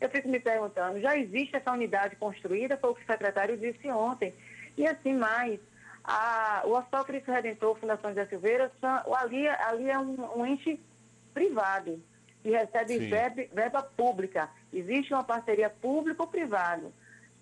Eu 0.00 0.10
fico 0.10 0.28
me 0.28 0.40
perguntando, 0.40 1.00
já 1.00 1.16
existe 1.16 1.56
essa 1.56 1.72
unidade 1.72 2.16
construída? 2.16 2.76
Foi 2.76 2.90
o 2.90 2.94
que 2.94 3.02
o 3.02 3.06
secretário 3.06 3.56
disse 3.56 3.88
ontem. 3.88 4.34
E 4.76 4.86
assim 4.86 5.14
mais, 5.14 5.60
a, 6.04 6.62
o 6.66 6.72
Hospital 6.72 7.04
Cristo 7.06 7.32
Redentor, 7.32 7.76
Fundação 7.78 8.10
José 8.10 8.26
Silveira, 8.26 8.70
são, 8.78 9.14
ali, 9.14 9.48
ali 9.48 9.88
é 9.88 9.98
um, 9.98 10.38
um 10.38 10.46
ente 10.46 10.78
privado 11.32 12.00
que 12.42 12.50
recebe 12.50 12.98
verba, 12.98 13.42
verba, 13.52 13.82
pública. 13.82 14.50
Existe 14.70 15.14
uma 15.14 15.24
parceria 15.24 15.70
público-privado. 15.70 16.92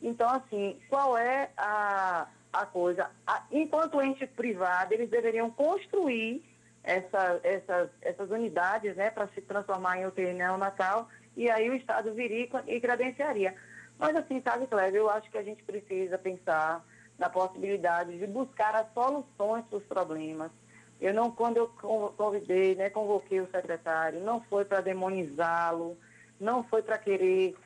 Então, 0.00 0.28
assim, 0.30 0.78
qual 0.88 1.18
é 1.18 1.50
a, 1.56 2.28
a 2.52 2.66
coisa? 2.66 3.10
A, 3.26 3.42
enquanto 3.50 4.00
ente 4.00 4.26
privado, 4.28 4.94
eles 4.94 5.10
deveriam 5.10 5.50
construir 5.50 6.44
essa, 6.84 7.40
essas, 7.42 7.90
essas 8.00 8.30
unidades 8.30 8.94
né, 8.94 9.10
para 9.10 9.26
se 9.28 9.40
transformar 9.40 9.98
em 9.98 10.06
UTI 10.06 10.34
neonatal 10.34 11.08
e 11.36 11.50
aí 11.50 11.68
o 11.68 11.74
Estado 11.74 12.14
viria 12.14 12.48
e 12.66 12.80
credenciaria. 12.80 13.56
Mas, 13.98 14.14
assim, 14.14 14.40
sabe, 14.40 14.66
Cléber, 14.68 15.00
eu 15.00 15.10
acho 15.10 15.30
que 15.30 15.38
a 15.38 15.42
gente 15.42 15.62
precisa 15.64 16.16
pensar 16.16 16.84
da 17.22 17.30
possibilidade 17.30 18.18
de 18.18 18.26
buscar 18.26 18.74
as 18.74 18.92
soluções 18.92 19.64
para 19.66 19.78
os 19.78 19.84
problemas. 19.84 20.50
Eu 21.00 21.14
não, 21.14 21.30
quando 21.30 21.56
eu 21.56 21.68
convidei, 22.16 22.74
né, 22.74 22.90
convoquei 22.90 23.40
o 23.40 23.48
secretário, 23.48 24.18
não 24.20 24.40
foi 24.40 24.64
para 24.64 24.80
demonizá-lo, 24.80 25.96
não 26.40 26.64
foi 26.64 26.82
para 26.82 26.98
querer 26.98 27.56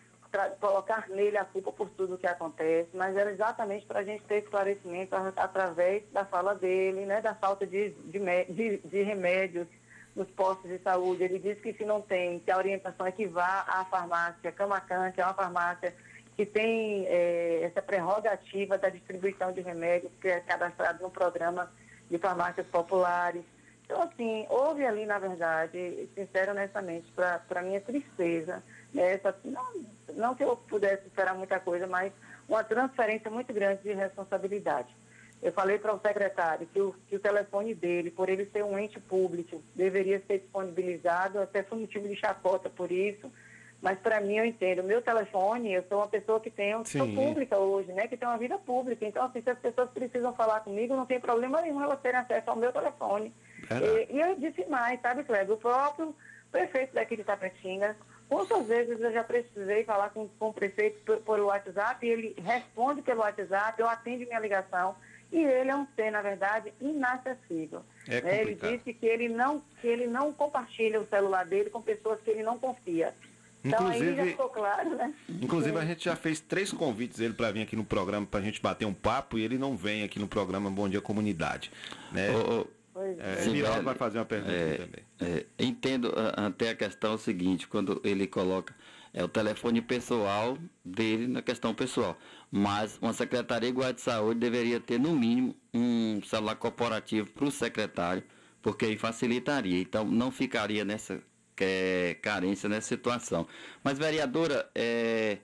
colocar 0.60 1.08
nele 1.08 1.38
a 1.38 1.44
culpa 1.46 1.72
por 1.72 1.88
tudo 1.88 2.18
que 2.18 2.26
acontece, 2.26 2.90
mas 2.92 3.16
era 3.16 3.32
exatamente 3.32 3.86
para 3.86 4.00
a 4.00 4.04
gente 4.04 4.22
ter 4.24 4.42
esclarecimento 4.42 5.16
através 5.36 6.02
da 6.12 6.26
fala 6.26 6.54
dele, 6.54 7.06
né, 7.06 7.22
da 7.22 7.34
falta 7.34 7.66
de, 7.66 7.90
de, 7.90 8.18
de, 8.50 8.78
de 8.78 9.02
remédios 9.02 9.66
nos 10.14 10.30
postos 10.32 10.70
de 10.70 10.78
saúde. 10.80 11.24
Ele 11.24 11.38
disse 11.38 11.62
que 11.62 11.72
se 11.72 11.84
não 11.86 12.02
tem, 12.02 12.40
que 12.40 12.50
a 12.50 12.58
orientação 12.58 13.06
é 13.06 13.12
que 13.12 13.26
vá 13.26 13.64
à 13.66 13.86
farmácia 13.86 14.52
Camacan, 14.52 15.12
que 15.12 15.20
é 15.22 15.24
uma 15.24 15.32
farmácia 15.32 15.94
que 16.36 16.44
tem 16.44 17.06
é, 17.06 17.62
essa 17.62 17.80
prerrogativa 17.80 18.76
da 18.76 18.90
distribuição 18.90 19.52
de 19.52 19.62
remédios, 19.62 20.12
que 20.20 20.28
é 20.28 20.40
cadastrado 20.40 21.02
no 21.02 21.10
programa 21.10 21.72
de 22.10 22.18
farmácias 22.18 22.66
populares. 22.66 23.42
Então, 23.84 24.02
assim, 24.02 24.44
houve 24.50 24.84
ali, 24.84 25.06
na 25.06 25.18
verdade, 25.18 26.08
sincero 26.14 26.50
honestamente, 26.50 27.10
para 27.12 27.62
minha 27.62 27.80
tristeza, 27.80 28.62
né, 28.92 29.14
essa, 29.14 29.34
não, 29.44 29.64
não 30.14 30.34
que 30.34 30.44
eu 30.44 30.56
pudesse 30.56 31.06
esperar 31.06 31.34
muita 31.34 31.58
coisa, 31.58 31.86
mas 31.86 32.12
uma 32.48 32.62
transferência 32.62 33.30
muito 33.30 33.52
grande 33.52 33.82
de 33.82 33.92
responsabilidade. 33.94 34.94
Eu 35.42 35.52
falei 35.52 35.78
para 35.78 35.94
o 35.94 36.00
secretário 36.00 36.66
que 36.66 36.80
o, 36.80 36.94
que 37.08 37.16
o 37.16 37.20
telefone 37.20 37.74
dele, 37.74 38.10
por 38.10 38.28
ele 38.28 38.46
ser 38.46 38.64
um 38.64 38.78
ente 38.78 38.98
público, 38.98 39.62
deveria 39.74 40.20
ser 40.26 40.38
disponibilizado, 40.38 41.38
até 41.38 41.62
foi 41.62 41.78
motivo 41.78 42.08
de 42.08 42.16
chacota 42.16 42.68
por 42.68 42.90
isso, 42.90 43.30
mas 43.86 44.00
para 44.00 44.20
mim, 44.20 44.38
eu 44.38 44.44
entendo, 44.44 44.82
meu 44.82 45.00
telefone, 45.00 45.72
eu 45.72 45.84
sou 45.88 45.98
uma 45.98 46.08
pessoa 46.08 46.40
que 46.40 46.50
tem, 46.50 46.72
sou 46.84 47.06
pública 47.06 47.56
hoje, 47.56 47.92
né? 47.92 48.08
Que 48.08 48.16
tem 48.16 48.26
uma 48.26 48.36
vida 48.36 48.58
pública. 48.58 49.06
Então, 49.06 49.24
assim, 49.24 49.40
se 49.40 49.48
as 49.48 49.58
pessoas 49.60 49.88
precisam 49.90 50.34
falar 50.34 50.58
comigo, 50.58 50.96
não 50.96 51.06
tem 51.06 51.20
problema 51.20 51.62
nenhum 51.62 51.80
elas 51.80 52.00
terem 52.00 52.18
acesso 52.18 52.50
ao 52.50 52.56
meu 52.56 52.72
telefone. 52.72 53.32
E, 53.70 54.16
e, 54.16 54.20
eu 54.20 54.34
disse 54.34 54.68
mais, 54.68 55.00
sabe, 55.00 55.22
Cleber? 55.22 55.54
O 55.54 55.56
próprio 55.56 56.12
prefeito 56.50 56.94
daqui 56.94 57.16
de 57.16 57.22
Tapetinga 57.22 57.94
Quantas 58.28 58.66
vezes 58.66 59.00
eu 59.00 59.12
já 59.12 59.22
precisei 59.22 59.84
falar 59.84 60.10
com, 60.10 60.26
com 60.26 60.48
o 60.48 60.52
prefeito 60.52 60.98
por, 61.04 61.18
por 61.18 61.38
WhatsApp 61.38 62.04
e 62.04 62.10
ele 62.10 62.36
responde 62.44 63.02
pelo 63.02 63.20
WhatsApp, 63.20 63.80
eu 63.80 63.88
atendo 63.88 64.26
minha 64.26 64.40
ligação 64.40 64.96
e 65.30 65.44
ele 65.44 65.70
é 65.70 65.76
um 65.76 65.86
ser, 65.94 66.10
na 66.10 66.22
verdade, 66.22 66.72
inacessível. 66.80 67.82
É 68.08 68.20
Né? 68.20 68.40
ele 68.40 68.54
disse 68.54 68.92
que 68.94 69.06
ele, 69.06 69.28
não, 69.28 69.62
que 69.80 69.86
ele 69.86 70.06
não 70.06 70.32
compartilha 70.32 71.00
o 71.00 71.06
celular 71.06 71.44
dele 71.44 71.70
com 71.70 71.82
pessoas 71.82 72.20
que 72.20 72.30
ele 72.30 72.42
não 72.42 72.58
confia. 72.58 73.14
Então 73.66 73.86
aí 73.88 73.98
já 73.98 74.04
Inclusive- 74.06 74.30
ficou 74.30 74.48
claro, 74.48 74.96
né? 74.96 75.12
Inclusive, 75.28 75.76
a 75.78 75.84
gente 75.84 76.04
já 76.04 76.14
fez 76.16 76.40
três 76.40 76.72
convites 76.72 77.18
ele 77.20 77.34
para 77.34 77.50
vir 77.50 77.62
aqui 77.62 77.74
no 77.76 77.84
programa 77.84 78.26
pra 78.26 78.40
gente 78.40 78.60
bater 78.62 78.84
um 78.84 78.94
papo 78.94 79.38
e 79.38 79.42
ele 79.42 79.58
não 79.58 79.76
vem 79.76 80.02
aqui 80.02 80.18
no 80.18 80.28
programa 80.28 80.70
Bom 80.70 80.88
Dia 80.88 81.00
Comunidade. 81.00 81.70
Né? 82.12 82.28
Pois 82.92 83.18
É, 83.18 83.36
Sim, 83.42 83.50
Miraldo 83.50 83.74
velho. 83.74 83.84
vai 83.84 83.94
fazer 83.94 84.18
uma 84.18 84.24
pergunta 84.24 84.52
É, 84.52 84.74
também. 84.76 85.04
é, 85.20 85.46
entendo 85.58 86.12
até 86.34 86.70
a 86.70 86.74
questão 86.74 87.18
seguinte, 87.18 87.66
quando 87.68 88.00
ele 88.04 88.26
coloca 88.26 88.74
é 89.12 89.24
o 89.24 89.28
telefone 89.28 89.80
pessoal 89.80 90.56
dele 90.84 91.26
na 91.26 91.40
questão 91.42 91.74
pessoal. 91.74 92.18
Mas 92.50 92.98
uma 93.00 93.12
secretaria 93.14 93.68
igual 93.68 93.88
a 93.88 93.92
de 93.92 94.00
saúde 94.00 94.38
deveria 94.40 94.78
ter, 94.78 94.98
no 95.00 95.14
mínimo, 95.14 95.54
um 95.74 96.20
celular 96.24 96.54
corporativo 96.56 97.30
para 97.30 97.44
o 97.46 97.50
secretário, 97.50 98.22
porque 98.62 98.84
aí 98.86 98.96
facilitaria. 98.96 99.80
Então 99.80 100.04
não 100.04 100.30
ficaria 100.30 100.84
nessa 100.84 101.20
é, 101.64 102.16
carência, 102.20 102.68
nessa 102.68 102.88
situação. 102.88 103.46
Mas, 103.82 103.98
vereadora, 103.98 104.68
é, 104.74 105.38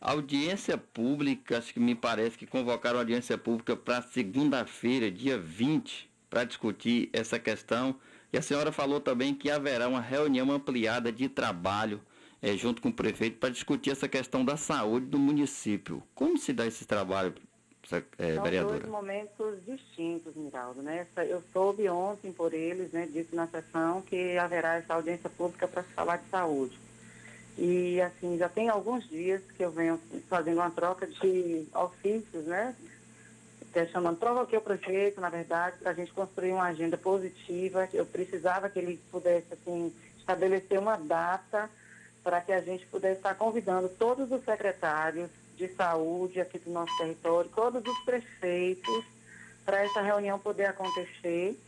audiência 0.00 0.78
pública, 0.78 1.58
acho 1.58 1.72
que 1.72 1.80
me 1.80 1.94
parece 1.94 2.38
que 2.38 2.46
convocaram 2.46 2.98
audiência 2.98 3.36
pública 3.36 3.76
para 3.76 4.02
segunda-feira, 4.02 5.10
dia 5.10 5.38
20, 5.38 6.08
para 6.30 6.44
discutir 6.44 7.10
essa 7.12 7.38
questão. 7.38 7.96
E 8.32 8.38
a 8.38 8.42
senhora 8.42 8.70
falou 8.70 9.00
também 9.00 9.34
que 9.34 9.50
haverá 9.50 9.88
uma 9.88 10.00
reunião 10.00 10.50
ampliada 10.52 11.10
de 11.10 11.28
trabalho 11.28 12.00
eh, 12.42 12.56
junto 12.56 12.80
com 12.80 12.90
o 12.90 12.92
prefeito 12.92 13.38
para 13.38 13.48
discutir 13.48 13.90
essa 13.90 14.08
questão 14.08 14.44
da 14.44 14.56
saúde 14.56 15.06
do 15.06 15.18
município. 15.18 16.02
Como 16.14 16.38
se 16.38 16.52
dá 16.52 16.66
esse 16.66 16.84
trabalho, 16.84 17.34
eh, 17.96 18.34
São 18.34 18.42
vereadora? 18.42 18.78
dois 18.78 18.90
momentos 18.90 19.64
distintos, 19.64 20.34
Miraldo. 20.36 20.82
Né? 20.82 21.06
Eu 21.28 21.42
soube 21.52 21.88
ontem 21.88 22.32
por 22.32 22.52
eles, 22.52 22.92
né, 22.92 23.08
disse 23.10 23.34
na 23.34 23.46
sessão, 23.46 24.02
que 24.02 24.36
haverá 24.36 24.76
essa 24.76 24.94
audiência 24.94 25.30
pública 25.30 25.66
para 25.66 25.82
se 25.82 25.90
falar 25.90 26.16
de 26.18 26.28
saúde. 26.28 26.78
E 27.56 28.00
assim, 28.00 28.38
já 28.38 28.48
tem 28.48 28.68
alguns 28.68 29.08
dias 29.08 29.42
que 29.56 29.64
eu 29.64 29.70
venho 29.70 30.00
fazendo 30.28 30.58
uma 30.58 30.70
troca 30.70 31.06
de 31.06 31.66
ofícios, 31.74 32.44
né? 32.44 32.74
Que 33.72 33.80
é 33.80 33.86
chamando, 33.86 34.16
provoquei 34.16 34.58
o 34.58 34.62
prefeito, 34.62 35.20
na 35.20 35.28
verdade, 35.28 35.76
para 35.78 35.90
a 35.90 35.94
gente 35.94 36.12
construir 36.12 36.52
uma 36.52 36.66
agenda 36.66 36.96
positiva. 36.96 37.88
Eu 37.92 38.06
precisava 38.06 38.70
que 38.70 38.78
ele 38.78 39.00
pudesse, 39.10 39.52
assim, 39.52 39.92
estabelecer 40.18 40.78
uma 40.78 40.96
data 40.96 41.68
para 42.22 42.40
que 42.40 42.52
a 42.52 42.60
gente 42.60 42.86
pudesse 42.86 43.16
estar 43.16 43.34
convidando 43.34 43.88
todos 43.88 44.30
os 44.30 44.44
secretários 44.44 45.28
de 45.58 45.68
saúde 45.74 46.40
aqui 46.40 46.58
do 46.58 46.70
nosso 46.70 46.96
território, 46.96 47.50
todos 47.54 47.82
os 47.84 47.98
prefeitos, 48.04 49.04
para 49.64 49.84
essa 49.84 50.00
reunião 50.00 50.38
poder 50.38 50.66
acontecer. 50.66 51.58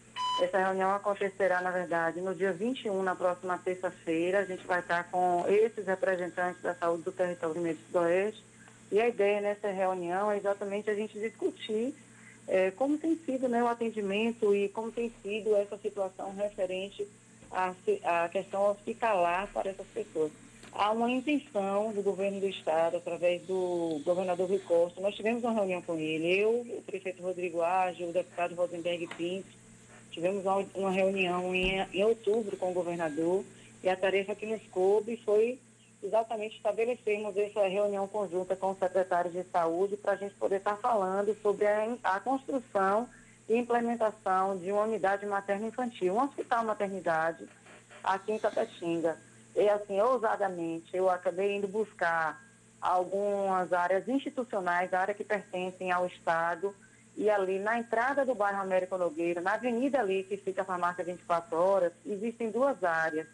Essa 0.40 0.58
reunião 0.58 0.94
acontecerá, 0.94 1.60
na 1.60 1.70
verdade, 1.70 2.20
no 2.20 2.34
dia 2.34 2.52
21, 2.52 3.02
na 3.02 3.14
próxima 3.14 3.58
terça-feira. 3.58 4.38
A 4.38 4.44
gente 4.44 4.66
vai 4.66 4.80
estar 4.80 5.04
com 5.10 5.44
esses 5.48 5.84
representantes 5.86 6.62
da 6.62 6.74
saúde 6.74 7.02
do 7.02 7.12
território 7.12 7.60
médio 7.60 7.80
sudoeste. 7.86 8.42
E 8.90 9.00
a 9.00 9.08
ideia 9.08 9.40
nessa 9.40 9.68
reunião 9.68 10.30
é 10.30 10.38
exatamente 10.38 10.88
a 10.88 10.94
gente 10.94 11.18
discutir 11.18 11.94
eh, 12.48 12.70
como 12.72 12.96
tem 12.96 13.16
sido 13.16 13.48
né, 13.48 13.62
o 13.62 13.68
atendimento 13.68 14.54
e 14.54 14.68
como 14.70 14.90
tem 14.90 15.12
sido 15.22 15.54
essa 15.56 15.76
situação 15.76 16.34
referente 16.34 17.06
à, 17.50 17.74
à 18.04 18.28
questão 18.28 18.70
hospitalar 18.70 19.48
para 19.52 19.70
essas 19.70 19.86
pessoas. 19.88 20.32
Há 20.72 20.92
uma 20.92 21.10
intenção 21.10 21.92
do 21.92 22.02
governo 22.02 22.40
do 22.40 22.46
estado, 22.46 22.96
através 22.96 23.42
do 23.42 24.00
governador 24.04 24.48
Rui 24.48 24.60
Costa. 24.60 25.00
Nós 25.00 25.14
tivemos 25.14 25.42
uma 25.42 25.52
reunião 25.52 25.82
com 25.82 25.96
ele, 25.96 26.38
eu, 26.38 26.60
o 26.60 26.82
prefeito 26.86 27.22
Rodrigo 27.22 27.60
Ágil, 27.60 28.08
o 28.08 28.12
deputado 28.12 28.54
Rosenberg 28.54 29.06
Pinto, 29.16 29.60
Tivemos 30.10 30.44
uma, 30.74 30.90
reunião 30.90 31.54
em, 31.54 31.80
em 31.94 32.04
outubro 32.04 32.56
com 32.56 32.70
o 32.70 32.74
governador 32.74 33.44
e 33.82 33.88
a 33.88 33.96
tarefa 33.96 34.34
que 34.34 34.44
nos 34.44 34.60
coube 34.68 35.16
foi 35.24 35.58
exatamente 36.02 36.56
estabelecermos 36.56 37.36
essa 37.36 37.66
reunião 37.68 38.08
conjunta 38.08 38.56
com 38.56 38.72
o 38.72 38.76
secretário 38.76 39.30
de 39.30 39.44
saúde 39.44 39.96
para 39.96 40.12
a 40.12 40.16
gente 40.16 40.34
poder 40.34 40.56
estar 40.56 40.76
falando 40.76 41.36
sobre 41.40 41.66
a, 41.66 41.96
a 42.02 42.20
construção 42.20 43.08
e 43.48 43.56
implementação 43.56 44.58
de 44.58 44.72
uma 44.72 44.82
unidade 44.82 45.24
materno-infantil, 45.26 46.14
um 46.14 46.22
hospital 46.22 46.64
maternidade 46.64 47.48
aqui 48.02 48.32
em 48.32 48.38
Tapetinga. 48.38 49.16
E 49.54 49.68
assim, 49.68 50.00
ousadamente, 50.00 50.96
eu 50.96 51.10
acabei 51.10 51.56
indo 51.56 51.66
buscar 51.66 52.40
algumas 52.80 53.72
áreas 53.72 54.08
institucionais, 54.08 54.94
áreas 54.94 55.16
que 55.16 55.24
pertencem 55.24 55.90
ao 55.92 56.06
Estado, 56.06 56.74
e 57.16 57.28
ali 57.28 57.58
na 57.58 57.78
entrada 57.78 58.24
do 58.24 58.34
bairro 58.34 58.62
América 58.62 58.96
Nogueira, 58.96 59.40
na 59.40 59.54
avenida 59.54 60.00
ali 60.00 60.22
que 60.22 60.36
fica 60.36 60.62
a 60.62 60.64
farmácia 60.64 61.04
24 61.04 61.56
horas, 61.56 61.92
existem 62.06 62.50
duas 62.50 62.82
áreas. 62.82 63.26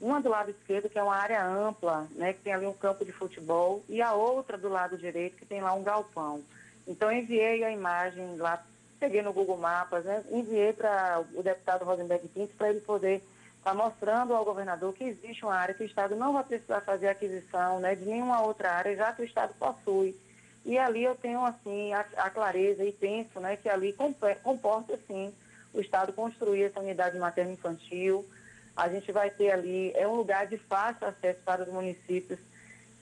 Uma 0.00 0.20
do 0.20 0.28
lado 0.28 0.50
esquerdo, 0.50 0.90
que 0.90 0.98
é 0.98 1.02
uma 1.02 1.16
área 1.16 1.44
ampla, 1.46 2.08
né, 2.16 2.32
que 2.32 2.40
tem 2.40 2.52
ali 2.52 2.66
um 2.66 2.72
campo 2.72 3.04
de 3.04 3.12
futebol, 3.12 3.82
e 3.88 4.02
a 4.02 4.12
outra 4.12 4.58
do 4.58 4.68
lado 4.68 4.98
direito, 4.98 5.36
que 5.36 5.46
tem 5.46 5.62
lá 5.62 5.72
um 5.72 5.82
galpão. 5.82 6.42
Então, 6.86 7.12
enviei 7.12 7.62
a 7.62 7.70
imagem 7.70 8.36
lá, 8.36 8.62
peguei 8.98 9.22
no 9.22 9.32
Google 9.32 9.56
Maps, 9.56 10.04
né, 10.04 10.24
enviei 10.30 10.72
para 10.72 11.22
o 11.34 11.42
deputado 11.42 11.84
Rosenberg 11.84 12.26
Pinto 12.28 12.52
para 12.58 12.70
ele 12.70 12.80
poder 12.80 13.22
estar 13.62 13.74
mostrando 13.74 14.34
ao 14.34 14.44
governador 14.44 14.92
que 14.92 15.04
existe 15.04 15.44
uma 15.44 15.54
área 15.54 15.72
que 15.72 15.84
o 15.84 15.86
Estado 15.86 16.16
não 16.16 16.32
vai 16.32 16.42
precisar 16.42 16.80
fazer 16.80 17.06
aquisição 17.06 17.78
né, 17.78 17.94
de 17.94 18.04
nenhuma 18.04 18.42
outra 18.42 18.72
área, 18.72 18.96
já 18.96 19.12
que 19.12 19.22
o 19.22 19.24
Estado 19.24 19.54
possui. 19.54 20.16
E 20.64 20.76
ali 20.76 21.04
eu 21.04 21.14
tenho, 21.14 21.44
assim, 21.44 21.92
a, 21.92 22.04
a 22.16 22.30
clareza 22.30 22.84
e 22.84 22.90
penso 22.90 23.38
né, 23.38 23.56
que 23.56 23.68
ali 23.68 23.96
comporta, 24.42 24.98
sim, 25.06 25.32
o 25.72 25.80
Estado 25.80 26.12
construir 26.12 26.64
essa 26.64 26.80
unidade 26.80 27.16
materno-infantil. 27.16 28.26
A 28.76 28.88
gente 28.88 29.12
vai 29.12 29.30
ter 29.30 29.52
ali, 29.52 29.92
é 29.94 30.08
um 30.08 30.16
lugar 30.16 30.48
de 30.48 30.58
fácil 30.58 31.06
acesso 31.06 31.38
para 31.44 31.62
os 31.62 31.68
municípios, 31.68 32.40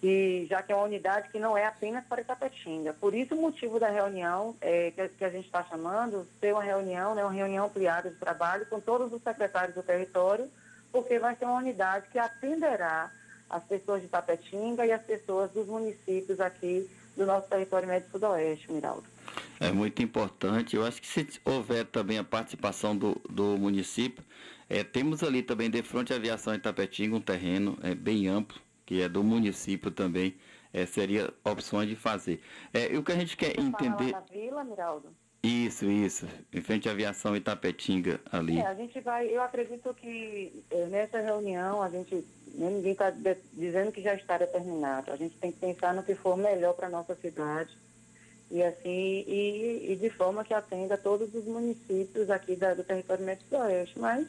que, 0.01 0.47
já 0.49 0.63
que 0.63 0.73
é 0.73 0.75
uma 0.75 0.87
unidade 0.87 1.29
que 1.29 1.39
não 1.39 1.57
é 1.57 1.67
apenas 1.67 2.05
para 2.07 2.23
Itapetinga. 2.23 2.95
Por 2.95 3.15
isso 3.15 3.35
o 3.35 3.41
motivo 3.41 3.79
da 3.79 3.91
reunião 3.91 4.57
é, 4.61 4.91
que, 4.93 5.09
que 5.11 5.25
a 5.25 5.29
gente 5.29 5.45
está 5.45 5.63
chamando, 5.65 6.27
ser 6.41 6.53
uma 6.53 6.63
reunião, 6.63 7.15
né, 7.15 7.23
uma 7.23 7.33
reunião 7.33 7.67
ampliada 7.67 8.09
de 8.11 8.17
trabalho 8.17 8.65
com 8.67 8.81
todos 8.81 9.13
os 9.13 9.23
secretários 9.23 9.75
do 9.75 9.83
território, 9.83 10.51
porque 10.91 11.19
vai 11.19 11.37
ser 11.37 11.45
uma 11.45 11.59
unidade 11.59 12.07
que 12.11 12.19
atenderá 12.19 13.13
as 13.49 13.63
pessoas 13.65 14.01
de 14.01 14.09
Tapetinga 14.09 14.87
e 14.87 14.93
as 14.93 15.03
pessoas 15.03 15.51
dos 15.51 15.67
municípios 15.67 16.41
aqui 16.41 16.89
do 17.17 17.27
nosso 17.27 17.49
território 17.49 17.87
médio 17.87 18.09
sudoeste, 18.11 18.73
Miraldo. 18.73 19.05
É 19.59 19.71
muito 19.71 20.03
importante. 20.03 20.77
Eu 20.77 20.87
acho 20.87 21.03
que 21.03 21.07
se 21.07 21.41
houver 21.45 21.85
também 21.85 22.17
a 22.17 22.25
participação 22.25 22.97
do, 22.97 23.21
do 23.29 23.59
município, 23.59 24.25
eh, 24.69 24.83
temos 24.83 25.23
ali 25.23 25.43
também 25.43 25.69
de 25.69 25.83
frente 25.83 26.13
à 26.13 26.17
aviação 26.17 26.55
Itapetinga 26.55 27.17
um 27.17 27.21
terreno 27.21 27.77
eh, 27.83 27.95
bem 27.95 28.29
amplo, 28.29 28.59
que 28.91 29.01
é 29.01 29.09
do 29.09 29.23
município 29.23 29.89
também, 29.93 30.35
eh, 30.75 30.85
seria 30.85 31.33
opções 31.45 31.89
de 31.89 31.95
fazer. 31.95 32.41
Eh, 32.75 32.93
e 32.95 32.99
o 32.99 33.05
que 33.05 33.13
a 33.13 33.15
gente 33.15 33.37
quer 33.37 33.55
Fala 33.55 33.69
entender. 33.69 34.13
lá 34.13 34.21
na 34.21 34.27
vila, 34.27 34.65
Miraldo. 34.65 35.15
Isso, 35.45 35.85
isso. 35.89 36.27
Em 36.53 36.61
frente 36.61 36.89
à 36.89 36.93
aviação 36.93 37.37
Itapetinga 37.37 38.21
ali. 38.33 38.59
É, 38.59 38.67
a 38.67 38.75
gente 38.75 38.99
vai, 39.01 39.29
eu 39.29 39.41
acredito 39.43 39.95
que 39.95 40.65
eh, 40.73 40.87
nessa 40.87 41.21
reunião 41.21 41.81
a 41.81 41.89
gente, 41.89 42.17
né, 42.17 42.69
ninguém 42.69 42.91
está 42.91 43.11
dizendo 43.53 43.93
que 43.93 44.03
já 44.03 44.13
está 44.15 44.37
determinado. 44.37 45.13
A 45.13 45.17
gente 45.17 45.37
tem 45.37 45.53
que 45.53 45.61
pensar 45.61 45.95
no 45.95 46.03
que 46.03 46.17
for 46.17 46.37
melhor 46.37 46.75
para 46.75 46.89
a 46.89 46.91
nossa 46.91 47.15
cidade 47.15 47.71
e 48.51 48.61
assim, 48.61 49.25
e, 49.29 49.93
e 49.93 49.97
de 49.97 50.11
forma 50.11 50.45
que 50.45 50.53
atenda 50.53 50.99
todos 50.99 51.33
os 51.33 51.45
municípios 51.45 52.29
aqui 52.29 52.57
da- 52.57 52.75
do 52.75 52.83
território 52.83 53.25
médio 53.25 53.45
sudoeste. 53.45 53.97
Mas 54.01 54.27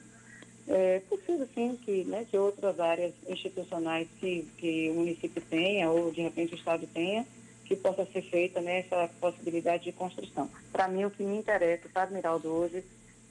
é 0.68 1.02
possível 1.10 1.48
sim 1.54 1.78
que, 1.84 2.04
né, 2.06 2.26
que 2.30 2.38
outras 2.38 2.80
áreas 2.80 3.14
institucionais 3.28 4.08
que, 4.20 4.48
que 4.58 4.90
o 4.90 4.96
município 4.96 5.42
tenha, 5.50 5.90
ou 5.90 6.12
de 6.12 6.22
repente 6.22 6.54
o 6.54 6.58
Estado 6.58 6.88
tenha, 6.94 7.26
que 7.66 7.76
possa 7.76 8.06
ser 8.06 8.22
feita 8.24 8.60
nessa 8.60 9.10
possibilidade 9.20 9.86
de 9.86 9.92
construção. 9.92 10.50
Para 10.72 10.88
mim, 10.88 11.06
o 11.06 11.12
que 11.12 11.24
me 11.24 11.38
interessa, 11.38 11.88
sabe, 11.94 12.14
Miraldo, 12.14 12.50
hoje, 12.50 12.84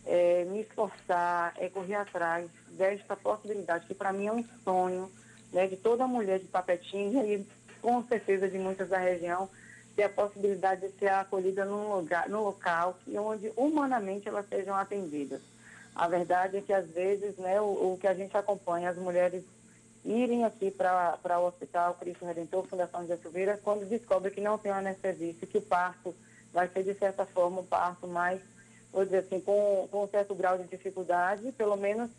é 0.06 0.44
me 0.44 0.60
esforçar, 0.60 1.54
é 1.58 1.68
correr 1.68 1.96
atrás 1.96 2.50
desta 2.70 3.14
possibilidade, 3.16 3.86
que 3.86 3.94
para 3.94 4.12
mim 4.12 4.26
é 4.26 4.32
um 4.32 4.44
sonho 4.64 5.10
né, 5.52 5.66
de 5.66 5.76
toda 5.76 6.06
mulher 6.06 6.38
de 6.38 6.46
Papetinha 6.46 7.24
e 7.26 7.44
com 7.82 8.02
certeza 8.04 8.48
de 8.48 8.58
muitas 8.58 8.88
da 8.88 8.98
região, 8.98 9.48
ter 9.96 10.04
a 10.04 10.08
possibilidade 10.08 10.88
de 10.88 10.98
ser 10.98 11.08
acolhida 11.08 11.64
num, 11.64 11.96
lugar, 11.96 12.28
num 12.28 12.42
local 12.42 12.98
que, 13.04 13.16
onde 13.18 13.52
humanamente 13.56 14.28
elas 14.28 14.48
sejam 14.48 14.74
atendidas. 14.74 15.40
A 15.94 16.08
verdade 16.08 16.56
é 16.56 16.60
que 16.60 16.72
às 16.72 16.88
vezes 16.90 17.36
né, 17.36 17.60
o, 17.60 17.92
o 17.92 17.98
que 18.00 18.06
a 18.06 18.14
gente 18.14 18.36
acompanha, 18.36 18.90
as 18.90 18.96
mulheres 18.96 19.42
irem 20.04 20.44
aqui 20.44 20.70
para 20.70 21.38
o 21.38 21.46
Hospital 21.46 21.94
Cristo 21.94 22.24
Redentor, 22.24 22.66
Fundação 22.66 23.04
de 23.04 23.16
Silveira, 23.18 23.60
quando 23.62 23.88
descobre 23.88 24.30
que 24.30 24.40
não 24.40 24.56
tem 24.56 24.72
anestesista, 24.72 25.46
que 25.46 25.58
o 25.58 25.62
parto 25.62 26.14
vai 26.52 26.68
ser, 26.68 26.84
de 26.84 26.94
certa 26.94 27.26
forma, 27.26 27.60
um 27.60 27.66
parto 27.66 28.06
mais, 28.06 28.40
vou 28.92 29.04
dizer 29.04 29.18
assim, 29.18 29.40
com, 29.40 29.88
com 29.90 30.04
um 30.04 30.08
certo 30.08 30.34
grau 30.34 30.56
de 30.58 30.64
dificuldade, 30.64 31.52
pelo 31.52 31.76
menos 31.76 32.10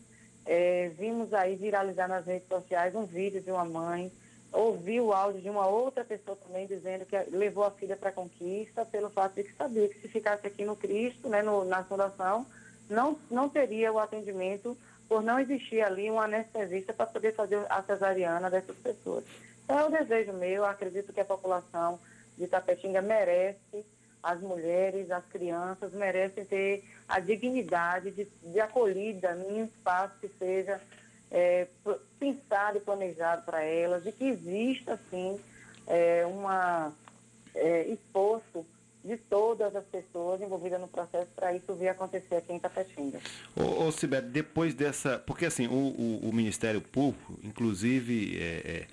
É, 0.43 0.89
vimos 0.97 1.32
aí 1.36 1.55
viralizar 1.55 2.07
nas 2.07 2.26
redes 2.26 2.47
sociais 2.47 2.95
um 2.95 3.05
vídeo 3.05 3.41
de 3.41 3.51
uma 3.51 3.63
mãe, 3.63 4.11
ouvi 4.51 4.99
o 4.99 5.13
áudio 5.13 5.39
de 5.39 5.49
uma 5.51 5.67
outra 5.67 6.03
pessoa 6.03 6.36
também 6.36 6.65
dizendo 6.65 7.05
que 7.05 7.15
levou 7.30 7.63
a 7.63 7.69
filha 7.69 7.95
para 7.95 8.09
a 8.09 8.11
conquista 8.11 8.84
pelo 8.84 9.11
fato 9.11 9.36
de 9.36 9.43
que 9.43 9.53
sabia 9.55 9.88
que 9.88 10.01
se 10.01 10.07
ficasse 10.07 10.47
aqui 10.47 10.65
no 10.65 10.76
Cristo, 10.76 11.30
né, 11.30 11.43
no, 11.43 11.63
na 11.63 11.84
fundação, 11.84 12.43
não, 12.91 13.17
não 13.29 13.49
teria 13.49 13.91
o 13.91 13.99
atendimento 13.99 14.77
por 15.07 15.23
não 15.23 15.39
existir 15.39 15.81
ali 15.81 16.09
um 16.11 16.19
anestesista 16.19 16.93
para 16.93 17.05
poder 17.05 17.33
fazer 17.33 17.65
a 17.69 17.81
cesariana 17.83 18.49
dessas 18.49 18.77
pessoas. 18.77 19.23
Então 19.63 19.79
é 19.79 19.85
um 19.85 19.91
desejo 19.91 20.33
meu, 20.33 20.65
acredito 20.65 21.13
que 21.13 21.19
a 21.19 21.25
população 21.25 21.99
de 22.37 22.47
Tapetinga 22.47 23.01
merece, 23.01 23.85
as 24.21 24.39
mulheres, 24.39 25.09
as 25.09 25.25
crianças 25.25 25.93
merecem 25.93 26.45
ter 26.45 26.83
a 27.07 27.19
dignidade 27.19 28.11
de, 28.11 28.25
de 28.43 28.59
acolhida 28.59 29.35
em 29.35 29.61
um 29.61 29.65
espaço 29.65 30.13
que 30.19 30.29
seja 30.39 30.79
é, 31.31 31.67
pensado 32.19 32.77
e 32.77 32.81
planejado 32.81 33.43
para 33.43 33.63
elas 33.63 34.05
e 34.05 34.11
que 34.11 34.25
exista, 34.25 34.99
sim, 35.09 35.39
é, 35.87 36.25
uma 36.25 36.93
é, 37.55 37.83
esforço 37.87 38.65
de 39.03 39.17
todas 39.17 39.75
as 39.75 39.83
pessoas 39.85 40.41
envolvidas 40.41 40.79
no 40.79 40.87
processo 40.87 41.27
para 41.35 41.55
isso 41.55 41.73
vir 41.75 41.89
acontecer 41.89 42.35
aqui 42.35 42.53
em 42.53 42.59
Tapetinga. 42.59 43.19
Ô, 43.55 43.87
ô 43.87 43.91
depois 44.31 44.73
dessa. 44.73 45.17
Porque 45.19 45.45
assim, 45.45 45.67
o, 45.67 45.71
o- 45.71 46.29
o 46.29 46.33
Ministério 46.33 46.81
Público, 46.81 47.39
inclusive, 47.43 48.37
é, 48.39 48.87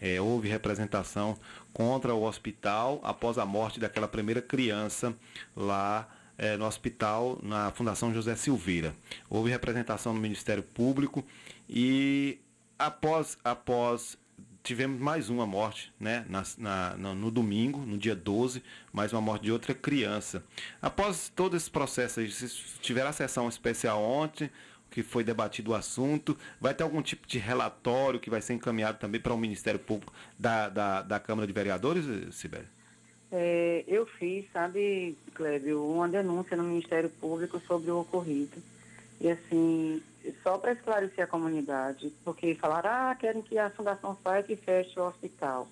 é, 0.00 0.14
é, 0.16 0.20
houve 0.20 0.48
representação 0.48 1.36
contra 1.72 2.14
o 2.14 2.24
hospital 2.24 3.00
após 3.02 3.38
a 3.38 3.46
morte 3.46 3.80
daquela 3.80 4.06
primeira 4.06 4.42
criança 4.42 5.14
lá 5.56 6.08
é, 6.36 6.56
no 6.56 6.66
hospital, 6.66 7.38
na 7.42 7.70
Fundação 7.70 8.12
José 8.12 8.36
Silveira. 8.36 8.94
Houve 9.30 9.50
representação 9.50 10.12
no 10.12 10.20
Ministério 10.20 10.62
Público 10.62 11.24
e 11.68 12.38
após, 12.78 13.38
após 13.44 14.18
tivemos 14.64 14.98
mais 14.98 15.28
uma 15.28 15.46
morte, 15.46 15.92
né? 16.00 16.24
na- 16.28 16.42
na- 16.96 17.14
no, 17.14 17.30
domingo, 17.30 17.80
no 17.80 17.98
dia 17.98 18.16
12, 18.16 18.62
mais 18.92 19.12
uma 19.12 19.20
morte 19.20 19.42
de 19.42 19.52
outra 19.52 19.74
criança. 19.74 20.42
Após 20.80 21.28
todo 21.28 21.54
esse 21.56 21.70
processo, 21.70 22.20
tiveram 22.80 23.10
a 23.10 23.12
sessão 23.12 23.46
especial 23.48 24.02
ontem, 24.02 24.50
que 24.90 25.02
foi 25.02 25.22
debatido 25.22 25.72
o 25.72 25.74
assunto, 25.74 26.36
vai 26.60 26.72
ter 26.72 26.82
algum 26.82 27.02
tipo 27.02 27.26
de 27.26 27.38
relatório 27.38 28.18
que 28.18 28.30
vai 28.30 28.40
ser 28.40 28.54
encaminhado 28.54 28.98
também 28.98 29.20
para 29.20 29.34
o 29.34 29.38
Ministério 29.38 29.78
Público 29.78 30.12
da, 30.38 30.68
da, 30.68 31.02
da 31.02 31.20
Câmara 31.20 31.46
de 31.46 31.52
Vereadores, 31.52 32.04
Sibeli? 32.34 32.64
É, 33.30 33.84
eu 33.86 34.06
fiz, 34.06 34.46
sabe, 34.52 35.16
Clébio, 35.34 35.84
uma 35.84 36.08
denúncia 36.08 36.56
no 36.56 36.62
Ministério 36.62 37.10
Público 37.10 37.60
sobre 37.66 37.90
o 37.90 37.98
ocorrido. 38.00 38.62
E 39.20 39.28
assim, 39.28 40.00
só 40.42 40.58
para 40.58 40.72
esclarecer 40.72 41.24
a 41.24 41.28
comunidade, 41.28 42.12
porque 42.24 42.54
falaram, 42.54 42.90
ah, 42.90 43.14
querem 43.14 43.42
que 43.42 43.58
a 43.58 43.70
fundação 43.70 44.16
saia 44.22 44.44
e 44.48 44.56
feche 44.56 44.98
o 44.98 45.06
hospital. 45.06 45.68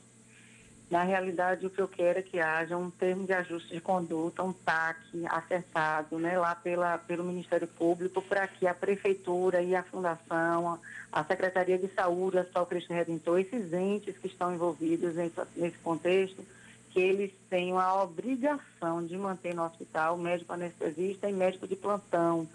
Na 0.93 1.05
realidade, 1.05 1.65
o 1.65 1.71
que 1.71 1.81
eu 1.81 1.89
quero 1.89 2.19
é 2.19 2.23
que 2.23 2.39
haja 2.39 2.77
um 2.77 2.91
termo 2.91 3.25
de 3.25 3.33
ajuste 3.33 3.73
de 3.73 3.81
conduta, 3.81 4.43
um 4.43 4.53
TAC 4.53 4.99
acertado 5.31 6.19
né, 6.19 6.39
lá 6.39 6.55
pela, 6.55 6.99
pelo 6.99 7.25
Ministério 7.25 7.67
Público 7.67 8.21
para 8.21 8.47
que 8.47 8.67
a 8.67 8.75
Prefeitura 8.75 9.63
e 9.63 9.75
a 9.75 9.83
Fundação, 9.83 10.69
a, 10.69 10.79
a 11.11 11.25
Secretaria 11.25 11.79
de 11.79 11.89
Saúde, 11.95 12.37
o 12.37 12.41
Hospital 12.41 12.67
Cristo 12.67 12.93
Redentor, 12.93 13.41
esses 13.41 13.73
entes 13.73 14.19
que 14.19 14.27
estão 14.27 14.55
envolvidos 14.55 15.15
nesse, 15.15 15.41
nesse 15.57 15.79
contexto, 15.79 16.45
que 16.91 17.01
eles 17.01 17.33
tenham 17.49 17.79
a 17.79 18.03
obrigação 18.03 19.03
de 19.07 19.17
manter 19.17 19.55
no 19.55 19.65
hospital 19.65 20.19
médico 20.19 20.53
anestesista 20.53 21.27
e 21.27 21.33
médico 21.33 21.67
de 21.67 21.75
plantão, 21.75 22.47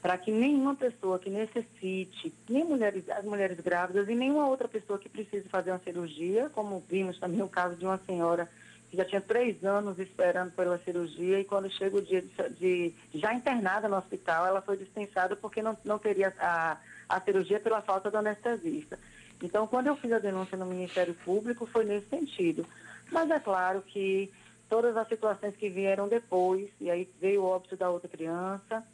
para 0.00 0.16
que 0.16 0.30
nenhuma 0.30 0.74
pessoa 0.74 1.18
que 1.18 1.28
necessite, 1.28 2.32
nem 2.48 2.64
mulheres, 2.64 3.08
as 3.10 3.24
mulheres 3.24 3.58
grávidas 3.60 4.08
e 4.08 4.14
nenhuma 4.14 4.48
outra 4.48 4.68
pessoa 4.68 4.98
que 4.98 5.08
precise 5.08 5.48
fazer 5.48 5.70
uma 5.70 5.80
cirurgia, 5.80 6.50
como 6.50 6.82
vimos 6.88 7.18
também 7.18 7.42
o 7.42 7.48
caso 7.48 7.76
de 7.76 7.84
uma 7.84 7.98
senhora 7.98 8.48
que 8.90 8.96
já 8.96 9.04
tinha 9.04 9.20
três 9.20 9.62
anos 9.64 9.98
esperando 9.98 10.52
pela 10.52 10.78
cirurgia 10.78 11.40
e 11.40 11.44
quando 11.44 11.70
chega 11.70 11.96
o 11.96 12.02
dia 12.02 12.22
de, 12.58 12.94
de 13.12 13.18
já 13.18 13.34
internada 13.34 13.88
no 13.88 13.96
hospital, 13.96 14.46
ela 14.46 14.62
foi 14.62 14.76
dispensada 14.76 15.36
porque 15.36 15.60
não, 15.60 15.76
não 15.84 15.98
teria 15.98 16.32
a, 16.38 16.78
a 17.08 17.20
cirurgia 17.20 17.60
pela 17.60 17.82
falta 17.82 18.10
do 18.10 18.16
anestesista. 18.16 18.98
Então, 19.42 19.66
quando 19.66 19.88
eu 19.88 19.96
fiz 19.96 20.12
a 20.12 20.18
denúncia 20.18 20.56
no 20.56 20.66
Ministério 20.66 21.14
Público, 21.14 21.66
foi 21.66 21.84
nesse 21.84 22.08
sentido. 22.08 22.66
Mas 23.10 23.30
é 23.30 23.38
claro 23.38 23.82
que 23.82 24.32
todas 24.68 24.96
as 24.96 25.08
situações 25.08 25.54
que 25.56 25.68
vieram 25.68 26.08
depois, 26.08 26.68
e 26.80 26.90
aí 26.90 27.08
veio 27.20 27.42
o 27.42 27.46
óbito 27.46 27.76
da 27.76 27.90
outra 27.90 28.08
criança, 28.08 28.84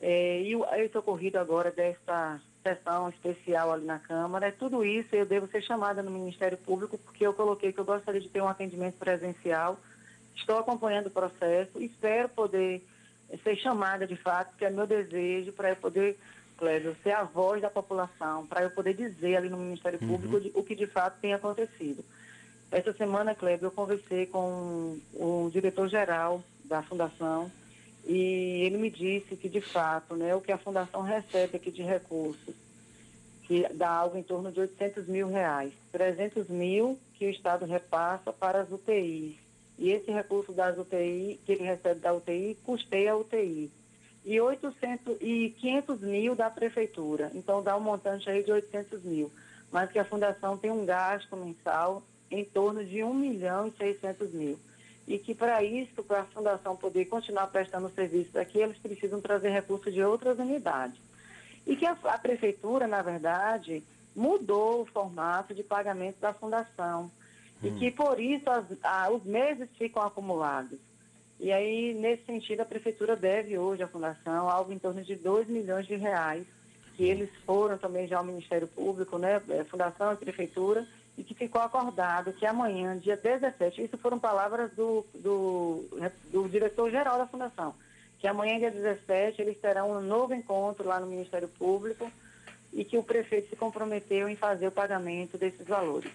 é, 0.00 0.42
e 0.42 0.54
o, 0.56 0.64
esse 0.76 0.96
ocorrido 0.98 1.38
agora 1.38 1.70
dessa 1.70 2.40
sessão 2.62 3.08
especial 3.08 3.72
ali 3.72 3.84
na 3.84 3.98
Câmara, 3.98 4.48
é 4.48 4.50
tudo 4.50 4.84
isso 4.84 5.14
eu 5.14 5.24
devo 5.24 5.46
ser 5.48 5.62
chamada 5.62 6.02
no 6.02 6.10
Ministério 6.10 6.58
Público, 6.58 6.98
porque 6.98 7.26
eu 7.26 7.32
coloquei 7.32 7.72
que 7.72 7.78
eu 7.78 7.84
gostaria 7.84 8.20
de 8.20 8.28
ter 8.28 8.42
um 8.42 8.48
atendimento 8.48 8.96
presencial, 8.98 9.78
estou 10.34 10.58
acompanhando 10.58 11.06
o 11.06 11.10
processo, 11.10 11.80
espero 11.80 12.28
poder 12.28 12.84
ser 13.42 13.56
chamada 13.56 14.06
de 14.06 14.16
fato, 14.16 14.56
que 14.56 14.64
é 14.64 14.70
meu 14.70 14.86
desejo 14.86 15.52
para 15.52 15.70
eu 15.70 15.76
poder, 15.76 16.18
Cléber, 16.58 16.94
ser 17.02 17.12
a 17.12 17.22
voz 17.24 17.62
da 17.62 17.70
população, 17.70 18.46
para 18.46 18.62
eu 18.62 18.70
poder 18.70 18.94
dizer 18.94 19.36
ali 19.36 19.48
no 19.48 19.56
Ministério 19.58 19.98
Público 19.98 20.40
de- 20.40 20.50
o 20.54 20.62
que 20.62 20.74
de 20.74 20.86
fato 20.86 21.20
tem 21.20 21.34
acontecido. 21.34 22.04
Essa 22.70 22.92
semana, 22.92 23.34
Kleber, 23.34 23.64
eu 23.64 23.70
conversei 23.70 24.26
com 24.26 24.98
o 25.14 25.48
diretor-geral 25.52 26.42
da 26.64 26.82
Fundação 26.82 27.50
e 28.06 28.62
ele 28.62 28.78
me 28.78 28.88
disse 28.88 29.36
que, 29.36 29.48
de 29.48 29.60
fato, 29.60 30.14
né, 30.14 30.34
o 30.34 30.40
que 30.40 30.52
a 30.52 30.58
Fundação 30.58 31.02
recebe 31.02 31.56
aqui 31.56 31.72
de 31.72 31.82
recursos, 31.82 32.54
que 33.42 33.66
dá 33.74 33.90
algo 33.90 34.16
em 34.16 34.22
torno 34.22 34.52
de 34.52 34.60
800 34.60 35.08
mil 35.08 35.28
reais, 35.28 35.72
300 35.90 36.48
mil 36.48 36.98
que 37.14 37.26
o 37.26 37.30
Estado 37.30 37.64
repassa 37.64 38.32
para 38.32 38.60
as 38.60 38.70
UTIs. 38.70 39.36
E 39.78 39.90
esse 39.90 40.10
recurso 40.10 40.52
das 40.52 40.78
UTI, 40.78 41.40
que 41.44 41.52
ele 41.52 41.64
recebe 41.64 42.00
da 42.00 42.14
UTI, 42.14 42.56
custeia 42.64 43.12
a 43.12 43.16
UTI. 43.16 43.70
E, 44.24 44.40
800, 44.40 45.16
e 45.20 45.54
500 45.58 46.00
mil 46.00 46.34
da 46.34 46.48
Prefeitura. 46.48 47.30
Então, 47.34 47.62
dá 47.62 47.76
um 47.76 47.80
montante 47.80 48.28
aí 48.30 48.42
de 48.42 48.50
800 48.50 49.02
mil. 49.02 49.30
Mas 49.70 49.90
que 49.90 49.98
a 49.98 50.04
Fundação 50.04 50.56
tem 50.56 50.70
um 50.70 50.86
gasto 50.86 51.36
mensal 51.36 52.02
em 52.30 52.44
torno 52.44 52.84
de 52.84 53.04
1 53.04 53.14
milhão 53.14 53.68
e 53.68 53.72
600 53.72 54.32
mil. 54.32 54.58
E 55.06 55.18
que 55.18 55.34
para 55.34 55.62
isso, 55.62 56.02
para 56.02 56.20
a 56.20 56.24
Fundação 56.24 56.76
poder 56.76 57.04
continuar 57.06 57.46
prestando 57.48 57.88
serviços 57.90 58.34
aqui, 58.36 58.58
eles 58.58 58.76
precisam 58.78 59.20
trazer 59.20 59.50
recursos 59.50 59.92
de 59.94 60.02
outras 60.02 60.38
unidades. 60.38 60.98
E 61.66 61.76
que 61.76 61.86
a, 61.86 61.96
a 62.04 62.18
Prefeitura, 62.18 62.86
na 62.86 63.02
verdade, 63.02 63.82
mudou 64.14 64.82
o 64.82 64.86
formato 64.86 65.54
de 65.54 65.62
pagamento 65.62 66.18
da 66.20 66.32
Fundação. 66.32 67.10
E 67.62 67.70
que 67.70 67.90
por 67.90 68.18
isso 68.20 68.48
as- 68.50 68.64
a- 68.82 69.10
os 69.10 69.24
meses 69.24 69.68
ficam 69.78 70.02
acumulados. 70.02 70.78
E 71.38 71.52
aí, 71.52 71.94
nesse 71.94 72.24
sentido, 72.24 72.60
a 72.62 72.64
Prefeitura 72.64 73.14
deve 73.14 73.58
hoje 73.58 73.82
à 73.82 73.88
Fundação 73.88 74.48
algo 74.48 74.72
em 74.72 74.78
torno 74.78 75.02
de 75.02 75.14
2 75.16 75.46
milhões 75.48 75.86
de 75.86 75.94
reais, 75.96 76.44
que 76.96 77.04
eles 77.04 77.30
foram 77.44 77.76
também 77.78 78.08
já 78.08 78.18
ao 78.18 78.24
Ministério 78.24 78.66
Público, 78.66 79.18
né, 79.18 79.40
eh, 79.50 79.64
Fundação 79.64 80.12
e 80.12 80.16
Prefeitura, 80.16 80.86
e 81.16 81.24
que 81.24 81.34
ficou 81.34 81.60
acordado 81.60 82.32
que 82.32 82.44
amanhã, 82.44 82.96
dia 82.98 83.16
17, 83.16 83.82
isso 83.82 83.96
foram 83.96 84.18
palavras 84.18 84.70
do, 84.72 85.04
do, 85.14 85.84
do 86.30 86.48
diretor-geral 86.48 87.18
da 87.18 87.26
Fundação, 87.26 87.74
que 88.18 88.26
amanhã, 88.26 88.58
dia 88.58 88.70
17, 88.70 89.40
eles 89.40 89.58
terão 89.58 89.92
um 89.92 90.00
novo 90.00 90.34
encontro 90.34 90.86
lá 90.86 91.00
no 91.00 91.06
Ministério 91.06 91.48
Público 91.48 92.10
e 92.72 92.84
que 92.84 92.98
o 92.98 93.02
prefeito 93.02 93.48
se 93.48 93.56
comprometeu 93.56 94.28
em 94.28 94.36
fazer 94.36 94.66
o 94.66 94.72
pagamento 94.72 95.38
desses 95.38 95.66
valores. 95.66 96.10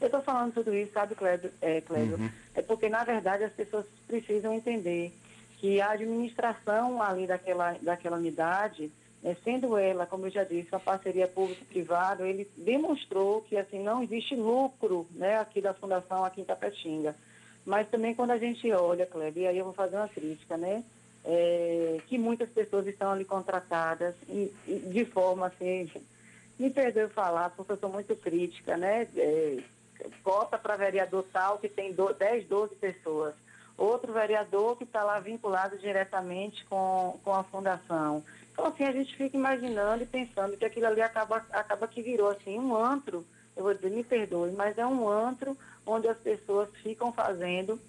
Eu 0.00 0.06
estou 0.06 0.20
falando 0.20 0.52
tudo 0.52 0.74
isso, 0.74 0.92
sabe, 0.92 1.14
Cléber? 1.14 1.50
É, 1.60 1.80
Cléber? 1.80 2.18
É 2.54 2.60
porque, 2.60 2.88
na 2.88 3.04
verdade, 3.04 3.44
as 3.44 3.52
pessoas 3.52 3.86
precisam 4.06 4.52
entender 4.52 5.12
que 5.58 5.80
a 5.80 5.92
administração 5.92 7.00
ali 7.00 7.26
daquela, 7.26 7.76
daquela 7.80 8.16
unidade, 8.16 8.90
né, 9.22 9.36
sendo 9.44 9.76
ela, 9.76 10.06
como 10.06 10.26
eu 10.26 10.30
já 10.30 10.44
disse, 10.44 10.68
uma 10.72 10.80
parceria 10.80 11.28
público-privada, 11.28 12.26
ele 12.28 12.50
demonstrou 12.56 13.42
que 13.42 13.56
assim 13.56 13.82
não 13.82 14.02
existe 14.02 14.34
lucro 14.34 15.06
né, 15.12 15.38
aqui 15.38 15.60
da 15.60 15.72
Fundação 15.72 16.24
aqui 16.24 16.40
em 16.40 16.44
Tapetinga. 16.44 17.14
Mas 17.64 17.88
também 17.88 18.14
quando 18.14 18.32
a 18.32 18.38
gente 18.38 18.70
olha, 18.72 19.06
Kleber, 19.06 19.44
e 19.44 19.46
aí 19.46 19.58
eu 19.58 19.64
vou 19.64 19.74
fazer 19.74 19.96
uma 19.96 20.08
crítica, 20.08 20.56
né? 20.56 20.82
é, 21.24 22.00
que 22.08 22.18
muitas 22.18 22.48
pessoas 22.50 22.86
estão 22.86 23.12
ali 23.12 23.24
contratadas 23.24 24.14
e- 24.28 24.52
e 24.66 24.74
de 24.92 25.04
forma 25.04 25.46
assim, 25.46 25.90
me 26.58 26.70
perdoe 26.70 27.08
falar, 27.08 27.50
porque 27.50 27.72
eu 27.72 27.76
sou 27.76 27.88
muito 27.90 28.14
crítica, 28.16 28.76
né? 28.76 29.06
É, 29.16 29.58
cota 30.24 30.58
para 30.58 30.76
vereador 30.76 31.24
tal 31.32 31.58
que 31.58 31.68
tem 31.68 31.92
do, 31.92 32.12
10, 32.12 32.46
12 32.48 32.74
pessoas. 32.74 33.34
Outro 33.78 34.12
vereador 34.12 34.76
que 34.76 34.84
está 34.84 35.02
lá 35.02 35.18
vinculado 35.20 35.78
diretamente 35.78 36.64
com, 36.66 37.18
com 37.24 37.32
a 37.32 37.44
fundação. 37.44 38.22
Então, 38.52 38.66
assim, 38.66 38.84
a 38.84 38.92
gente 38.92 39.16
fica 39.16 39.36
imaginando 39.36 40.02
e 40.02 40.06
pensando 40.06 40.56
que 40.56 40.64
aquilo 40.64 40.86
ali 40.86 41.00
acaba, 41.00 41.44
acaba 41.50 41.88
que 41.88 42.02
virou, 42.02 42.28
assim, 42.28 42.58
um 42.58 42.76
antro, 42.76 43.26
eu 43.56 43.62
vou 43.62 43.74
dizer, 43.74 43.90
me 43.90 44.04
perdoe, 44.04 44.52
mas 44.52 44.76
é 44.78 44.86
um 44.86 45.08
antro 45.08 45.56
onde 45.86 46.06
as 46.06 46.18
pessoas 46.18 46.68
ficam 46.82 47.12
fazendo 47.12 47.80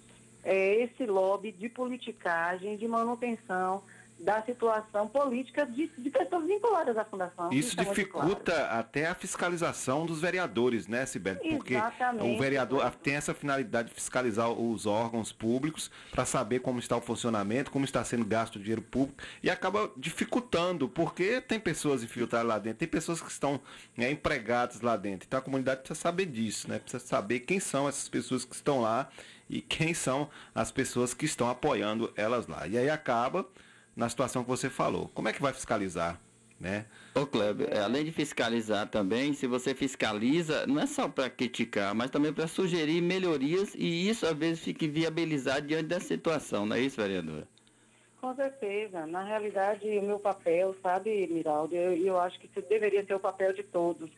é, 0.42 0.74
esse 0.82 1.06
lobby 1.06 1.52
de 1.52 1.68
politicagem, 1.68 2.76
de 2.76 2.88
manutenção 2.88 3.82
da 4.18 4.42
situação 4.42 5.06
política 5.08 5.66
de, 5.66 5.88
de 5.98 6.10
pessoas 6.10 6.46
vinculadas 6.46 6.96
à 6.96 7.04
fundação. 7.04 7.52
Isso 7.52 7.78
é 7.78 7.84
muito 7.84 7.96
dificulta 7.96 8.66
até 8.68 9.06
a 9.06 9.14
fiscalização 9.14 10.06
dos 10.06 10.20
vereadores, 10.20 10.86
né, 10.86 11.04
Sibeli? 11.04 11.56
Porque 11.56 11.74
Exatamente. 11.74 12.34
o 12.34 12.38
vereador 12.38 12.88
tem 13.02 13.14
essa 13.16 13.34
finalidade 13.34 13.88
de 13.88 13.94
fiscalizar 13.94 14.50
os 14.50 14.86
órgãos 14.86 15.32
públicos 15.32 15.90
para 16.10 16.24
saber 16.24 16.60
como 16.60 16.78
está 16.78 16.96
o 16.96 17.00
funcionamento, 17.00 17.70
como 17.70 17.84
está 17.84 18.02
sendo 18.04 18.24
gasto 18.24 18.56
o 18.56 18.58
dinheiro 18.58 18.82
público 18.82 19.22
e 19.42 19.50
acaba 19.50 19.90
dificultando, 19.96 20.88
porque 20.88 21.40
tem 21.40 21.58
pessoas 21.58 22.02
infiltradas 22.02 22.48
lá 22.48 22.58
dentro, 22.58 22.78
tem 22.78 22.88
pessoas 22.88 23.20
que 23.20 23.30
estão 23.30 23.60
né, 23.96 24.10
empregadas 24.10 24.80
lá 24.80 24.96
dentro. 24.96 25.26
Então 25.26 25.38
a 25.38 25.42
comunidade 25.42 25.80
precisa 25.80 26.00
saber 26.00 26.26
disso, 26.26 26.68
né? 26.68 26.78
Precisa 26.78 27.04
saber 27.04 27.40
quem 27.40 27.60
são 27.60 27.88
essas 27.88 28.08
pessoas 28.08 28.44
que 28.44 28.54
estão 28.54 28.80
lá 28.80 29.08
e 29.48 29.60
quem 29.60 29.92
são 29.92 30.30
as 30.54 30.70
pessoas 30.70 31.12
que 31.12 31.24
estão 31.24 31.48
apoiando 31.48 32.12
elas 32.16 32.46
lá. 32.46 32.66
E 32.66 32.78
aí 32.78 32.88
acaba 32.88 33.46
na 33.96 34.08
situação 34.08 34.42
que 34.42 34.48
você 34.48 34.68
falou. 34.68 35.08
Como 35.14 35.28
é 35.28 35.32
que 35.32 35.42
vai 35.42 35.52
fiscalizar, 35.52 36.20
né? 36.58 36.86
Ô 37.14 37.26
Kleber, 37.26 37.68
é, 37.70 37.80
além 37.80 38.04
de 38.04 38.12
fiscalizar 38.12 38.88
também, 38.88 39.32
se 39.34 39.46
você 39.46 39.74
fiscaliza, 39.74 40.66
não 40.66 40.80
é 40.80 40.86
só 40.86 41.08
para 41.08 41.30
criticar, 41.30 41.94
mas 41.94 42.10
também 42.10 42.32
para 42.32 42.46
sugerir 42.46 43.00
melhorias 43.00 43.74
e 43.74 44.08
isso 44.08 44.26
às 44.26 44.36
vezes 44.36 44.60
fica 44.60 44.84
inviabilizado 44.84 45.66
diante 45.66 45.86
da 45.86 46.00
situação, 46.00 46.66
não 46.66 46.76
é 46.76 46.80
isso, 46.80 47.00
vereadora? 47.00 47.46
Com 48.20 48.34
certeza. 48.34 49.06
Na 49.06 49.22
realidade, 49.22 49.86
o 49.86 50.02
meu 50.02 50.18
papel, 50.18 50.74
sabe, 50.82 51.26
Miraldo, 51.26 51.74
eu, 51.76 51.92
eu 51.92 52.18
acho 52.18 52.40
que 52.40 52.46
isso 52.46 52.66
deveria 52.68 53.04
ser 53.04 53.14
o 53.14 53.20
papel 53.20 53.52
de 53.52 53.62
todos 53.62 54.10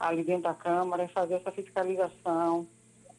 ali 0.00 0.24
dentro 0.24 0.44
da 0.44 0.54
Câmara, 0.54 1.02
é 1.02 1.08
fazer 1.08 1.34
essa 1.34 1.52
fiscalização, 1.52 2.66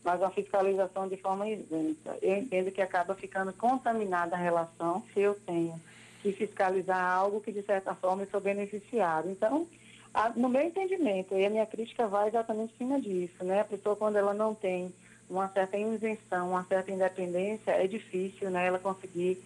mas 0.03 0.19
uma 0.19 0.31
fiscalização 0.31 1.07
de 1.07 1.17
forma 1.17 1.47
isenta. 1.47 2.17
Eu 2.21 2.37
entendo 2.37 2.71
que 2.71 2.81
acaba 2.81 3.13
ficando 3.15 3.53
contaminada 3.53 4.35
a 4.35 4.39
relação 4.39 5.03
se 5.13 5.19
eu 5.19 5.35
tenho 5.45 5.79
que 6.21 6.31
fiscalizar 6.31 7.03
algo 7.03 7.41
que, 7.41 7.51
de 7.51 7.61
certa 7.63 7.93
forma, 7.95 8.23
eu 8.23 8.29
sou 8.29 8.39
beneficiário. 8.41 9.31
Então, 9.31 9.67
a- 10.13 10.29
no 10.35 10.49
meu 10.49 10.61
entendimento, 10.61 11.35
e 11.35 11.45
a 11.45 11.49
minha 11.49 11.65
crítica 11.65 12.07
vai 12.07 12.27
exatamente 12.27 12.73
em 12.73 12.77
cima 12.77 12.99
disso, 12.99 13.43
né? 13.43 13.61
A 13.61 13.65
pessoa, 13.65 13.95
quando 13.95 14.17
ela 14.17 14.33
não 14.33 14.53
tem 14.53 14.93
uma 15.29 15.47
certa 15.47 15.77
isenção, 15.77 16.49
uma 16.49 16.63
certa 16.65 16.91
independência, 16.91 17.71
é 17.71 17.87
difícil, 17.87 18.49
né? 18.49 18.67
Ela 18.67 18.79
conseguir 18.79 19.41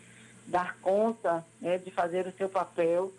dar 0.48 0.78
conta 0.80 1.46
né, 1.62 1.78
de 1.78 1.92
fazer 1.92 2.28
o 2.28 2.32
seu 2.34 2.48
papel 2.50 3.12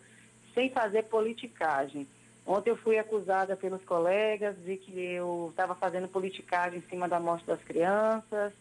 sem 0.55 0.70
fazer 0.70 1.05
politicagem. 1.05 2.07
Ontem 2.47 2.70
eu 2.70 2.76
fui 2.76 2.97
acusada 2.97 3.57
pelos 3.57 3.82
colegas 3.84 4.57
de 4.64 4.76
que 4.76 4.97
eu 4.97 5.49
estava 5.51 5.74
fazendo 5.74 6.07
politicagem 6.07 6.78
em 6.78 6.88
cima 6.88 7.09
da 7.09 7.18
morte 7.18 7.44
das 7.44 7.61
crianças. 7.62 8.53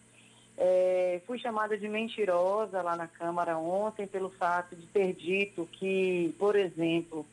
É, 0.58 1.22
fui 1.28 1.38
chamada 1.38 1.78
de 1.78 1.88
mentirosa 1.88 2.82
lá 2.82 2.96
na 2.96 3.08
Câmara 3.08 3.58
ontem 3.58 4.08
pelo 4.08 4.30
fato 4.30 4.76
de 4.76 4.88
ter 4.88 5.14
dito 5.14 5.70
que, 5.74 6.34
por 6.40 6.56
exemplo, 6.56 7.26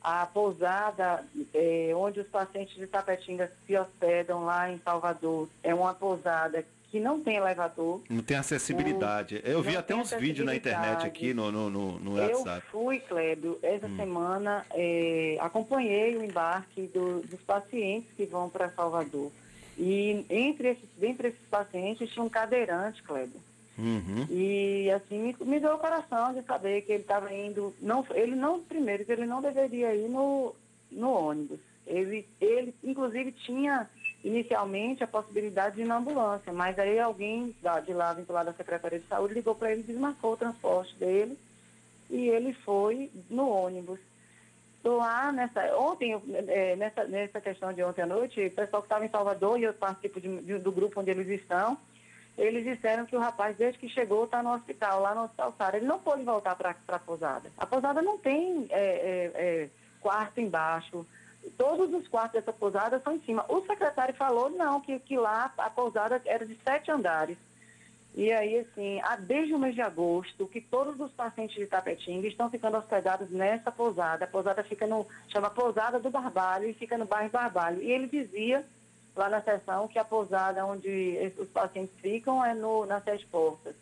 a 0.00 0.24
pousada 0.26 1.24
é, 1.52 1.92
onde 1.96 2.20
os 2.20 2.28
pacientes 2.28 2.76
de 2.76 2.86
Tapetinga 2.86 3.50
se 3.66 3.76
hospedam 3.76 4.44
lá 4.44 4.70
em 4.70 4.78
Salvador 4.78 5.48
é 5.62 5.74
uma 5.74 5.92
pousada 5.92 6.64
que 6.96 7.00
não 7.00 7.20
tem 7.20 7.36
elevador. 7.36 8.00
Não 8.08 8.22
tem 8.22 8.36
acessibilidade. 8.38 9.40
Eu 9.44 9.62
vi 9.62 9.76
até 9.76 9.94
uns 9.94 10.10
vídeos 10.12 10.46
na 10.46 10.56
internet 10.56 11.06
aqui 11.06 11.34
no, 11.34 11.52
no, 11.52 11.68
no, 11.68 11.98
no 11.98 12.18
Eu 12.18 12.38
WhatsApp. 12.38 12.66
fui, 12.70 12.98
Clébio, 13.00 13.58
essa 13.62 13.86
Hum. 13.86 13.96
semana 13.96 14.64
é, 14.72 15.36
acompanhei 15.40 16.16
o 16.16 16.24
embarque 16.24 16.82
do- 16.92 17.20
dos 17.20 17.40
pacientes 17.42 18.08
que 18.16 18.24
vão 18.24 18.48
para 18.48 18.70
Salvador. 18.70 19.30
E 19.78 20.24
entre 20.30 20.70
esses, 20.70 20.88
dentre 20.96 21.28
esses 21.28 21.46
pacientes 21.50 22.08
tinha 22.10 22.24
um 22.24 22.28
cadeirante, 22.30 23.02
Clébio. 23.02 23.40
Uhum. 23.78 24.26
E 24.30 24.90
assim 24.90 25.18
me, 25.18 25.36
me 25.40 25.60
deu 25.60 25.74
o 25.74 25.78
coração 25.78 26.32
de 26.32 26.40
saber 26.44 26.80
que 26.80 26.92
ele 26.92 27.02
estava 27.02 27.30
indo. 27.34 27.74
Não, 27.82 28.06
ele 28.14 28.34
não, 28.34 28.58
primeiro, 28.60 29.04
que 29.04 29.12
ele 29.12 29.26
não 29.26 29.42
deveria 29.42 29.94
ir 29.94 30.08
no, 30.08 30.54
no 30.90 31.10
ônibus. 31.10 31.58
Ele, 31.86 32.26
ele, 32.40 32.74
inclusive, 32.82 33.32
tinha 33.32 33.86
inicialmente 34.26 35.04
a 35.04 35.06
possibilidade 35.06 35.76
de 35.76 35.82
ir 35.82 35.86
na 35.86 35.98
ambulância, 35.98 36.52
mas 36.52 36.76
aí 36.78 36.98
alguém 36.98 37.54
de 37.86 37.92
lá, 37.92 38.12
vinculado 38.12 38.50
à 38.50 38.52
Secretaria 38.52 38.98
de 38.98 39.06
Saúde, 39.06 39.34
ligou 39.34 39.54
para 39.54 39.70
ele 39.70 39.82
e 39.82 39.84
desmarcou 39.84 40.32
o 40.32 40.36
transporte 40.36 40.94
dele 40.96 41.38
e 42.10 42.28
ele 42.28 42.52
foi 42.52 43.10
no 43.30 43.48
ônibus. 43.48 44.00
Lá 44.84 45.32
nessa. 45.32 45.76
Ontem, 45.78 46.14
eh, 46.48 46.76
nessa, 46.76 47.04
nessa 47.04 47.40
questão 47.40 47.72
de 47.72 47.82
ontem 47.82 48.02
à 48.02 48.06
noite, 48.06 48.40
o 48.46 48.50
pessoal 48.52 48.82
que 48.82 48.86
estava 48.86 49.04
em 49.04 49.08
Salvador 49.08 49.58
e 49.58 49.64
eu 49.64 49.74
participo 49.74 50.20
de- 50.20 50.40
de- 50.42 50.58
do 50.58 50.70
grupo 50.70 51.00
onde 51.00 51.10
eles 51.10 51.26
estão, 51.28 51.76
eles 52.38 52.62
disseram 52.64 53.04
que 53.04 53.16
o 53.16 53.18
rapaz, 53.18 53.56
desde 53.56 53.80
que 53.80 53.88
chegou, 53.88 54.24
está 54.26 54.42
no 54.44 54.52
hospital, 54.54 55.00
lá 55.00 55.12
no 55.12 55.24
Hospital 55.24 55.54
Sara. 55.58 55.76
Ele 55.78 55.86
não 55.86 55.98
pôde 55.98 56.22
voltar 56.22 56.54
para 56.54 56.76
a 56.88 56.98
pousada. 57.00 57.50
A 57.58 57.66
pousada 57.66 58.00
não 58.00 58.16
tem 58.18 58.66
eh, 58.70 58.76
eh, 58.80 59.30
eh, 59.34 59.68
quarto 60.00 60.40
embaixo. 60.40 61.04
Todos 61.50 61.92
os 61.92 62.08
quartos 62.08 62.32
dessa 62.32 62.52
pousada 62.52 63.00
são 63.00 63.14
em 63.14 63.20
cima. 63.20 63.44
O 63.48 63.60
secretário 63.66 64.14
falou, 64.14 64.50
não, 64.50 64.80
que, 64.80 64.98
que 64.98 65.16
lá 65.16 65.52
a 65.56 65.70
pousada 65.70 66.20
era 66.24 66.44
de 66.44 66.56
sete 66.64 66.90
andares. 66.90 67.38
E 68.16 68.32
aí, 68.32 68.60
assim, 68.60 68.98
há 69.02 69.14
desde 69.16 69.52
o 69.52 69.58
mês 69.58 69.74
de 69.74 69.82
agosto, 69.82 70.46
que 70.46 70.58
todos 70.58 70.98
os 70.98 71.12
pacientes 71.12 71.54
de 71.54 71.66
Tapetinga 71.66 72.26
estão 72.26 72.48
ficando 72.48 72.78
hospedados 72.78 73.30
nessa 73.30 73.70
pousada. 73.70 74.24
A 74.24 74.28
pousada 74.28 74.64
fica 74.64 74.86
no, 74.86 75.06
chama 75.28 75.50
Pousada 75.50 76.00
do 76.00 76.08
Barbalho 76.08 76.66
e 76.66 76.72
fica 76.72 76.96
no 76.96 77.04
bairro 77.04 77.28
Barbalho. 77.28 77.82
E 77.82 77.92
ele 77.92 78.06
dizia 78.06 78.64
lá 79.14 79.28
na 79.28 79.42
sessão 79.42 79.86
que 79.86 79.98
a 79.98 80.04
pousada 80.04 80.64
onde 80.64 81.32
os 81.38 81.48
pacientes 81.48 81.94
ficam 82.00 82.42
é 82.42 82.54
no, 82.54 82.86
nas 82.86 83.04
Sete 83.04 83.26
Portas. 83.26 83.74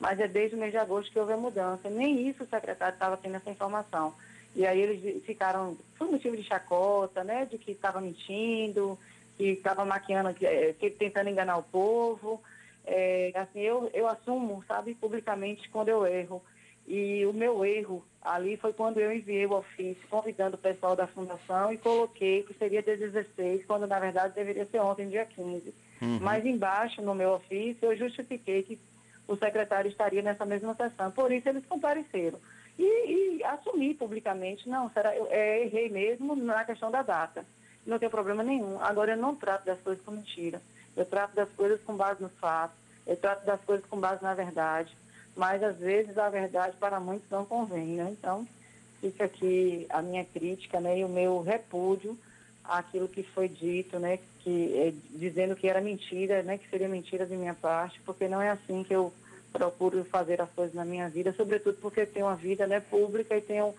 Mas 0.00 0.18
é 0.18 0.26
desde 0.26 0.56
o 0.56 0.58
mês 0.58 0.72
de 0.72 0.78
agosto 0.78 1.12
que 1.12 1.18
houve 1.18 1.34
a 1.34 1.36
mudança. 1.36 1.90
Nem 1.90 2.26
isso 2.26 2.44
o 2.44 2.48
secretário 2.48 2.94
estava 2.94 3.18
tendo 3.18 3.36
essa 3.36 3.50
informação. 3.50 4.14
E 4.54 4.66
aí 4.66 4.80
eles 4.80 5.24
ficaram, 5.24 5.76
foi 5.96 6.10
motivo 6.10 6.36
de 6.36 6.42
chacota, 6.42 7.24
né, 7.24 7.46
de 7.46 7.56
que 7.56 7.72
estava 7.72 8.00
mentindo, 8.00 8.98
que 9.36 9.44
estava 9.44 9.84
maquiando, 9.84 10.34
que, 10.34 10.44
eh, 10.44 10.74
que 10.78 10.90
tentando 10.90 11.30
enganar 11.30 11.56
o 11.56 11.62
povo. 11.62 12.42
É, 12.84 13.32
assim, 13.34 13.60
eu, 13.60 13.90
eu 13.94 14.06
assumo, 14.06 14.62
sabe, 14.66 14.94
publicamente 14.94 15.68
quando 15.70 15.88
eu 15.88 16.06
erro. 16.06 16.42
E 16.86 17.24
o 17.26 17.32
meu 17.32 17.64
erro 17.64 18.04
ali 18.20 18.56
foi 18.56 18.72
quando 18.72 18.98
eu 18.98 19.12
enviei 19.12 19.46
o 19.46 19.52
ofício 19.52 20.02
convidando 20.10 20.56
o 20.56 20.60
pessoal 20.60 20.96
da 20.96 21.06
fundação 21.06 21.72
e 21.72 21.78
coloquei 21.78 22.42
que 22.42 22.54
seria 22.54 22.82
dia 22.82 22.96
16, 22.96 23.64
quando 23.66 23.86
na 23.86 23.98
verdade 23.98 24.34
deveria 24.34 24.66
ser 24.66 24.80
ontem, 24.80 25.08
dia 25.08 25.24
15. 25.24 25.72
Uhum. 26.00 26.18
Mas 26.20 26.44
embaixo 26.44 27.00
no 27.00 27.14
meu 27.14 27.30
ofício 27.30 27.86
eu 27.86 27.96
justifiquei 27.96 28.62
que 28.64 28.78
o 29.28 29.36
secretário 29.36 29.88
estaria 29.88 30.22
nessa 30.22 30.44
mesma 30.44 30.74
sessão. 30.74 31.10
Por 31.12 31.30
isso 31.32 31.48
eles 31.48 31.64
compareceram. 31.66 32.38
E, 32.78 33.38
e 33.38 33.44
assumi 33.44 33.94
publicamente, 33.94 34.68
não, 34.68 34.90
será, 34.90 35.14
eu 35.16 35.26
é, 35.30 35.64
errei 35.64 35.88
mesmo 35.88 36.34
na 36.34 36.64
questão 36.64 36.90
da 36.90 37.02
data. 37.02 37.44
Não 37.86 37.98
tem 37.98 38.08
problema 38.08 38.42
nenhum. 38.42 38.80
Agora 38.80 39.12
eu 39.12 39.16
não 39.16 39.34
trato 39.34 39.64
das 39.64 39.80
coisas 39.80 40.04
com 40.04 40.12
mentira. 40.12 40.60
Eu 40.96 41.04
trato 41.04 41.34
das 41.34 41.48
coisas 41.50 41.80
com 41.82 41.96
base 41.96 42.22
nos 42.22 42.32
fatos. 42.38 42.76
Eu 43.06 43.16
trato 43.16 43.44
das 43.44 43.60
coisas 43.62 43.84
com 43.86 43.98
base 43.98 44.22
na 44.22 44.34
verdade. 44.34 44.96
Mas 45.36 45.62
às 45.62 45.76
vezes 45.78 46.16
a 46.18 46.28
verdade 46.28 46.76
para 46.78 47.00
muitos 47.00 47.28
não 47.30 47.44
convém, 47.44 47.96
né? 47.96 48.08
Então, 48.10 48.46
fica 49.02 49.24
aqui 49.24 49.84
a 49.90 50.00
minha 50.00 50.24
crítica, 50.24 50.78
né, 50.80 51.00
e 51.00 51.04
o 51.04 51.08
meu 51.08 51.42
repúdio 51.42 52.16
àquilo 52.62 53.08
que 53.08 53.24
foi 53.24 53.48
dito, 53.48 53.98
né, 53.98 54.20
que 54.40 54.72
eh, 54.76 54.94
dizendo 55.10 55.56
que 55.56 55.68
era 55.68 55.80
mentira, 55.80 56.42
né, 56.44 56.56
que 56.56 56.70
seria 56.70 56.88
mentira 56.88 57.26
de 57.26 57.36
minha 57.36 57.54
parte, 57.54 58.00
porque 58.06 58.28
não 58.28 58.40
é 58.40 58.50
assim 58.50 58.84
que 58.84 58.94
eu 58.94 59.12
procuro 59.52 60.04
fazer 60.04 60.40
as 60.40 60.50
coisas 60.50 60.74
na 60.74 60.84
minha 60.84 61.08
vida, 61.08 61.34
sobretudo 61.36 61.76
porque 61.80 62.06
tenho 62.06 62.26
uma 62.26 62.36
vida, 62.36 62.66
né, 62.66 62.80
pública 62.80 63.36
e 63.36 63.40
tenho 63.40 63.74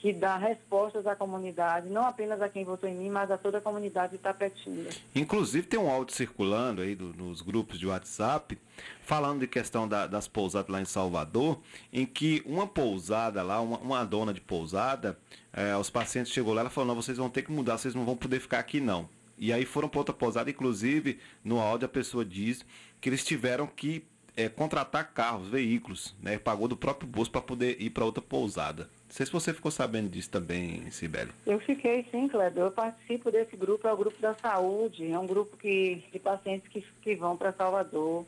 que 0.00 0.12
dar 0.12 0.36
respostas 0.36 1.06
à 1.06 1.16
comunidade, 1.16 1.88
não 1.88 2.02
apenas 2.06 2.42
a 2.42 2.48
quem 2.50 2.62
votou 2.62 2.86
em 2.90 2.94
mim, 2.94 3.08
mas 3.08 3.30
a 3.30 3.38
toda 3.38 3.56
a 3.56 3.60
comunidade 3.60 4.12
de 4.12 4.18
Tapetinga. 4.18 4.90
Inclusive 5.14 5.66
tem 5.66 5.80
um 5.80 5.88
áudio 5.88 6.14
circulando 6.14 6.82
aí 6.82 6.94
do- 6.94 7.14
nos 7.14 7.40
grupos 7.40 7.78
de 7.78 7.86
WhatsApp 7.86 8.58
falando 9.00 9.40
de 9.40 9.46
questão 9.46 9.88
da- 9.88 10.06
das 10.06 10.28
pousadas 10.28 10.68
lá 10.70 10.78
em 10.82 10.84
Salvador, 10.84 11.58
em 11.90 12.04
que 12.04 12.42
uma 12.44 12.66
pousada 12.66 13.42
lá, 13.42 13.62
uma, 13.62 13.78
uma 13.78 14.04
dona 14.04 14.34
de 14.34 14.42
pousada, 14.42 15.18
eh, 15.54 15.74
os 15.74 15.88
pacientes 15.88 16.30
chegou 16.32 16.52
lá, 16.52 16.60
ela 16.60 16.70
falou, 16.70 16.88
não, 16.94 17.00
vocês 17.00 17.16
vão 17.16 17.30
ter 17.30 17.40
que 17.40 17.50
mudar, 17.52 17.78
vocês 17.78 17.94
não 17.94 18.04
vão 18.04 18.16
poder 18.16 18.40
ficar 18.40 18.58
aqui 18.58 18.80
não. 18.80 19.08
E 19.38 19.54
aí 19.54 19.64
foram 19.64 19.88
para 19.88 20.00
outra 20.00 20.14
pousada, 20.14 20.50
inclusive 20.50 21.18
no 21.42 21.58
áudio 21.58 21.86
a 21.86 21.88
pessoa 21.88 22.26
diz 22.26 22.62
que 23.00 23.08
eles 23.08 23.24
tiveram 23.24 23.66
que 23.66 24.04
eh, 24.36 24.48
contratar 24.48 25.12
carros, 25.12 25.48
veículos, 25.48 26.14
né? 26.20 26.38
Pagou 26.38 26.68
do 26.68 26.76
próprio 26.76 27.08
bolso 27.08 27.30
para 27.30 27.40
poder 27.40 27.80
ir 27.80 27.90
para 27.90 28.04
outra 28.04 28.22
pousada. 28.22 28.84
Não 28.84 29.16
sei 29.16 29.26
se 29.26 29.32
você 29.32 29.54
ficou 29.54 29.70
sabendo 29.70 30.08
disso 30.08 30.30
também, 30.30 30.90
Sibeli. 30.90 31.30
Eu 31.46 31.60
fiquei, 31.60 32.04
sim, 32.10 32.28
Kleber. 32.28 32.64
Eu 32.64 32.70
participo 32.72 33.30
desse 33.30 33.56
grupo, 33.56 33.86
é 33.86 33.92
o 33.92 33.96
grupo 33.96 34.20
da 34.20 34.34
saúde, 34.34 35.10
é 35.10 35.18
um 35.18 35.26
grupo 35.26 35.56
que, 35.56 36.02
de 36.12 36.18
pacientes 36.18 36.68
que, 36.68 36.84
que 37.00 37.14
vão 37.14 37.36
para 37.36 37.52
Salvador 37.52 38.26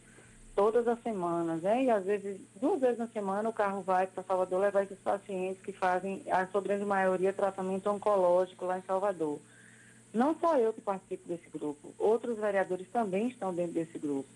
todas 0.57 0.89
as 0.89 1.01
semanas, 1.03 1.61
né? 1.61 1.85
E 1.85 1.91
às 1.91 2.05
vezes, 2.05 2.41
duas 2.59 2.81
vezes 2.81 2.99
na 2.99 3.07
semana, 3.09 3.49
o 3.49 3.53
carro 3.53 3.83
vai 3.83 4.07
para 4.07 4.23
Salvador 4.23 4.61
levar 4.61 4.85
esses 4.85 4.99
pacientes 4.99 5.63
que 5.63 5.71
fazem, 5.71 6.23
a 6.31 6.47
sua 6.47 6.63
grande 6.63 6.85
maioria, 6.85 7.33
tratamento 7.33 7.91
oncológico 7.91 8.65
lá 8.65 8.79
em 8.79 8.83
Salvador. 8.83 9.39
Não 10.15 10.35
só 10.41 10.57
eu 10.57 10.73
que 10.73 10.81
participo 10.81 11.29
desse 11.29 11.47
grupo, 11.53 11.93
outros 11.99 12.39
vereadores 12.39 12.89
também 12.91 13.29
estão 13.29 13.53
dentro 13.53 13.75
desse 13.75 13.99
grupo. 13.99 14.29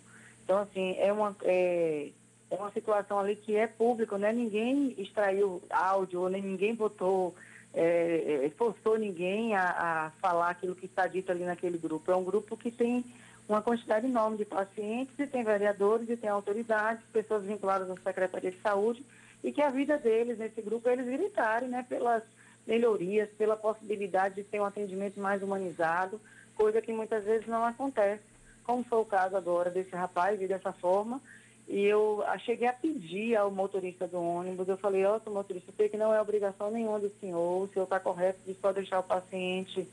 Então, 0.51 0.63
assim, 0.63 0.97
é 0.99 1.13
uma. 1.13 1.37
é, 1.45 2.09
é 2.51 2.57
uma 2.57 2.73
situação 2.73 3.21
ali 3.21 3.37
que 3.37 3.55
é 3.55 3.69
público, 3.69 4.17
né? 4.17 4.33
Ninguém 4.33 4.97
extraiu 4.99 5.63
áudio, 5.71 6.29
nem 6.29 6.43
ninguém 6.43 6.75
botou, 6.75 7.37
é, 7.73 8.47
é, 8.47 8.51
forçou 8.59 8.99
ninguém 8.99 9.55
a, 9.55 9.63
a 9.63 10.11
falar 10.21 10.51
aquilo 10.51 10.75
que 10.75 10.87
está 10.87 11.07
dito 11.07 11.31
ali 11.31 11.45
naquele 11.45 11.79
grupo. 11.79 12.11
É 12.11 12.17
um 12.17 12.25
grupo 12.25 12.57
que 12.57 12.69
tem 12.69 13.05
uma 13.49 13.63
quantidade 13.63 14.07
enorme 14.07 14.39
de 14.39 14.45
pacientes 14.45 15.17
e 15.17 15.25
tem 15.25 15.45
vereadores 15.45 16.11
e 16.11 16.17
tem 16.17 16.29
autoridades, 16.29 17.05
pessoas 17.13 17.45
vinculadas 17.45 17.89
à 17.89 17.95
Secretaria 18.03 18.51
de 18.51 18.61
Saúde 18.61 19.07
e 19.45 19.53
que 19.53 19.63
a 19.63 19.71
vida 19.71 19.99
deles 19.99 20.37
nesse 20.37 20.61
grupo 20.61 20.89
é 20.89 20.95
eles 20.95 21.07
gritarem, 21.07 21.69
né? 21.69 21.87
Pelas 21.89 22.25
melhorias, 22.67 23.29
pela 23.39 23.57
possibilidade 23.57 24.35
de 24.35 24.43
ter 24.43 24.61
um 24.61 24.65
atendimento 24.65 25.21
mais 25.21 25.45
humanizado, 25.45 26.21
coisa 26.57 26.83
que 26.83 26.93
muitas 26.93 27.23
vezes 27.23 27.47
não 27.47 27.65
acontece, 27.65 28.30
como 28.71 28.85
foi 28.85 28.99
o 29.01 29.05
caso 29.05 29.37
agora 29.37 29.69
desse 29.69 29.91
rapaz 29.97 30.41
e 30.41 30.47
dessa 30.47 30.73
forma. 30.73 31.21
E 31.67 31.85
eu 31.85 32.23
ah, 32.27 32.39
cheguei 32.39 32.69
a 32.69 32.73
pedir 32.73 33.35
ao 33.35 33.51
motorista 33.51 34.07
do 34.07 34.21
ônibus, 34.21 34.69
eu 34.69 34.77
falei, 34.77 35.05
ó, 35.05 35.19
seu 35.19 35.33
motorista, 35.33 35.73
sei 35.77 35.89
que 35.89 35.97
não 35.97 36.15
é 36.15 36.21
obrigação 36.21 36.71
nenhuma 36.71 37.01
do 37.01 37.11
senhor, 37.21 37.63
o 37.65 37.69
senhor 37.73 37.85
está 37.85 37.99
correto 37.99 38.39
de 38.47 38.55
só 38.61 38.73
deixar 38.73 39.01
o 39.01 39.05
paciente 39.05 39.89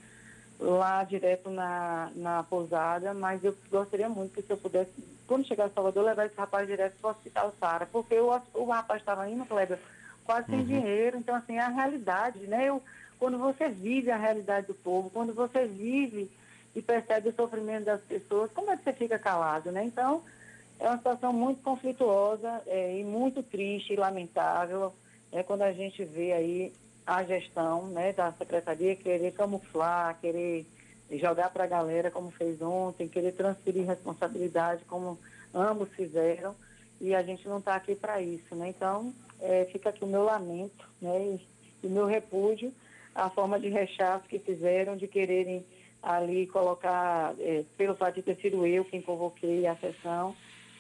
lá 0.60 1.04
direto 1.04 1.50
na, 1.50 2.12
na 2.16 2.44
pousada, 2.44 3.14
mas 3.16 3.44
eu 3.44 3.56
gostaria 3.70 4.10
muito 4.10 4.34
que 4.34 4.42
se 4.44 4.52
eu 4.52 4.58
pudesse, 4.58 4.92
quando 5.28 5.48
chegar 5.48 5.66
a 5.66 5.70
Salvador, 5.70 6.04
levar 6.06 6.26
esse 6.28 6.38
rapaz 6.38 6.68
direto 6.68 6.96
para 7.02 7.08
o 7.10 7.12
Hospital 7.12 7.54
Sara, 7.60 7.86
porque 7.92 8.20
o, 8.20 8.30
o 8.54 8.66
rapaz 8.66 9.02
estava 9.02 9.28
indo, 9.30 9.46
Kleber, 9.46 9.80
quase 10.24 10.50
sem 10.50 10.60
Uhum. 10.60 10.66
dinheiro, 10.66 11.18
então 11.18 11.36
assim, 11.36 11.58
é 11.58 11.62
a 11.62 11.70
realidade, 11.70 12.40
né? 12.48 12.66
Eu, 12.66 12.82
quando 13.20 13.38
você 13.40 13.70
vive 13.70 14.10
a 14.12 14.18
realidade 14.18 14.68
do 14.68 14.74
povo, 14.76 15.10
quando 15.12 15.34
você 15.34 15.66
vive 15.66 16.30
e 16.78 16.82
percebe 16.84 17.30
o 17.30 17.34
sofrimento 17.36 17.86
das 17.86 18.02
pessoas, 18.02 18.52
como 18.52 18.70
é 18.70 18.78
que 18.78 18.84
você 18.84 18.94
fica 18.94 19.18
calado, 19.18 19.72
né? 19.72 19.84
Então, 19.84 20.22
é 20.80 20.88
uma 20.88 20.98
situação 20.98 21.34
muito 21.34 21.64
conflituosa 21.64 22.62
é, 22.68 23.00
e 23.00 23.04
muito 23.04 23.42
triste 23.42 23.94
e 23.94 23.96
lamentável 23.96 24.94
é, 25.32 25.42
quando 25.42 25.64
a 25.64 25.74
gente 25.74 26.06
vê 26.06 26.34
aí 26.34 26.72
a 27.04 27.24
gestão 27.24 27.88
né, 27.88 28.14
da 28.14 28.32
secretaria 28.34 28.96
querer 28.96 29.32
camuflar, 29.32 30.20
querer 30.22 30.68
jogar 31.14 31.50
para 31.50 31.64
a 31.64 31.68
galera 31.68 32.12
como 32.12 32.30
fez 32.30 32.62
ontem, 32.62 33.08
querer 33.08 33.32
transferir 33.32 33.88
responsabilidade 33.88 34.86
como 34.86 35.18
ambos 35.56 35.90
fizeram 35.96 36.54
e 37.02 37.16
a 37.16 37.24
gente 37.24 37.48
não 37.50 37.58
está 37.58 37.76
aqui 37.76 37.96
para 37.96 38.22
isso, 38.22 38.54
né? 38.54 38.70
Então, 38.70 39.12
é, 39.42 39.66
fica 39.72 39.90
aqui 39.90 40.04
o 40.04 40.08
meu 40.08 40.24
lamento 40.24 40.88
né, 41.02 41.40
e 41.82 41.88
o 41.88 41.90
meu 41.90 42.06
repúdio 42.06 42.72
à 43.16 43.32
forma 43.32 43.60
de 43.60 43.68
rechaço 43.68 44.28
que 44.28 44.38
fizeram 44.38 44.96
de 44.96 45.08
quererem 45.08 45.66
ali 46.02 46.48
colocar, 46.48 47.34
é, 47.40 47.64
pelo 47.78 47.96
fato 47.96 48.16
de 48.16 48.22
ter 48.22 48.36
sido 48.38 48.66
eu 48.66 48.86
quem 48.86 49.02
convoquei 49.02 49.66
a 49.68 49.76
sessão, 49.76 50.36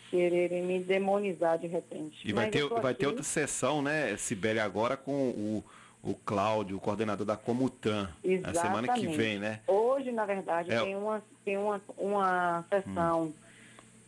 quererem 0.09 0.63
me 0.63 0.79
demonizar 0.79 1.57
de 1.57 1.67
repente. 1.67 2.27
E 2.27 2.31
vai 2.31 2.49
ter, 2.49 2.65
vai 2.67 2.93
ter 2.93 3.07
outra 3.07 3.23
sessão, 3.23 3.81
né, 3.81 4.15
Sibeli, 4.15 4.59
agora 4.59 4.95
com 4.95 5.11
o, 5.11 5.63
o 6.03 6.13
Cláudio, 6.13 6.77
o 6.77 6.79
coordenador 6.79 7.25
da 7.25 7.35
Comutran, 7.35 8.07
na 8.41 8.53
semana 8.53 8.87
que 8.87 8.93
Exatamente. 8.99 9.17
vem, 9.17 9.37
né? 9.39 9.59
Hoje, 9.67 10.11
na 10.11 10.25
verdade, 10.25 10.71
É. 10.71 10.79
tem 10.81 10.95
uma, 10.95 11.21
tem 11.43 11.57
uma, 11.57 11.81
uma 11.97 12.63
sessão 12.69 13.33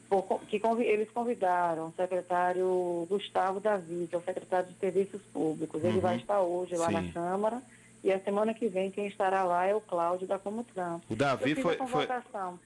por 0.10 0.24
co- 0.24 0.40
que 0.40 0.60
convi- 0.60 0.86
eles 0.86 1.10
convidaram 1.12 1.88
o 1.88 1.94
secretário 1.96 3.06
Gustavo 3.10 3.60
Davi, 3.60 4.08
que 4.10 4.16
é 4.16 4.18
o 4.18 4.24
secretário 4.24 4.70
de 4.70 4.76
Serviços 4.80 5.22
Públicos. 5.34 5.84
Ele 5.84 5.96
Uhum. 5.96 6.00
vai 6.00 6.16
estar 6.18 6.40
hoje 6.42 6.76
lá 6.78 6.88
Sim. 6.88 6.94
na 6.94 7.12
Câmara. 7.12 7.62
E 8.02 8.12
a 8.14 8.20
semana 8.22 8.54
que 8.54 8.68
vem 8.70 8.90
quem 8.90 9.08
estará 9.08 9.44
lá 9.44 9.66
é 9.66 9.76
o 9.76 9.82
Cláudio 9.82 10.26
da 10.26 10.40
Comutran. 10.40 11.02
O 11.10 11.16
Davi 11.18 11.54
foi, 11.56 11.76
foi 11.76 12.08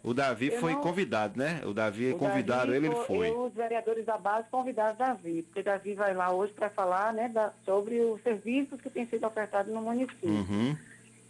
o 0.03 0.13
Davi 0.13 0.51
Eu 0.53 0.59
foi 0.59 0.73
não- 0.73 0.81
convidado, 0.81 1.39
né? 1.39 1.61
O 1.65 1.73
Davi 1.73 2.11
O 2.13 2.17
convidaram 2.19 2.67
Davi 2.71 2.77
ele, 2.77 2.87
ele 2.87 2.95
foi. 3.05 3.29
eu, 3.29 3.45
os 3.45 3.53
vereadores 3.53 4.05
da 4.05 4.15
base 4.17 4.47
convidaram 4.51 4.95
Davi, 4.95 5.41
porque 5.41 5.63
Davi 5.63 5.95
vai 5.95 6.13
lá 6.13 6.31
hoje 6.31 6.53
para 6.53 6.69
falar 6.69 7.11
né, 7.13 7.29
da- 7.29 7.51
sobre 7.65 7.99
os 8.01 8.21
serviços 8.21 8.79
que 8.79 8.91
têm 8.91 9.07
sido 9.07 9.25
ofertados 9.25 9.73
no 9.73 9.81
município. 9.81 10.29
Uhum. 10.29 10.77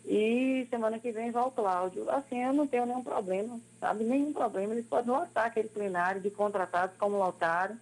E 0.05 0.67
semana 0.69 0.99
que 0.99 1.11
vem 1.13 1.31
vai 1.31 1.43
o 1.43 1.51
Cláudio. 1.51 2.09
Assim, 2.09 2.43
eu 2.43 2.51
não 2.51 2.67
tenho 2.67 2.85
nenhum 2.85 3.03
problema, 3.03 3.57
sabe? 3.79 4.03
Nenhum 4.03 4.33
problema. 4.33 4.73
Eles 4.73 4.85
podem 4.85 5.11
lotar 5.13 5.45
aquele 5.45 5.69
plenário 5.69 6.19
de 6.19 6.29
contratados 6.29 6.97
como 6.97 7.17
lotaram, 7.17 7.77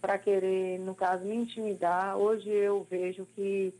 para 0.00 0.16
querer, 0.16 0.78
no 0.80 0.94
caso, 0.94 1.22
me 1.24 1.34
intimidar. 1.36 2.16
Hoje 2.16 2.48
eu 2.48 2.86
vejo 2.90 3.26
que 3.36 3.74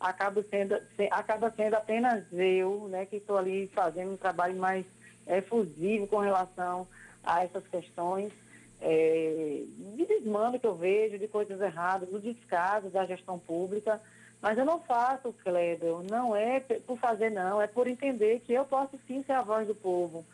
acaba 0.00 0.42
sendo, 0.42 0.76
se- 0.96 1.08
acaba 1.10 1.50
sendo 1.50 1.74
apenas 1.74 2.24
eu, 2.32 2.88
né, 2.88 3.06
que 3.06 3.16
estou 3.16 3.36
ali 3.36 3.66
fazendo 3.68 4.12
um 4.12 4.16
trabalho 4.16 4.56
mais 4.56 4.84
efusivo 5.26 6.06
com 6.06 6.18
relação 6.18 6.86
a 7.22 7.44
essas 7.44 7.66
questões 7.66 8.32
é, 8.80 9.62
de 9.96 10.06
desmando 10.06 10.58
que 10.58 10.66
eu 10.66 10.74
vejo, 10.74 11.18
de 11.18 11.26
coisas 11.26 11.60
erradas, 11.60 12.08
do 12.08 12.20
descaso 12.20 12.88
da 12.88 13.04
gestão 13.04 13.38
pública. 13.38 14.00
Mas 14.40 14.56
eu 14.56 14.64
não 14.64 14.78
faço, 14.80 15.34
Kleber, 15.42 15.96
não 16.08 16.34
é 16.34 16.60
por 16.60 16.96
fazer 16.98 17.30
não, 17.30 17.60
é 17.60 17.66
por 17.66 17.88
entender 17.88 18.40
que 18.46 18.52
eu 18.52 18.64
posso 18.64 18.96
sim 19.06 19.22
ser 19.24 19.32
a 19.32 19.42
voz 19.42 19.66
do 19.66 19.74
povo. 19.74 20.24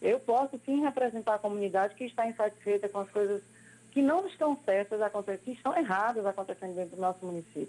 Eu 0.00 0.20
posso 0.20 0.60
sim 0.64 0.80
representar 0.80 1.34
a 1.34 1.38
comunidade 1.40 1.96
que 1.96 2.04
está 2.04 2.24
insatisfeita 2.24 2.88
com 2.88 3.00
as 3.00 3.10
coisas 3.10 3.42
que 3.90 4.00
não 4.00 4.28
estão 4.28 4.56
certas 4.64 5.00
que 5.42 5.50
estão 5.50 5.76
erradas 5.76 6.24
acontecendo 6.24 6.76
dentro 6.76 6.94
do 6.94 7.02
nosso 7.02 7.26
município. 7.26 7.68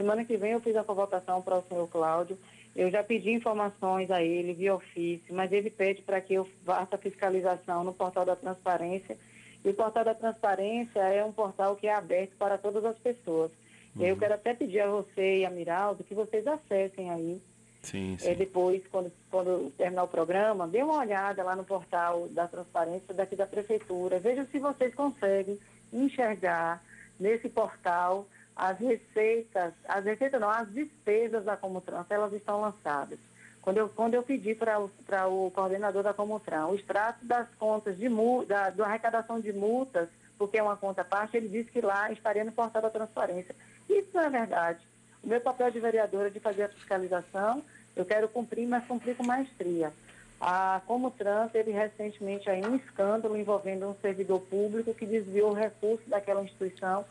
Semana 0.00 0.24
que 0.24 0.34
vem 0.38 0.52
eu 0.52 0.62
fiz 0.62 0.74
a 0.76 0.82
convocação 0.82 1.42
para 1.42 1.58
o 1.58 1.62
senhor 1.68 1.86
Cláudio. 1.86 2.38
Eu 2.74 2.90
já 2.90 3.04
pedi 3.04 3.32
informações 3.32 4.10
a 4.10 4.22
ele 4.22 4.54
via 4.54 4.74
ofício, 4.74 5.34
mas 5.34 5.52
ele 5.52 5.68
pede 5.68 6.00
para 6.00 6.22
que 6.22 6.32
eu 6.32 6.48
faça 6.64 6.96
fiscalização 6.96 7.84
no 7.84 7.92
portal 7.92 8.24
da 8.24 8.34
transparência. 8.34 9.18
E 9.62 9.68
o 9.68 9.74
portal 9.74 10.02
da 10.02 10.14
transparência 10.14 11.00
é 11.00 11.22
um 11.22 11.32
portal 11.32 11.76
que 11.76 11.86
é 11.86 11.94
aberto 11.94 12.30
para 12.38 12.56
todas 12.56 12.82
as 12.82 12.96
pessoas. 12.96 13.50
E 13.94 14.02
aí 14.02 14.08
Eu 14.08 14.16
quero 14.16 14.32
até 14.32 14.54
pedir 14.54 14.80
a 14.80 14.88
você 14.88 15.40
e 15.40 15.44
a 15.44 15.50
Miraldo 15.50 16.02
que 16.02 16.14
vocês 16.14 16.46
acessem 16.46 17.10
aí 17.10 17.38
Sim, 17.82 18.16
é, 18.22 18.34
depois, 18.34 18.82
quando, 18.90 19.12
quando 19.30 19.70
terminar 19.76 20.04
o 20.04 20.08
programa, 20.08 20.66
dê 20.66 20.82
uma 20.82 20.96
olhada 20.96 21.42
lá 21.42 21.54
no 21.54 21.64
portal 21.64 22.26
da 22.28 22.48
transparência 22.48 23.12
daqui 23.12 23.36
da 23.36 23.46
prefeitura. 23.46 24.18
Vejam 24.18 24.46
se 24.46 24.58
vocês 24.58 24.94
conseguem 24.94 25.58
enxergar 25.92 26.82
nesse 27.18 27.50
portal 27.50 28.26
as 28.60 28.78
receitas, 28.78 29.72
as 29.88 30.04
receitas 30.04 30.38
não, 30.38 30.50
as 30.50 30.70
despesas 30.70 31.46
da 31.46 31.56
Comutran, 31.56 32.04
elas 32.10 32.30
estão 32.34 32.60
lançadas. 32.60 33.18
Quando 33.62 33.78
eu, 33.78 33.88
quando 33.88 34.12
eu 34.12 34.22
pedi 34.22 34.54
para 34.54 34.78
o, 34.78 35.50
coordenador 35.50 36.02
da 36.02 36.12
Comutran 36.12 36.66
o 36.66 36.74
extrato 36.74 37.24
das 37.24 37.48
contas 37.58 37.96
de 37.96 38.06
da, 38.46 38.68
da 38.68 38.84
arrecadação 38.84 39.40
de 39.40 39.50
multas, 39.50 40.10
porque 40.36 40.58
é 40.58 40.62
uma 40.62 40.76
conta 40.76 41.02
parte, 41.02 41.38
ele 41.38 41.48
disse 41.48 41.70
que 41.70 41.80
lá 41.80 42.12
estaria 42.12 42.44
no 42.44 42.52
portal 42.52 42.82
da 42.82 42.90
transparência. 42.90 43.56
Isso 43.88 44.10
não 44.12 44.24
é 44.24 44.28
verdade. 44.28 44.80
O 45.24 45.28
meu 45.28 45.40
papel 45.40 45.70
de 45.70 45.80
vereadora 45.80 46.26
é 46.26 46.30
de 46.30 46.40
fazer 46.40 46.64
a 46.64 46.68
fiscalização, 46.68 47.62
eu 47.96 48.04
quero 48.04 48.28
cumprir, 48.28 48.66
mas 48.68 48.84
cumprir 48.86 49.16
com 49.16 49.24
maestria. 49.24 49.90
A 50.38 50.82
Comutran 50.86 51.48
teve 51.48 51.70
recentemente 51.70 52.50
aí 52.50 52.62
um 52.62 52.76
escândalo 52.76 53.38
envolvendo 53.38 53.88
um 53.88 53.94
servidor 54.02 54.40
público 54.42 54.92
que 54.92 55.06
desviou 55.06 55.54
recursos 55.54 56.06
daquela 56.06 56.42
instituição. 56.42 57.06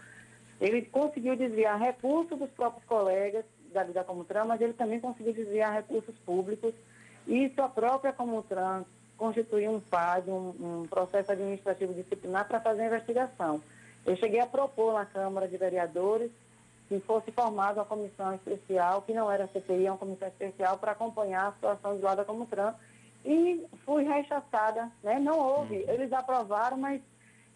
Ele 0.60 0.81
conseguiu 0.84 1.36
desviar 1.36 1.80
recursos 1.80 2.38
dos 2.38 2.49
próprios 2.52 2.86
colegas 2.86 3.45
da, 3.72 3.84
da 3.84 4.03
Comutran, 4.03 4.45
mas 4.45 4.60
ele 4.60 4.73
também 4.73 4.99
conseguiu 4.99 5.34
desviar 5.34 5.73
recursos 5.73 6.15
públicos. 6.26 6.73
E 7.27 7.45
isso 7.45 7.61
a 7.61 7.69
própria 7.69 8.11
Comutran 8.11 8.84
constituiu 9.18 9.72
um 9.72 9.80
PAD, 9.80 10.30
um, 10.30 10.81
um 10.81 10.88
processo 10.88 11.31
administrativo 11.31 11.94
disciplinar 11.94 12.48
para 12.48 12.60
fazer 12.60 12.84
a 12.84 12.88
investigação. 12.88 13.61
Eu 14.06 14.15
cheguei 14.15 14.40
a 14.40 14.48
propor 14.48 14.94
na 14.94 15.06
Câmara 15.06 15.48
de 15.48 15.57
Vereadores 15.57 16.31
que 16.88 16.99
fosse 17.02 17.31
formada 17.31 17.81
uma 17.81 17.86
comissão 17.86 18.34
especial, 18.34 19.03
que 19.03 19.14
não 19.14 19.31
era 19.31 19.48
CPI, 19.48 19.86
é 19.86 19.91
uma 19.91 19.98
comissão 19.98 20.27
especial 20.27 20.77
para 20.80 20.94
acompanhar 20.94 21.48
a 21.48 21.52
situação 21.52 21.95
de 21.95 22.02
lá 22.02 22.15
da 22.15 22.26
Comutran. 22.26 22.73
E 23.23 23.64
fui 23.86 24.03
rechaçada, 24.03 24.90
né? 25.03 25.19
Não 25.19 25.38
houve. 25.38 25.76
Eles 25.88 26.11
aprovaram, 26.11 26.77
mas 26.77 26.99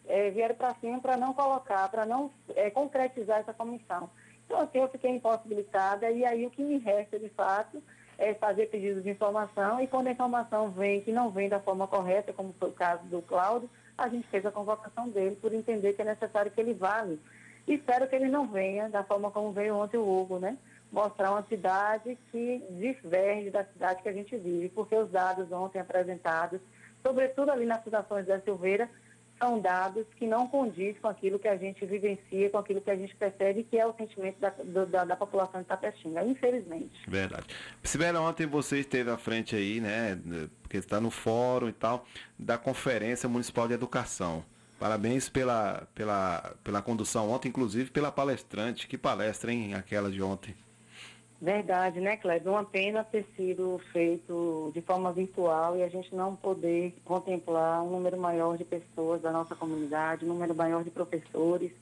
eh, 0.08 0.30
vieram 0.32 0.56
para 0.56 0.76
cima 0.76 1.00
para 1.00 1.18
não 1.18 1.34
colocar, 1.34 1.90
para 1.90 2.06
não 2.06 2.32
eh, 2.56 2.70
concretizar 2.70 3.40
essa 3.40 3.54
comissão. 3.54 4.10
Então, 4.46 4.60
assim, 4.60 4.80
eu 4.80 4.90
fiquei 4.90 5.12
impossibilitada 5.12 6.10
e 6.12 6.26
aí 6.26 6.46
o 6.46 6.52
que 6.52 6.62
me 6.62 6.78
resta, 6.78 7.18
de 7.18 7.30
fato, 7.30 7.82
é 8.18 8.34
fazer 8.34 8.68
pedido 8.68 9.02
de 9.02 9.10
informação 9.10 9.82
e 9.82 9.88
quando 9.88 10.08
a 10.08 10.12
informação 10.12 10.70
vem, 10.70 11.02
que 11.02 11.12
não 11.12 11.30
vem 11.32 11.50
da 11.50 11.60
forma 11.60 11.88
correta, 11.88 12.34
como 12.34 12.54
foi 12.60 12.70
o 12.70 12.74
caso 12.74 13.04
do 13.06 13.22
Cláudio, 13.22 13.70
a 13.98 14.08
gente 14.08 14.28
fez 14.28 14.46
a 14.46 14.52
convocação 14.52 15.10
dele 15.10 15.36
por 15.36 15.54
entender 15.54 15.94
que 15.94 16.02
é 16.02 16.06
necessário 16.06 16.52
que 16.52 16.60
ele 16.60 16.74
vale. 16.74 17.20
E 17.68 17.76
espero 17.76 18.08
que 18.08 18.16
ele 18.16 18.28
não 18.28 18.48
venha 18.48 18.90
da 18.90 19.04
forma 19.04 19.32
como 19.32 19.52
veio 19.52 19.76
ontem 19.76 19.98
o 19.98 20.08
Hugo, 20.08 20.40
né? 20.40 20.58
Mostrar 20.92 21.32
uma 21.32 21.44
cidade 21.44 22.18
que 22.32 22.64
diverge 22.72 23.50
da 23.50 23.64
cidade 23.64 24.04
que 24.04 24.10
a 24.10 24.14
gente 24.14 24.36
vive, 24.38 24.70
porque 24.70 24.96
os 24.96 25.10
dados 25.10 25.52
ontem 25.52 25.80
apresentados, 25.80 26.60
sobretudo 27.02 27.52
ali 27.52 27.66
nas 27.66 27.84
fundações 27.84 28.28
da 28.28 28.40
Silveira, 28.42 28.90
são 29.40 29.60
dados 29.60 30.06
que 30.16 30.26
não 30.26 30.48
condiz 30.48 30.98
com 31.00 31.08
aquilo 31.08 31.38
que 31.38 31.48
a 31.48 31.58
gente 31.58 31.86
vivencia, 31.86 32.50
com 32.50 32.58
aquilo 32.58 32.82
que 32.82 32.92
a 32.92 32.96
gente 32.96 33.16
percebe 33.16 33.64
que 33.64 33.78
é 33.78 33.86
o 33.86 33.94
sentimento 33.94 34.40
da, 34.40 34.50
da, 34.86 35.06
da 35.06 35.16
população 35.16 35.62
de 35.62 35.68
Tapetinga, 35.68 36.24
infelizmente. 36.24 36.94
Verdade. 37.08 37.48
Sibeli, 37.84 38.18
ontem 38.18 38.46
você 38.46 38.80
esteve 38.80 39.10
à 39.10 39.18
frente 39.18 39.56
aí, 39.56 39.82
né? 39.82 40.20
Porque 40.62 40.78
está 40.78 41.00
no 41.00 41.10
fórum 41.10 41.68
e 41.68 41.74
tal, 41.74 42.06
da 42.38 42.58
Conferência 42.58 43.28
Municipal 43.28 43.68
de 43.68 43.74
Educação. 43.74 44.44
Parabéns 44.80 45.30
pela, 45.30 45.88
pela, 45.96 46.56
pela 46.64 46.82
condução 46.82 47.30
ontem, 47.30 47.48
inclusive 47.48 47.90
pela 47.90 48.12
palestrante. 48.12 48.88
Que 48.88 48.98
palestra, 48.98 49.52
hein, 49.52 49.74
aquela 49.76 50.12
de 50.12 50.22
ontem. 50.22 50.56
Verdade, 51.44 52.00
né, 52.00 52.16
Cléber? 52.16 52.54
Uma 52.54 52.64
pena 52.64 53.04
ter 53.04 53.26
sido 53.36 53.78
feito 53.92 54.72
de 54.74 54.80
forma 54.80 55.12
virtual 55.12 55.76
e 55.76 55.84
a 55.84 55.90
gente 55.90 56.16
não 56.16 56.38
poder 56.38 56.96
contemplar 57.04 57.84
um 57.84 57.90
número 57.90 58.18
maior 58.18 58.58
de 58.58 58.64
pessoas 58.64 59.22
da 59.22 59.30
nossa 59.30 59.54
comunidade, 59.54 60.24
um 60.24 60.30
número 60.30 60.56
maior 60.56 60.86
de 60.86 60.90
professores. 60.90 61.74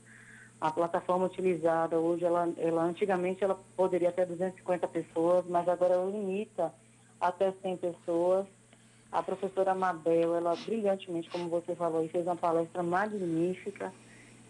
A 0.60 0.68
plataforma 0.72 1.26
utilizada 1.26 1.96
hoje, 1.96 2.24
ela, 2.24 2.52
ela 2.58 2.82
antigamente 2.82 3.44
ela 3.44 3.56
poderia 3.76 4.10
ter 4.10 4.26
250 4.26 4.88
pessoas, 4.88 5.44
mas 5.46 5.68
agora 5.68 5.94
ela 5.94 6.10
limita 6.10 6.74
até 7.20 7.52
100 7.62 7.76
pessoas. 7.76 8.44
A 9.12 9.22
professora 9.22 9.76
Mabel, 9.76 10.34
ela 10.34 10.56
brilhantemente, 10.56 11.30
como 11.30 11.48
você 11.48 11.76
falou, 11.76 12.08
fez 12.08 12.26
uma 12.26 12.34
palestra 12.34 12.82
magnífica. 12.82 13.92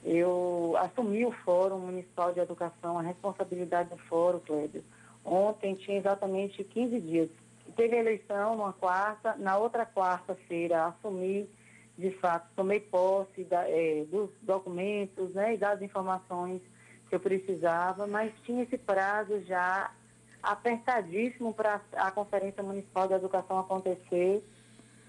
Eu 0.03 0.75
assumi 0.79 1.27
o 1.27 1.33
Fórum 1.33 1.81
Municipal 1.81 2.33
de 2.33 2.41
Educação, 2.41 2.99
a 2.99 3.03
responsabilidade 3.03 3.91
do 3.91 3.99
Fórum, 3.99 4.41
Cléber. 4.41 4.81
Ontem 5.25 5.75
tinha 5.75 5.99
exatamente 5.99 6.63
15 6.65 7.01
dias. 7.01 7.31
Teve 7.77 7.97
a 7.97 8.01
eleição 8.01 8.57
numa 8.57 8.73
quarta, 8.73 9.35
na 9.37 9.57
outra 9.57 9.87
quarta-feira 9.87 10.87
assumi, 10.87 11.49
de 11.97 12.11
fato, 12.13 12.49
tomei 12.57 12.81
posse 12.81 13.45
da, 13.45 13.69
é, 13.69 14.05
dos 14.11 14.31
documentos 14.43 15.33
né, 15.35 15.55
e 15.55 15.57
das 15.57 15.81
informações 15.81 16.61
que 17.09 17.15
eu 17.15 17.21
precisava, 17.21 18.07
mas 18.07 18.33
tinha 18.45 18.63
esse 18.63 18.79
prazo 18.79 19.41
já 19.43 19.91
apertadíssimo 20.43 21.55
para 21.55 21.81
a 21.95 22.11
Conferência 22.11 22.63
Municipal 22.63 23.07
de 23.07 23.15
Educação 23.15 23.59
acontecer. 23.59 24.43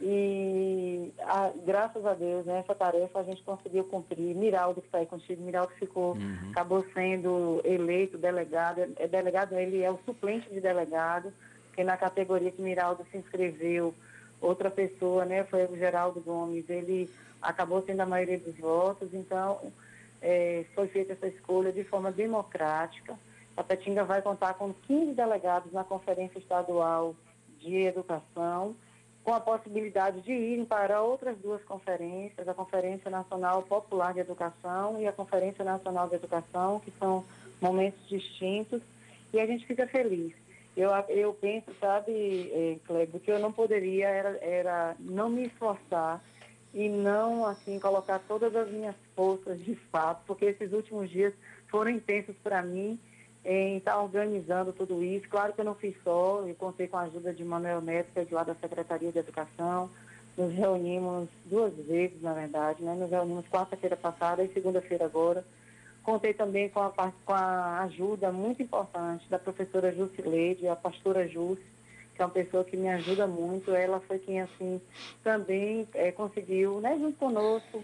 E 0.02 1.12
a, 1.20 1.52
graças 1.66 2.06
a 2.06 2.14
Deus, 2.14 2.46
né, 2.46 2.60
essa 2.60 2.76
tarefa 2.76 3.20
a 3.20 3.24
gente 3.24 3.42
conseguiu 3.44 3.84
cumprir. 3.86 4.36
Miraldo, 4.36 4.82
que 4.82 4.88
está 4.88 4.98
aí 5.00 5.06
contigo, 5.06 5.42
Miraldo 5.44 5.72
ficou, 5.74 6.14
Uhum. 6.16 6.52
acabou 6.52 6.86
sendo 6.94 7.62
eleito 7.64 8.18
delegado. 8.18 8.82
É 8.98 9.08
delegado, 9.08 9.54
ele 9.54 9.82
é 9.82 9.90
o 9.92 10.00
suplente 10.06 10.50
de 10.50 10.60
delegado, 10.60 11.32
porque 11.68 11.84
na 11.84 11.96
categoria 11.98 12.52
que 12.52 12.62
Miraldo 12.62 13.06
se 13.12 13.18
inscreveu, 13.18 13.94
outra 14.42 14.70
pessoa, 14.70 15.26
né, 15.26 15.44
foi 15.46 15.66
o 15.66 15.78
Geraldo 15.78 16.20
Gomes, 16.20 16.70
ele 16.70 17.10
acabou 17.42 17.82
sendo 17.84 18.02
a 18.02 18.06
maioria 18.06 18.40
dos 18.40 18.58
votos, 18.58 19.14
então 19.14 19.60
é, 20.22 20.66
foi 20.76 20.88
feita 20.88 21.14
essa 21.14 21.28
escolha 21.28 21.72
de 21.72 21.84
forma 21.84 22.12
democrática. 22.12 23.18
A 23.56 23.64
Petinga 23.64 24.04
vai 24.04 24.22
contar 24.22 24.56
com 24.56 24.74
15 24.74 25.14
delegados 25.14 25.72
na 25.72 25.84
Conferência 25.84 26.40
Estadual 26.40 27.16
de 27.60 27.76
Educação, 27.84 28.76
com 29.24 29.34
a 29.34 29.40
possibilidade 29.40 30.22
de 30.22 30.32
irem 30.32 30.66
para 30.66 31.02
outras 31.02 31.38
duas 31.38 31.64
conferências, 31.64 32.48
a 32.48 32.54
Conferência 32.54 33.10
Nacional 33.10 33.64
Popular 33.64 34.14
de 34.14 34.20
Educação 34.20 35.00
e 35.00 35.08
a 35.08 35.14
Conferência 35.14 35.64
Nacional 35.64 36.10
de 36.10 36.16
Educação, 36.16 36.82
que 36.82 36.92
são 37.00 37.24
momentos 37.62 38.08
distintos, 38.10 38.82
e 39.32 39.40
a 39.40 39.46
gente 39.46 39.66
fica 39.66 39.88
feliz. 39.88 40.34
Eu, 40.76 40.90
eu 41.08 41.34
penso, 41.34 41.72
sabe, 41.80 42.12
eh, 42.12 42.78
Kleber, 42.86 43.22
que 43.22 43.32
eu 43.32 43.40
não 43.40 43.52
poderia 43.52 44.10
era, 44.10 44.38
era 44.42 44.96
não 45.00 45.30
me 45.30 45.46
esforçar 45.46 46.22
e 46.74 46.90
não, 46.90 47.46
assim, 47.46 47.80
colocar 47.80 48.20
todas 48.28 48.56
as 48.56 48.70
minhas 48.70 48.96
forças 49.16 49.64
de 49.64 49.76
fato, 49.76 50.24
porque 50.26 50.46
esses 50.46 50.74
últimos 50.74 51.10
dias 51.10 51.34
foram 51.68 51.92
intensos 51.92 52.36
para 52.44 52.62
mim 52.62 53.00
em 53.46 53.78
estar 53.78 54.02
organizando 54.02 54.72
tudo 54.72 55.04
isso. 55.04 55.28
Claro 55.28 55.54
que 55.54 55.62
eu 55.62 55.66
não 55.66 55.76
fiz 55.76 55.96
só, 56.04 56.44
eu 56.48 56.56
contei 56.56 56.88
com 56.88 56.98
a 56.98 57.02
ajuda 57.02 57.34
de 57.34 57.44
Manuel 57.44 57.82
Neto, 57.82 58.12
que 58.14 58.20
é 58.20 58.24
de 58.24 58.34
lá 58.34 58.44
da 58.44 58.56
Secretaria 58.56 59.12
de 59.12 59.20
Educação. 59.20 59.90
Nos 60.38 60.54
reunimos 60.54 61.30
duas 61.46 61.74
vezes, 61.76 62.22
na 62.22 62.34
verdade, 62.34 62.82
né? 62.82 62.96
Nos 62.96 63.12
reunimos 63.12 63.46
quarta-feira 63.48 63.96
passada 63.96 64.44
e 64.44 64.52
segunda-feira 64.52 65.06
agora. 65.06 65.46
Contei 66.02 66.34
também 66.34 66.70
com 66.70 66.82
a, 66.82 66.90
com 66.90 67.34
a 67.34 67.82
ajuda 67.84 68.32
muito 68.32 68.62
importante 68.62 69.30
da 69.30 69.40
professora 69.40 69.94
Jusileide, 69.94 70.68
a 70.68 70.76
pastora 70.76 71.28
Jus, 71.28 71.60
que 72.16 72.22
é 72.22 72.26
uma 72.26 72.32
pessoa 72.32 72.64
que 72.64 72.76
me 72.76 72.90
ajuda 72.90 73.28
muito. 73.28 73.72
Ela 73.72 74.00
foi 74.02 74.20
quem, 74.20 74.42
assim, 74.42 74.82
também 75.24 75.88
eh, 75.94 76.12
conseguiu, 76.12 76.82
né, 76.82 76.98
junto 77.00 77.18
conosco, 77.18 77.84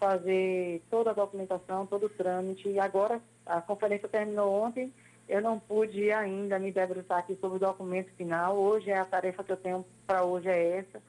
fazer 0.00 0.82
toda 0.90 1.10
a 1.10 1.14
documentação, 1.14 1.86
todo 1.86 2.06
o 2.06 2.08
trâmite. 2.08 2.68
E 2.68 2.80
agora, 2.80 3.20
a 3.44 3.60
conferência 3.60 4.08
terminou 4.08 4.50
ontem, 4.50 4.92
eu 5.28 5.42
não 5.42 5.60
pude 5.60 6.10
ainda 6.10 6.58
me 6.58 6.72
debruçar 6.72 7.18
aqui 7.18 7.36
sobre 7.36 7.58
o 7.58 7.60
documento 7.60 8.10
final. 8.16 8.56
Hoje, 8.56 8.90
a 8.90 9.04
tarefa 9.04 9.44
que 9.44 9.52
eu 9.52 9.56
tenho 9.58 9.84
para 10.06 10.24
hoje 10.24 10.48
é 10.48 10.78
essa, 10.78 11.02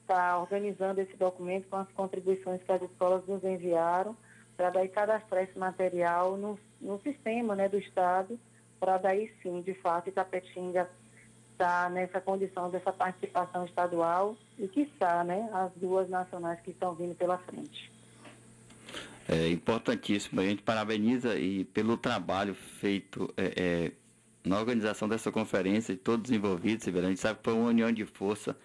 está 0.00 0.38
organizando 0.38 1.00
esse 1.00 1.16
documento 1.16 1.68
com 1.68 1.76
as 1.76 1.90
contribuições 1.90 2.62
que 2.62 2.72
as 2.72 2.80
escolas 2.80 3.26
nos 3.26 3.42
enviaram, 3.42 4.16
para 4.56 4.70
daí 4.70 4.88
cadastrar 4.88 5.42
esse 5.42 5.58
material 5.58 6.36
no, 6.36 6.58
no 6.80 7.00
sistema 7.00 7.56
né, 7.56 7.68
do 7.68 7.78
Estado, 7.78 8.38
para 8.78 8.96
daí 8.96 9.30
sim, 9.42 9.60
de 9.60 9.74
fato, 9.74 10.08
Itapetinga 10.08 10.88
estar 11.52 11.90
nessa 11.90 12.20
condição 12.20 12.70
dessa 12.70 12.92
participação 12.92 13.64
estadual 13.64 14.36
e, 14.58 14.68
quiçá, 14.68 15.24
né, 15.24 15.48
as 15.52 15.72
duas 15.74 16.08
nacionais 16.08 16.60
que 16.60 16.70
estão 16.70 16.94
vindo 16.94 17.14
pela 17.14 17.38
frente. 17.38 17.95
É 19.28 19.48
importantíssimo. 19.48 20.40
A 20.40 20.44
gente 20.44 20.62
parabeniza 20.62 21.38
e 21.38 21.64
pelo 21.64 21.96
trabalho 21.96 22.54
feito 22.54 23.32
é, 23.36 23.52
é, 23.56 23.92
na 24.44 24.58
organização 24.58 25.08
dessa 25.08 25.32
conferência 25.32 25.92
e 25.92 25.96
todos 25.96 26.30
os 26.30 26.36
envolvidos. 26.36 26.86
A 26.86 26.90
gente 27.02 27.20
sabe 27.20 27.38
que 27.38 27.44
foi 27.44 27.54
uma 27.54 27.68
união 27.68 27.90
de 27.90 28.04
força 28.04 28.56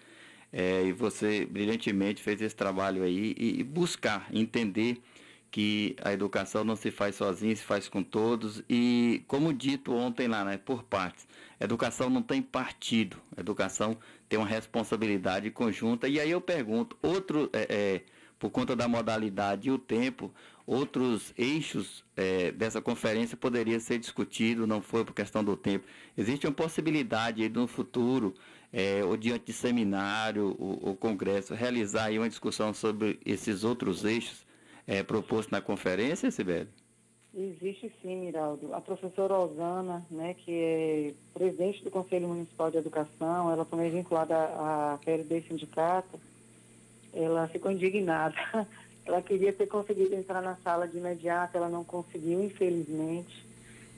é, 0.52 0.84
e 0.84 0.92
você 0.92 1.46
brilhantemente 1.46 2.22
fez 2.22 2.40
esse 2.40 2.54
trabalho 2.54 3.02
aí 3.02 3.34
e, 3.36 3.60
e 3.60 3.64
buscar 3.64 4.28
entender 4.32 5.02
que 5.50 5.94
a 6.02 6.12
educação 6.12 6.64
não 6.64 6.76
se 6.76 6.90
faz 6.90 7.16
sozinha, 7.16 7.54
se 7.54 7.62
faz 7.62 7.86
com 7.86 8.02
todos 8.02 8.62
e 8.68 9.22
como 9.28 9.52
dito 9.52 9.92
ontem 9.92 10.26
lá, 10.26 10.44
né, 10.44 10.56
por 10.56 10.82
partes, 10.82 11.28
educação 11.60 12.08
não 12.08 12.22
tem 12.22 12.40
partido, 12.40 13.18
educação 13.36 13.98
tem 14.30 14.38
uma 14.38 14.48
responsabilidade 14.48 15.50
conjunta 15.50 16.08
e 16.08 16.18
aí 16.18 16.30
eu 16.30 16.40
pergunto, 16.40 16.96
outro 17.02 17.50
é, 17.52 17.66
é, 17.68 18.02
por 18.38 18.50
conta 18.50 18.74
da 18.74 18.88
modalidade 18.88 19.68
e 19.68 19.70
o 19.70 19.78
tempo, 19.78 20.32
outros 20.66 21.32
eixos 21.36 22.04
eh, 22.16 22.52
dessa 22.52 22.80
conferência 22.80 23.36
poderia 23.36 23.78
ser 23.80 23.98
discutido, 23.98 24.66
não 24.66 24.80
foi 24.80 25.04
por 25.04 25.14
questão 25.14 25.42
do 25.42 25.56
tempo. 25.56 25.84
Existe 26.16 26.46
uma 26.46 26.52
possibilidade 26.52 27.42
aí 27.42 27.48
no 27.48 27.66
futuro, 27.66 28.34
eh, 28.72 29.04
ou 29.04 29.16
diante 29.16 29.46
de 29.46 29.52
seminário 29.52 30.56
ou, 30.58 30.96
congresso, 30.96 31.54
realizar 31.54 32.06
aí 32.06 32.18
uma 32.18 32.28
discussão 32.28 32.72
sobre 32.72 33.18
esses 33.24 33.64
outros 33.64 34.04
eixos 34.04 34.46
eh, 34.86 35.02
propostos 35.02 35.50
na 35.50 35.60
conferência, 35.60 36.30
Sibeli? 36.30 36.68
Existe 37.34 37.90
sim, 38.02 38.16
Miraldo. 38.16 38.74
A 38.74 38.80
professora 38.80 39.34
Osana, 39.34 40.04
né, 40.10 40.34
que 40.34 40.52
é 40.52 41.14
presidente 41.32 41.82
do 41.82 41.90
Conselho 41.90 42.28
Municipal 42.28 42.70
de 42.70 42.76
Educação, 42.76 43.50
ela 43.50 43.64
também 43.64 43.86
é 43.86 43.90
vinculada 43.90 44.36
à 44.36 44.98
PLD 45.02 45.40
Sindicato, 45.42 46.20
ela 47.14 47.48
ficou 47.48 47.70
indignada. 47.70 48.36
Ela 49.04 49.20
queria 49.20 49.52
ter 49.52 49.66
conseguido 49.66 50.14
entrar 50.14 50.40
na 50.40 50.56
sala 50.56 50.86
de 50.86 50.98
imediato, 50.98 51.56
ela 51.56 51.68
não 51.68 51.84
conseguiu, 51.84 52.42
infelizmente. 52.42 53.44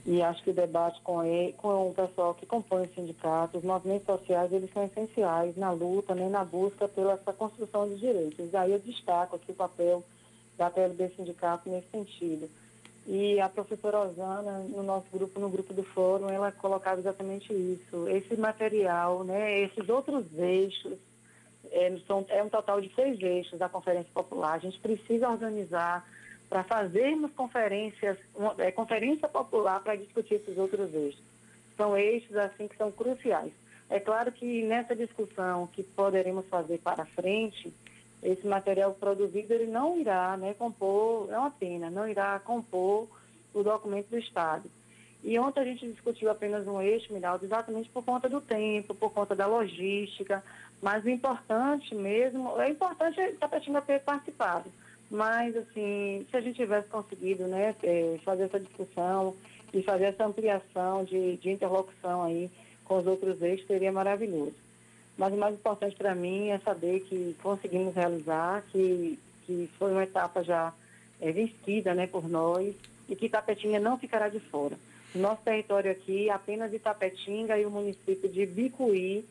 E 0.05 0.21
acho 0.21 0.43
que 0.43 0.51
o 0.51 0.53
debate 0.53 1.01
com, 1.01 1.23
ele, 1.23 1.53
com 1.53 1.89
o 1.89 1.93
pessoal 1.93 2.35
que 2.35 2.45
compõe 2.45 2.83
o 2.83 2.93
sindicato, 2.93 3.57
os 3.57 3.63
movimentos 3.63 4.05
sociais, 4.05 4.51
eles 4.51 4.71
são 4.71 4.83
essenciais 4.83 5.57
na 5.57 5.71
luta, 5.71 6.13
né, 6.13 6.29
na 6.29 6.43
busca 6.43 6.87
pela 6.87 7.13
essa 7.13 7.33
construção 7.33 7.87
de 7.89 7.95
direitos. 7.95 8.53
Aí 8.53 8.71
eu 8.71 8.79
destaco 8.79 9.35
aqui 9.35 9.51
o 9.51 9.55
papel 9.55 10.03
da 10.57 10.69
PLB 10.69 11.09
Sindicato 11.15 11.69
nesse 11.69 11.89
sentido. 11.89 12.47
E 13.07 13.39
a 13.39 13.49
professora 13.49 13.99
Osana, 13.99 14.59
no 14.59 14.83
nosso 14.83 15.05
grupo, 15.11 15.39
no 15.39 15.49
grupo 15.49 15.73
do 15.73 15.83
fórum, 15.83 16.29
ela 16.29 16.51
colocava 16.51 16.99
exatamente 16.99 17.53
isso. 17.53 18.07
Esse 18.07 18.35
material, 18.35 19.23
né, 19.23 19.59
esses 19.61 19.89
outros 19.89 20.25
eixos, 20.37 20.97
é, 21.71 21.97
são, 22.07 22.25
é 22.29 22.43
um 22.43 22.49
total 22.49 22.81
de 22.81 22.93
seis 22.93 23.21
eixos 23.21 23.59
da 23.59 23.69
Conferência 23.69 24.09
Popular. 24.13 24.53
A 24.53 24.59
gente 24.59 24.79
precisa 24.79 25.29
organizar 25.29 26.05
para 26.49 26.63
fazermos 26.63 27.31
conferências, 27.33 28.17
uma, 28.35 28.55
é, 28.57 28.71
conferência 28.71 29.27
popular 29.27 29.81
para 29.81 29.95
discutir 29.95 30.35
esses 30.35 30.57
outros 30.57 30.93
eixos. 30.93 31.21
São 31.75 31.97
eixos 31.97 32.35
assim 32.37 32.67
que 32.67 32.77
são 32.77 32.91
cruciais. 32.91 33.51
É 33.89 33.99
claro 33.99 34.31
que 34.31 34.63
nessa 34.63 34.95
discussão 34.95 35.67
que 35.67 35.83
poderemos 35.83 36.45
fazer 36.47 36.79
para 36.79 37.05
frente, 37.05 37.73
esse 38.23 38.47
material 38.47 38.93
produzido 38.93 39.53
ele 39.53 39.67
não 39.67 39.99
irá 39.99 40.35
né, 40.37 40.53
compor, 40.53 41.29
é 41.31 41.37
uma 41.37 41.51
pena, 41.51 41.89
não 41.89 42.07
irá 42.07 42.39
compor 42.39 43.07
o 43.53 43.63
documento 43.63 44.07
do 44.07 44.17
Estado. 44.17 44.69
E 45.23 45.39
ontem 45.39 45.59
a 45.59 45.63
gente 45.63 45.87
discutiu 45.87 46.29
apenas 46.29 46.67
um 46.67 46.79
eixo, 46.79 47.11
Miraldo, 47.11 47.45
exatamente 47.45 47.89
por 47.89 48.03
conta 48.03 48.29
do 48.29 48.39
tempo, 48.39 48.93
por 48.93 49.11
conta 49.11 49.35
da 49.35 49.47
logística, 49.47 50.43
mas 50.81 51.03
o 51.03 51.09
importante 51.09 51.95
mesmo, 51.95 52.59
é 52.61 52.69
importante 52.69 53.19
a 53.19 53.31
Tapetinga 53.33 53.81
ter 53.81 54.01
participado. 54.01 54.71
Mas, 55.09 55.55
assim, 55.55 56.25
se 56.29 56.37
a 56.37 56.41
gente 56.41 56.55
tivesse 56.55 56.87
conseguido 56.89 57.47
né, 57.47 57.75
eh, 57.83 58.19
fazer 58.23 58.43
essa 58.43 58.59
discussão 58.59 59.35
e 59.73 59.83
fazer 59.83 60.05
essa 60.05 60.25
ampliação 60.25 61.03
de, 61.03 61.37
de 61.37 61.51
interlocução 61.51 62.23
aí 62.23 62.49
com 62.83 62.97
os 62.97 63.07
outros 63.07 63.41
eixos, 63.41 63.67
seria 63.67 63.91
maravilhoso. 63.91 64.55
Mas 65.17 65.33
o 65.33 65.37
mais 65.37 65.55
importante 65.55 65.95
para 65.95 66.13
mim 66.13 66.49
é 66.49 66.57
saber 66.59 67.01
que 67.01 67.35
conseguimos 67.41 67.95
realizar, 67.95 68.63
que, 68.71 69.17
que 69.45 69.69
foi 69.77 69.91
uma 69.91 70.03
etapa 70.03 70.43
já 70.43 70.73
é, 71.21 71.31
vencida 71.31 71.93
né, 71.93 72.07
por 72.07 72.27
nós 72.27 72.75
e 73.07 73.15
que 73.15 73.27
Itapetinga 73.27 73.79
não 73.79 73.97
ficará 73.97 74.27
de 74.27 74.39
fora. 74.39 74.77
Nosso 75.13 75.41
território 75.43 75.91
aqui, 75.91 76.29
apenas 76.29 76.73
Itapetinga 76.73 77.57
e 77.57 77.65
o 77.65 77.71
município 77.71 78.27
de 78.27 78.45
Bicuí 78.45 79.23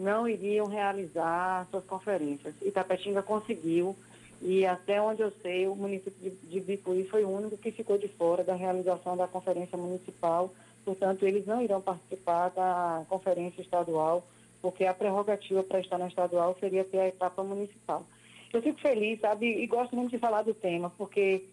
não 0.00 0.26
iriam 0.26 0.66
realizar 0.66 1.66
suas 1.70 1.84
conferências. 1.84 2.54
Itapetinga 2.62 3.22
conseguiu 3.22 3.94
e 4.40 4.64
até 4.64 5.00
onde 5.00 5.20
eu 5.20 5.30
sei, 5.42 5.68
o 5.68 5.74
município 5.74 6.18
de, 6.18 6.30
de 6.30 6.60
Bicuí 6.60 7.04
foi 7.04 7.24
o 7.24 7.28
único 7.28 7.58
que 7.58 7.70
ficou 7.70 7.98
de 7.98 8.08
fora 8.08 8.42
da 8.42 8.54
realização 8.54 9.16
da 9.16 9.28
conferência 9.28 9.76
municipal. 9.76 10.50
Portanto, 10.82 11.26
eles 11.26 11.46
não 11.46 11.60
irão 11.60 11.80
participar 11.80 12.48
da 12.48 13.04
conferência 13.08 13.60
estadual, 13.60 14.24
porque 14.62 14.86
a 14.86 14.94
prerrogativa 14.94 15.62
para 15.62 15.80
estar 15.80 15.98
na 15.98 16.08
estadual 16.08 16.56
seria 16.58 16.84
ter 16.84 17.00
a 17.00 17.08
etapa 17.08 17.42
municipal. 17.42 18.04
Eu 18.50 18.62
fico 18.62 18.80
feliz, 18.80 19.20
sabe, 19.20 19.46
e 19.46 19.66
gosto 19.66 19.94
muito 19.94 20.10
de 20.10 20.18
falar 20.18 20.42
do 20.42 20.54
tema, 20.54 20.90
porque 20.96 21.44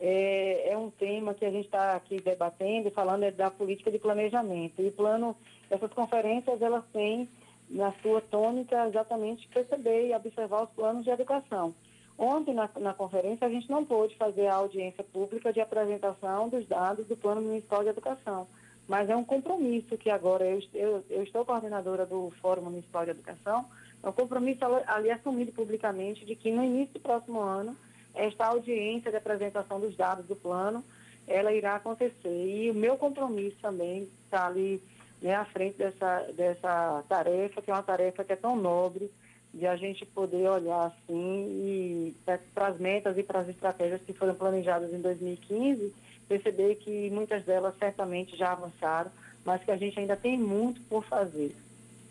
é, 0.00 0.70
é 0.70 0.76
um 0.76 0.90
tema 0.90 1.32
que 1.32 1.44
a 1.44 1.50
gente 1.50 1.66
está 1.66 1.94
aqui 1.94 2.20
debatendo, 2.20 2.90
falando 2.90 3.22
é 3.22 3.30
da 3.30 3.50
política 3.52 3.90
de 3.90 4.00
planejamento. 4.00 4.82
E 4.82 4.90
plano, 4.90 5.36
essas 5.70 5.92
conferências, 5.92 6.60
elas 6.60 6.84
têm 6.92 7.28
na 7.68 7.92
sua 8.02 8.20
tônica 8.20 8.86
exatamente 8.86 9.48
perceber 9.48 10.08
e 10.08 10.14
observar 10.14 10.64
os 10.64 10.70
planos 10.70 11.04
de 11.04 11.10
educação. 11.10 11.74
Ontem, 12.18 12.54
na, 12.54 12.68
na, 12.80 12.94
conferência, 12.94 13.46
a 13.46 13.50
gente 13.50 13.70
não 13.70 13.84
pôde 13.84 14.16
fazer 14.16 14.46
a 14.46 14.54
audiência 14.54 15.04
pública 15.04 15.52
de 15.52 15.60
apresentação 15.60 16.48
dos 16.48 16.66
dados 16.66 17.06
do 17.06 17.16
Plano 17.16 17.42
Municipal 17.42 17.82
de 17.82 17.90
Educação, 17.90 18.46
mas 18.88 19.10
é 19.10 19.16
um 19.16 19.24
compromisso 19.24 19.98
que 19.98 20.08
agora 20.08 20.44
eu, 20.46 20.62
eu, 20.72 21.04
eu 21.10 21.22
estou 21.22 21.44
coordenadora 21.44 22.06
do 22.06 22.32
Fórum 22.40 22.62
Municipal 22.62 23.04
de 23.04 23.10
Educação, 23.10 23.66
é 24.02 24.08
um 24.08 24.12
compromisso 24.12 24.64
ali 24.86 25.10
assumido 25.10 25.52
publicamente 25.52 26.24
de 26.24 26.34
que 26.34 26.50
no 26.50 26.64
início 26.64 26.94
do 26.94 27.00
próximo 27.00 27.40
ano, 27.40 27.76
esta 28.14 28.46
audiência 28.46 29.10
de 29.10 29.16
apresentação 29.18 29.78
dos 29.78 29.94
dados 29.94 30.26
do 30.26 30.36
plano, 30.36 30.82
ela 31.26 31.52
irá 31.52 31.74
acontecer. 31.74 32.46
E 32.46 32.70
o 32.70 32.74
meu 32.74 32.96
compromisso 32.96 33.56
também 33.60 34.08
está 34.24 34.46
ali 34.46 34.80
né, 35.20 35.34
à 35.34 35.44
frente 35.44 35.76
dessa, 35.76 36.20
dessa 36.34 37.04
tarefa, 37.08 37.62
que 37.62 37.70
é 37.70 37.74
uma 37.74 37.82
tarefa 37.82 38.24
que 38.24 38.32
é 38.32 38.36
tão 38.36 38.56
nobre, 38.56 39.10
de 39.52 39.66
a 39.66 39.74
gente 39.76 40.04
poder 40.04 40.48
olhar 40.48 40.86
assim 40.86 41.14
e 41.14 42.14
para 42.54 42.66
as 42.68 42.78
metas 42.78 43.16
e 43.16 43.22
para 43.22 43.40
as 43.40 43.48
estratégias 43.48 44.02
que 44.02 44.12
foram 44.12 44.34
planejadas 44.34 44.92
em 44.92 45.00
2015, 45.00 45.94
perceber 46.28 46.74
que 46.76 47.10
muitas 47.10 47.42
delas 47.44 47.74
certamente 47.78 48.36
já 48.36 48.52
avançaram, 48.52 49.10
mas 49.44 49.62
que 49.64 49.70
a 49.70 49.76
gente 49.76 49.98
ainda 49.98 50.16
tem 50.16 50.36
muito 50.36 50.80
por 50.82 51.04
fazer. 51.04 51.56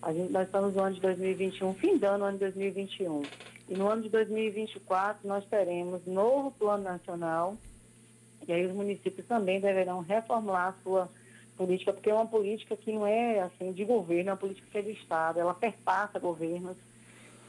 A 0.02 0.12
gente, 0.12 0.32
nós 0.32 0.48
estamos 0.48 0.74
no 0.74 0.82
ano 0.82 0.96
de 0.96 1.02
2021, 1.02 1.74
findando 1.76 2.24
o 2.24 2.28
ano 2.28 2.38
de 2.38 2.46
2021. 2.46 3.24
E 3.70 3.76
no 3.76 3.88
ano 3.88 4.02
de 4.02 4.10
2024 4.10 5.28
nós 5.28 5.46
teremos 5.46 6.06
novo 6.06 6.52
plano 6.52 6.84
nacional, 6.84 7.56
e 8.48 8.54
aí 8.54 8.66
os 8.66 8.74
municípios 8.74 9.28
também 9.28 9.60
deverão 9.60 10.02
reformular 10.02 10.68
a 10.68 10.84
sua 10.84 11.10
política, 11.58 11.94
porque 11.94 12.10
é 12.10 12.14
uma 12.14 12.28
política 12.28 12.76
que 12.76 12.92
não 12.92 13.06
é 13.06 13.40
assim 13.40 13.72
de 13.72 13.84
governo, 13.86 14.30
é 14.30 14.34
uma 14.34 14.38
política 14.38 14.68
que 14.72 14.78
é 14.78 14.82
de 14.82 14.92
Estado, 14.92 15.40
ela 15.40 15.54
perpassa 15.54 16.20
governos. 16.20 16.78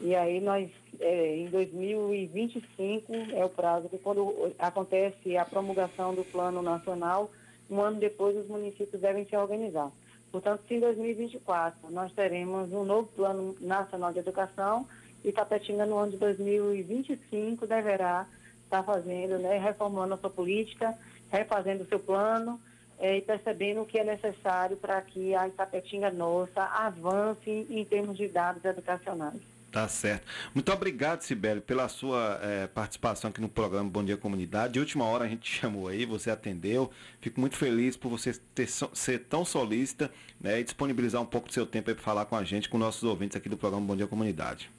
E 0.01 0.15
aí 0.15 0.41
nós, 0.41 0.71
é, 1.01 1.37
em 1.37 1.49
2025, 1.49 3.13
é 3.35 3.45
o 3.45 3.49
prazo 3.49 3.89
que 3.89 3.99
quando 3.99 4.53
acontece 4.59 5.37
a 5.37 5.45
promulgação 5.45 6.15
do 6.15 6.25
plano 6.25 6.61
nacional, 6.63 7.31
um 7.71 7.81
ano 7.81 7.99
depois 7.99 8.37
os 8.37 8.49
municípios 8.49 9.01
devem 9.01 9.25
se 9.25 9.37
organizar. 9.37 9.91
Portanto, 10.31 10.63
se 10.69 10.75
em 10.75 10.81
2024 10.81 11.91
nós 11.91 12.13
teremos 12.13 12.73
um 12.73 12.85
novo 12.85 13.09
plano 13.09 13.57
nacional 13.61 14.13
de 14.13 14.19
educação, 14.19 14.87
e 15.25 15.33
Tapetinga 15.33 15.85
no 15.85 15.99
ano 15.99 16.13
de 16.13 16.19
2025 16.19 17.67
deverá 17.67 18.27
estar 18.63 18.83
fazendo, 18.85 19.39
né, 19.39 19.59
reformulando 19.59 20.15
a 20.15 20.19
sua 20.19 20.31
política, 20.31 20.97
refazendo 21.31 21.83
o 21.83 21.87
seu 21.87 21.99
plano, 21.99 22.61
é, 22.99 23.19
e 23.19 23.21
percebendo 23.21 23.83
o 23.83 23.87
que 23.87 23.99
é 23.99 24.05
necessário 24.05 24.77
para 24.77 25.01
que 25.03 25.35
a 25.35 25.49
Itapetinga 25.49 26.11
nossa 26.11 26.63
avance 26.63 27.67
em 27.71 27.85
termos 27.85 28.17
de 28.17 28.29
dados 28.29 28.65
educacionais. 28.65 29.41
Tá 29.71 29.87
certo. 29.89 30.25
Muito 30.55 30.73
obrigado, 30.73 31.21
Sibeli, 31.21 31.61
pela 31.61 31.87
sua 31.87 32.41
é, 32.43 32.67
participação 32.67 33.29
aqui 33.29 33.43
no 33.43 33.49
programa 33.49 33.91
Bom 33.91 34.03
Dia 34.03 34.17
Comunidade. 34.17 34.75
De 34.75 34.81
última 34.81 35.05
hora 35.05 35.25
a 35.25 35.29
gente 35.29 35.51
chamou 35.53 35.89
aí, 35.89 36.07
você 36.07 36.31
atendeu. 36.31 36.91
Fico 37.21 37.39
muito 37.39 37.57
feliz 37.57 37.95
por 37.95 38.09
você 38.09 38.33
ter, 38.55 38.67
ser 38.69 39.19
tão 39.25 39.45
solícita 39.45 40.11
né, 40.41 40.61
e 40.61 40.65
disponibilizar 40.65 41.21
um 41.21 41.27
pouco 41.27 41.49
do 41.49 41.53
seu 41.53 41.67
tempo 41.67 41.93
para 41.93 42.03
falar 42.03 42.25
com 42.25 42.37
a 42.37 42.45
gente, 42.45 42.71
com 42.71 42.79
nossos 42.79 43.03
ouvintes 43.03 43.37
aqui 43.37 43.51
do 43.51 43.57
programa 43.59 43.85
Bom 43.85 43.97
Dia 43.97 44.07
Comunidade. 44.07 44.71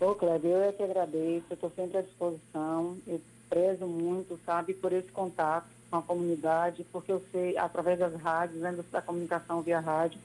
Ô, 0.00 0.14
Cleber, 0.14 0.50
eu 0.50 0.62
é 0.62 0.72
que 0.72 0.82
agradeço, 0.82 1.44
eu 1.50 1.54
estou 1.54 1.70
sempre 1.76 1.98
à 1.98 2.00
disposição. 2.00 2.96
Eu 3.06 3.20
prezo 3.50 3.86
muito, 3.86 4.40
sabe, 4.46 4.72
por 4.72 4.92
esse 4.94 5.12
contato 5.12 5.66
com 5.92 5.98
a 5.98 6.02
comunidade, 6.02 6.86
porque 6.90 7.12
eu 7.12 7.22
sei, 7.30 7.58
através 7.58 7.98
das 7.98 8.18
rádios, 8.18 8.62
né, 8.62 8.74
da 8.90 9.02
comunicação 9.02 9.60
via 9.60 9.78
rádio, 9.78 10.18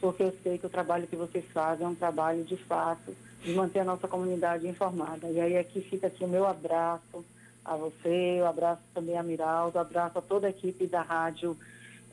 porque 0.00 0.22
eu 0.22 0.32
sei 0.44 0.58
que 0.58 0.66
o 0.66 0.70
trabalho 0.70 1.08
que 1.08 1.16
vocês 1.16 1.44
fazem 1.52 1.84
é 1.84 1.88
um 1.88 1.94
trabalho 1.94 2.44
de 2.44 2.56
fato 2.56 3.14
de 3.42 3.52
manter 3.52 3.80
a 3.80 3.84
nossa 3.84 4.06
comunidade 4.06 4.66
informada. 4.68 5.28
E 5.28 5.40
aí 5.40 5.58
aqui 5.58 5.80
fica 5.80 6.06
aqui 6.06 6.24
o 6.24 6.28
meu 6.28 6.46
abraço 6.46 7.24
a 7.64 7.74
você, 7.74 8.38
o 8.40 8.46
abraço 8.46 8.82
também 8.94 9.18
a 9.18 9.22
Miraldo, 9.24 9.76
abraço 9.76 10.18
a 10.18 10.22
toda 10.22 10.46
a 10.46 10.50
equipe 10.50 10.86
da 10.86 11.02
rádio 11.02 11.56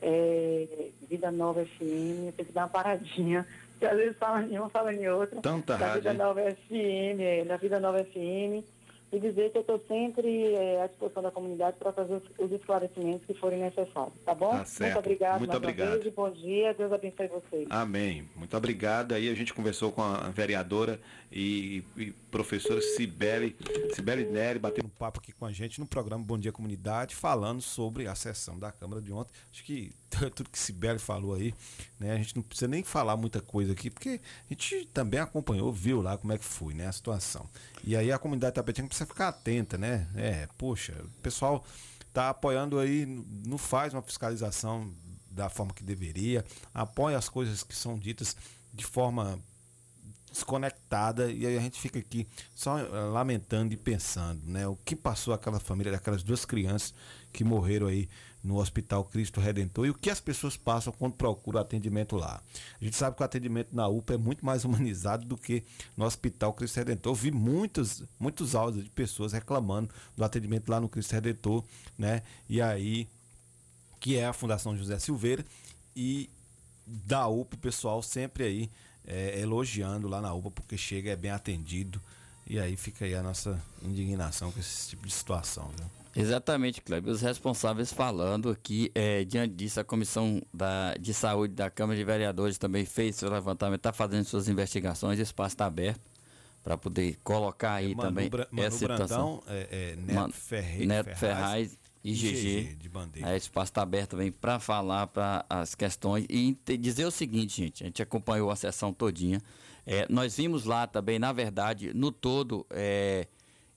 é, 0.02 0.88
Vida 1.08 1.30
Nova 1.30 1.64
FM. 1.64 2.26
Eu 2.26 2.32
tenho 2.32 2.48
que 2.48 2.52
dar 2.52 2.62
uma 2.62 2.68
paradinha, 2.68 3.46
porque 3.70 3.86
às 3.86 3.96
vezes 3.96 4.16
fala 4.18 4.42
em 4.42 4.58
uma, 4.58 4.68
fala 4.68 4.92
em 4.92 5.08
outra. 5.08 5.40
Tanta 5.40 5.76
da 5.76 5.86
rádio. 5.86 6.02
Vida 6.02 6.14
Nova 6.14 6.40
FM, 6.40 7.20
é, 7.20 7.44
da 7.44 7.56
Vida 7.56 7.78
Nova 7.78 8.02
FM 8.02 8.66
e 9.12 9.18
dizer 9.18 9.50
que 9.50 9.58
eu 9.58 9.62
estou 9.62 9.80
sempre 9.88 10.54
é, 10.54 10.82
à 10.82 10.86
disposição 10.86 11.22
da 11.22 11.30
comunidade 11.30 11.76
para 11.78 11.92
fazer 11.92 12.14
os, 12.14 12.22
os, 12.38 12.52
esclarecimentos 12.52 13.26
que 13.26 13.34
forem 13.34 13.60
necessários, 13.60 14.14
tá 14.24 14.34
bom? 14.34 14.50
Tá 14.50 14.64
certo. 14.64 14.92
Muito 14.92 14.98
obrigado. 14.98 15.38
Muito 15.38 15.56
obrigado. 15.56 16.00
Vez, 16.00 16.14
bom 16.14 16.30
dia, 16.30 16.74
Deus 16.74 16.92
abençoe 16.92 17.28
vocês. 17.28 17.66
Amém. 17.70 18.28
Muito 18.36 18.56
obrigado. 18.56 19.12
Aí 19.12 19.28
a 19.28 19.34
gente 19.34 19.52
conversou 19.52 19.90
com 19.90 20.02
a 20.02 20.28
vereadora 20.30 21.00
e, 21.32 21.82
e 21.96 22.12
professora 22.30 22.80
Cibele, 22.80 23.56
Cibele 23.94 24.24
Nery, 24.24 24.58
batendo 24.58 24.86
um 24.86 24.90
papo 24.90 25.20
aqui 25.20 25.32
com 25.32 25.44
a 25.44 25.52
gente 25.52 25.80
no 25.80 25.86
programa 25.86 26.24
Bom 26.24 26.38
Dia 26.38 26.52
Comunidade, 26.52 27.14
falando 27.14 27.60
sobre 27.60 28.06
a 28.06 28.14
sessão 28.14 28.58
da 28.58 28.70
Câmara 28.70 29.02
de 29.02 29.12
ontem. 29.12 29.32
Acho 29.52 29.64
que 29.64 29.92
tudo 30.34 30.48
que 30.48 30.58
Cibele 30.58 30.98
falou 30.98 31.34
aí, 31.34 31.52
né? 31.98 32.12
A 32.12 32.16
gente 32.16 32.36
não 32.36 32.42
precisa 32.42 32.68
nem 32.68 32.82
falar 32.82 33.16
muita 33.16 33.40
coisa 33.40 33.72
aqui, 33.72 33.90
porque 33.90 34.20
a 34.48 34.52
gente 34.52 34.86
também 34.86 35.20
acompanhou, 35.20 35.72
viu 35.72 36.00
lá 36.00 36.16
como 36.16 36.32
é 36.32 36.38
que 36.38 36.44
foi, 36.44 36.72
né? 36.72 36.86
A 36.86 36.92
situação. 36.92 37.48
E 37.84 37.96
aí 37.96 38.12
a 38.12 38.18
comunidade 38.18 38.54
tapetinha 38.54 38.86
precisa 38.86 39.06
ficar 39.06 39.28
atenta, 39.28 39.76
né? 39.76 40.08
É, 40.14 40.48
poxa, 40.56 40.94
o 41.04 41.20
pessoal 41.22 41.64
tá 42.12 42.30
apoiando 42.30 42.78
aí, 42.78 43.06
não 43.46 43.58
faz 43.58 43.92
uma 43.92 44.02
fiscalização 44.02 44.92
da 45.30 45.48
forma 45.48 45.72
que 45.72 45.82
deveria, 45.82 46.44
apoia 46.74 47.16
as 47.16 47.28
coisas 47.28 47.62
que 47.62 47.74
são 47.74 47.98
ditas 47.98 48.36
de 48.72 48.84
forma 48.84 49.38
desconectada 50.30 51.30
e 51.30 51.46
aí 51.46 51.56
a 51.56 51.60
gente 51.60 51.80
fica 51.80 51.98
aqui 51.98 52.26
só 52.54 52.76
lamentando 53.12 53.74
e 53.74 53.76
pensando, 53.76 54.40
né? 54.46 54.66
O 54.66 54.76
que 54.76 54.94
passou 54.94 55.34
aquela 55.34 55.60
família, 55.60 55.92
daquelas 55.92 56.22
duas 56.22 56.44
crianças 56.44 56.94
que 57.32 57.44
morreram 57.44 57.86
aí 57.86 58.08
no 58.42 58.58
Hospital 58.58 59.04
Cristo 59.04 59.40
Redentor 59.40 59.86
e 59.86 59.90
o 59.90 59.94
que 59.94 60.08
as 60.08 60.20
pessoas 60.20 60.56
passam 60.56 60.92
quando 60.92 61.14
procuram 61.14 61.60
atendimento 61.60 62.16
lá. 62.16 62.42
A 62.80 62.84
gente 62.84 62.96
sabe 62.96 63.16
que 63.16 63.22
o 63.22 63.24
atendimento 63.24 63.68
na 63.72 63.86
UPA 63.86 64.14
é 64.14 64.16
muito 64.16 64.44
mais 64.44 64.64
humanizado 64.64 65.26
do 65.26 65.36
que 65.36 65.62
no 65.96 66.04
Hospital 66.04 66.52
Cristo 66.54 66.76
Redentor. 66.76 67.12
Eu 67.12 67.14
vi 67.14 67.30
muitos, 67.30 68.02
muitos 68.18 68.54
áudios 68.54 68.84
de 68.84 68.90
pessoas 68.90 69.32
reclamando 69.32 69.92
do 70.16 70.24
atendimento 70.24 70.70
lá 70.70 70.80
no 70.80 70.88
Cristo 70.88 71.12
Redentor, 71.12 71.64
né? 71.98 72.22
E 72.48 72.60
aí, 72.62 73.06
que 73.98 74.16
é 74.16 74.26
a 74.26 74.32
Fundação 74.32 74.76
José 74.76 74.98
Silveira 74.98 75.44
e 75.94 76.30
da 76.86 77.28
UPA, 77.28 77.56
o 77.56 77.58
pessoal 77.58 78.02
sempre 78.02 78.44
aí 78.44 78.70
é, 79.10 79.40
elogiando 79.40 80.06
lá 80.06 80.20
na 80.20 80.32
UPA 80.32 80.52
porque 80.52 80.78
chega, 80.78 81.10
é 81.10 81.16
bem 81.16 81.32
atendido. 81.32 82.00
E 82.46 82.58
aí 82.58 82.76
fica 82.76 83.04
aí 83.04 83.14
a 83.14 83.22
nossa 83.22 83.60
indignação 83.82 84.52
com 84.52 84.60
esse 84.60 84.90
tipo 84.90 85.06
de 85.06 85.12
situação. 85.12 85.70
Viu? 85.76 85.86
Exatamente, 86.22 86.80
Kleber. 86.80 87.12
Os 87.12 87.20
responsáveis 87.20 87.92
falando 87.92 88.50
aqui, 88.50 88.90
é, 88.94 89.24
diante 89.24 89.54
disso, 89.54 89.78
a 89.80 89.84
Comissão 89.84 90.40
da, 90.52 90.94
de 90.94 91.12
Saúde 91.12 91.54
da 91.54 91.70
Câmara 91.70 91.98
de 91.98 92.04
Vereadores 92.04 92.58
também 92.58 92.84
fez 92.84 93.16
seu 93.16 93.30
levantamento, 93.30 93.80
está 93.80 93.92
fazendo 93.92 94.24
suas 94.24 94.48
investigações, 94.48 95.18
o 95.18 95.22
espaço 95.22 95.54
está 95.54 95.66
aberto 95.66 96.00
para 96.62 96.76
poder 96.76 97.18
colocar 97.24 97.74
aí 97.74 97.94
Manu, 97.94 98.08
também 98.08 98.28
Bra 98.28 98.46
Manu 98.50 98.66
essa 98.66 98.78
situação. 98.78 99.42
Brandão, 99.46 99.54
é, 99.56 99.68
é, 99.70 99.96
Neto, 99.96 100.14
Man, 100.14 100.30
Ferre, 100.30 100.86
Neto 100.86 101.16
Ferraz, 101.16 101.72
e 101.72 101.78
GG 102.02 102.32
GG. 102.32 102.76
de 102.76 102.88
Bandeira. 102.88 103.30
É, 103.30 103.36
espaço 103.36 103.70
está 103.70 103.82
aberto 103.82 104.10
também 104.10 104.32
para 104.32 104.58
falar 104.58 105.06
para 105.08 105.44
as 105.48 105.74
questões 105.74 106.24
e 106.28 106.56
dizer 106.78 107.04
o 107.04 107.10
seguinte, 107.10 107.62
gente, 107.62 107.82
a 107.82 107.86
gente 107.86 108.02
acompanhou 108.02 108.50
a 108.50 108.56
sessão 108.56 108.92
todinha. 108.92 109.40
É, 109.86 110.06
nós 110.08 110.36
vimos 110.36 110.64
lá 110.64 110.86
também, 110.86 111.18
na 111.18 111.32
verdade, 111.32 111.92
no 111.92 112.10
todo, 112.10 112.66
é, 112.70 113.26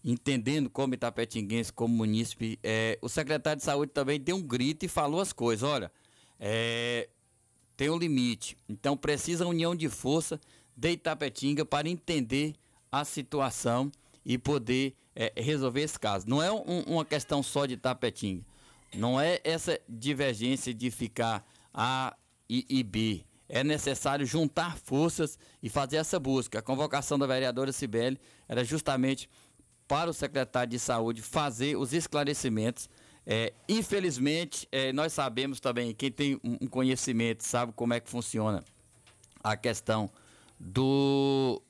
entendendo 0.03 0.69
como 0.69 0.93
Itapetinguense, 0.93 1.71
como 1.71 1.93
munícipe, 1.93 2.59
é, 2.63 2.97
o 3.01 3.09
secretário 3.09 3.57
de 3.57 3.63
saúde 3.63 3.91
também 3.91 4.19
deu 4.19 4.37
um 4.37 4.41
grito 4.41 4.85
e 4.85 4.87
falou 4.87 5.19
as 5.19 5.33
coisas. 5.33 5.67
Olha, 5.67 5.91
é, 6.39 7.09
tem 7.75 7.89
um 7.89 7.97
limite. 7.97 8.57
Então 8.69 8.95
precisa 8.95 9.45
união 9.45 9.75
de 9.75 9.89
força 9.89 10.39
de 10.75 10.91
Itapetinga 10.91 11.65
para 11.65 11.89
entender 11.89 12.53
a 12.91 13.03
situação 13.03 13.91
e 14.25 14.37
poder 14.37 14.95
é, 15.15 15.33
resolver 15.35 15.81
esse 15.81 15.99
caso. 15.99 16.27
Não 16.27 16.41
é 16.41 16.51
um, 16.51 16.81
uma 16.87 17.05
questão 17.05 17.43
só 17.43 17.65
de 17.65 17.77
Tapetinga. 17.77 18.43
Não 18.93 19.19
é 19.19 19.39
essa 19.43 19.79
divergência 19.89 20.73
de 20.73 20.91
ficar 20.91 21.45
A 21.73 22.15
e, 22.49 22.65
e 22.69 22.83
B. 22.83 23.25
É 23.49 23.63
necessário 23.63 24.25
juntar 24.25 24.77
forças 24.77 25.37
e 25.61 25.69
fazer 25.69 25.97
essa 25.97 26.19
busca. 26.19 26.59
A 26.59 26.61
convocação 26.61 27.19
da 27.19 27.27
vereadora 27.27 27.71
Cibele 27.71 28.19
era 28.47 28.63
justamente 28.63 29.29
para 29.87 30.09
o 30.09 30.13
secretário 30.13 30.71
de 30.71 30.79
saúde 30.79 31.21
fazer 31.21 31.75
os 31.75 31.93
esclarecimentos. 31.93 32.89
É, 33.25 33.53
infelizmente, 33.67 34.67
é, 34.71 34.91
nós 34.91 35.13
sabemos 35.13 35.59
também, 35.59 35.93
quem 35.93 36.11
tem 36.11 36.39
um 36.43 36.67
conhecimento 36.67 37.43
sabe 37.43 37.71
como 37.73 37.93
é 37.93 37.99
que 37.99 38.09
funciona 38.09 38.63
a 39.43 39.55
questão 39.55 40.09
do, 40.59 41.61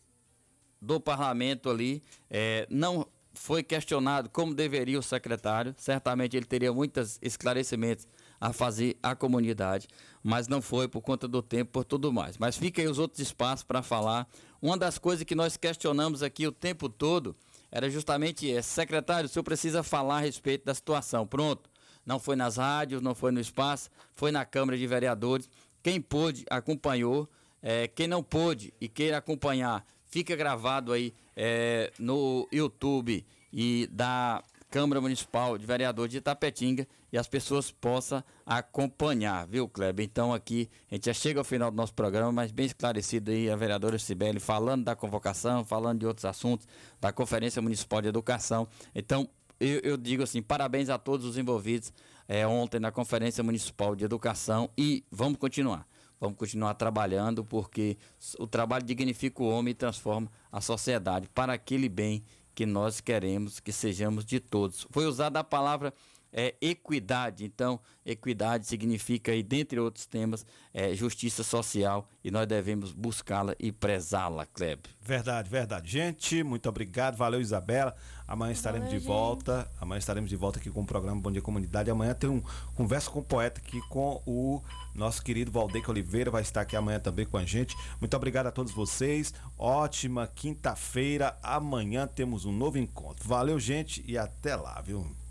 do 0.84 1.00
parlamento 1.00 1.70
ali. 1.70 2.04
É, 2.30 2.68
não 2.70 3.08
foi 3.34 3.64
questionado 3.64 4.30
como 4.30 4.54
deveria 4.54 5.00
o 5.00 5.04
secretário. 5.04 5.74
Certamente 5.78 6.38
ele 6.38 6.46
teria 6.46 6.72
muitos 6.72 7.18
esclarecimentos 7.22 8.08
a 8.40 8.52
fazer 8.52 8.98
à 9.02 9.16
comunidade, 9.16 9.88
mas 10.22 10.50
não 10.50 10.62
foi 10.62 10.88
por 10.88 11.02
conta 11.02 11.28
do 11.28 11.42
tempo, 11.42 11.72
por 11.72 11.86
tudo 11.86 12.12
mais. 12.12 12.38
Mas 12.38 12.58
fica 12.58 12.82
aí 12.82 12.88
os 12.88 13.00
outros 13.00 13.22
espaços 13.22 13.64
para 13.64 13.82
falar. 13.82 14.28
Uma 14.62 14.78
das 14.78 14.98
coisas 14.98 15.24
que 15.24 15.34
nós 15.34 15.56
questionamos 15.56 16.22
aqui 16.22 16.46
o 16.46 16.52
tempo 16.52 16.90
todo 16.90 17.36
era 17.72 17.90
justamente 17.90 18.52
essa. 18.52 18.70
Secretário, 18.70 19.28
o 19.28 19.30
senhor 19.30 19.44
precisa 19.44 19.82
falar 19.82 20.18
a 20.18 20.22
respeito 20.22 20.66
da 20.66 20.74
situação. 20.76 21.26
Pronto. 21.26 21.70
Não 22.06 22.20
foi 22.20 22.36
nas 22.36 22.58
rádios, 22.58 23.02
não 23.02 23.16
foi 23.16 23.32
no 23.32 23.40
espaço, 23.40 23.90
foi 24.14 24.30
na 24.30 24.44
Câmara 24.44 24.78
de 24.78 24.86
Vereadores. 24.86 25.50
Quem 25.82 26.02
pôde, 26.02 26.46
acompanhou. 26.50 27.30
É, 27.62 27.88
quem 27.88 28.08
não 28.08 28.22
pôde 28.22 28.74
e 28.80 28.90
queira 28.90 29.18
acompanhar, 29.18 29.86
fica 30.14 30.36
gravado 30.36 30.94
aí 30.94 31.12
é, 31.36 31.92
no 31.98 32.48
YouTube 32.52 33.26
e 33.52 33.90
da 33.92 34.44
Câmara 34.70 35.02
Municipal 35.02 35.58
de 35.58 35.66
Vereadores 35.66 36.12
de 36.12 36.20
Itapetinga 36.20 36.88
e 37.12 37.18
as 37.18 37.26
pessoas 37.26 37.72
possam 37.72 38.24
acompanhar, 38.46 39.48
viu, 39.48 39.68
Kleber? 39.68 40.06
Então 40.06 40.32
aqui 40.32 40.70
a 40.92 40.94
gente 40.94 41.08
já 41.08 41.14
chega 41.14 41.40
ao 41.40 41.44
final 41.44 41.72
do 41.72 41.78
nosso 41.78 41.96
programa, 41.96 42.32
mas 42.32 42.52
bem 42.52 42.68
esclarecido 42.68 43.32
aí 43.32 43.50
a 43.50 43.56
vereadora 43.56 43.98
Cibele 43.98 44.40
falando 44.40 44.84
da 44.84 44.96
convocação, 44.96 45.66
falando 45.66 46.02
de 46.02 46.06
outros 46.06 46.26
assuntos, 46.26 46.68
da 47.02 47.12
Conferência 47.12 47.60
Municipal 47.60 48.00
de 48.00 48.10
Educação. 48.10 48.68
Então, 48.94 49.28
eu, 49.60 49.80
eu 49.80 49.98
digo 49.98 50.22
assim, 50.22 50.44
parabéns 50.44 50.90
a 50.90 51.00
todos 51.00 51.26
os 51.26 51.40
envolvidos 51.40 51.92
é, 52.28 52.46
ontem 52.46 52.80
na 52.80 52.92
Conferência 52.92 53.44
Municipal 53.44 53.96
de 53.96 54.06
Educação 54.06 54.70
e 54.78 55.04
vamos 55.10 55.40
continuar. 55.40 55.88
Vamos 56.24 56.38
continuar 56.38 56.76
trabalhando 56.76 57.44
porque 57.44 57.98
o 58.40 58.48
trabalho 58.48 58.86
dignifica 58.86 59.44
o 59.44 59.50
homem 59.50 59.74
e 59.74 59.76
transforma 59.76 60.32
a 60.50 60.62
sociedade 60.62 61.28
para 61.28 61.52
aquele 61.52 61.90
bem 61.90 62.24
que 62.56 62.66
nós 62.66 63.02
queremos 63.02 63.60
que 63.60 63.74
sejamos 63.74 64.24
de 64.24 64.40
todos. 64.40 64.88
Foi 64.90 65.06
usada 65.06 65.42
a 65.42 65.44
palavra 65.44 65.94
é, 66.34 66.56
equidade. 66.60 67.46
Então, 67.46 67.80
equidade 68.04 68.66
significa, 68.66 69.32
aí, 69.32 69.44
dentre 69.44 69.80
outros 69.80 70.06
temas, 70.06 70.46
é, 70.74 70.96
justiça 70.96 71.44
social 71.44 72.10
e 72.24 72.32
nós 72.32 72.48
devemos 72.48 72.92
buscá-la 72.92 73.56
e 73.60 73.72
prezá-la, 73.72 74.46
Kleber. 74.48 74.92
Verdade, 75.00 75.50
verdade. 75.50 75.92
Gente, 75.92 76.44
muito 76.44 76.68
obrigado. 76.68 77.16
Valeu, 77.16 77.40
Isabela. 77.40 77.96
Amanhã 78.28 78.54
estaremos 78.54 78.88
Valeu, 78.88 79.00
de 79.00 79.06
gente. 79.06 79.14
volta. 79.14 79.70
Amanhã 79.80 80.00
estaremos 80.00 80.30
de 80.30 80.36
volta 80.36 80.60
aqui 80.60 80.72
com 80.72 80.82
o 80.82 80.86
programa 80.86 81.22
Bom 81.22 81.32
Dia 81.32 81.42
Comunidade. 81.42 81.92
Amanhã 81.92 82.14
tem 82.14 82.30
um 82.30 82.42
Conversa 82.74 83.12
com 83.12 83.20
o 83.20 83.24
Poeta 83.24 83.60
aqui 83.60 83.80
com 83.90 84.22
o 84.26 84.62
nosso 84.96 85.22
querido 85.22 85.52
Valdeque 85.52 85.90
Oliveira. 85.90 86.32
Vai 86.32 86.42
estar 86.42 86.62
aqui 86.62 86.76
amanhã 86.76 87.00
também 87.00 87.26
com 87.26 87.38
a 87.38 87.46
gente. 87.46 87.76
Muito 88.00 88.16
obrigado 88.16 88.48
a 88.48 88.52
todos 88.52 88.72
vocês. 88.72 89.34
Ótima 89.58 90.26
quinta-feira. 90.26 91.38
Amanhã 91.44 92.08
temos 92.08 92.46
um 92.46 92.52
novo 92.52 92.78
encontro. 92.78 93.28
Valeu, 93.28 93.60
gente, 93.60 94.04
e 94.08 94.18
até 94.18 94.56
lá, 94.56 94.82
viu? 94.82 95.23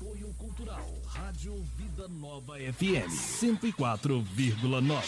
Apoio 0.00 0.32
Cultural, 0.34 0.86
Rádio 1.06 1.60
Vida 1.76 2.06
Nova 2.06 2.54
FM 2.56 3.10
104,9. 3.10 5.02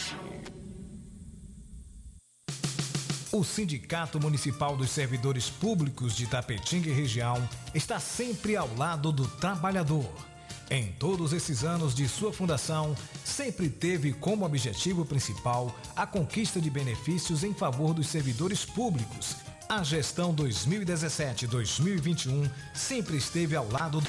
O 3.31 3.45
Sindicato 3.45 4.19
Municipal 4.19 4.77
dos 4.77 4.91
Servidores 4.91 5.49
Públicos 5.49 6.17
de 6.17 6.27
Tapetinga 6.27 6.89
e 6.89 6.93
Região 6.93 7.37
está 7.73 8.01
sempre 8.01 8.57
ao 8.57 8.75
lado 8.75 9.13
do 9.13 9.29
trabalhador. 9.29 10.13
Em 10.69 10.91
todos 10.99 11.33
esses 11.33 11.63
anos 11.63 11.95
de 11.95 12.09
sua 12.09 12.33
fundação, 12.33 12.97
sempre 13.25 13.71
teve 13.71 14.13
como 14.13 14.45
objetivo 14.45 15.05
principal 15.05 15.73
a 15.95 16.05
conquista 16.05 16.61
de 16.61 16.69
benefícios 16.69 17.45
em 17.45 17.55
favor 17.55 17.95
dos 17.95 18.09
servidores 18.09 18.65
públicos. 18.65 19.37
A 19.71 19.83
gestão 19.85 20.35
2017-2021 20.35 22.51
sempre 22.75 23.17
esteve 23.17 23.55
ao 23.55 23.71
lado 23.71 24.01
do 24.01 24.09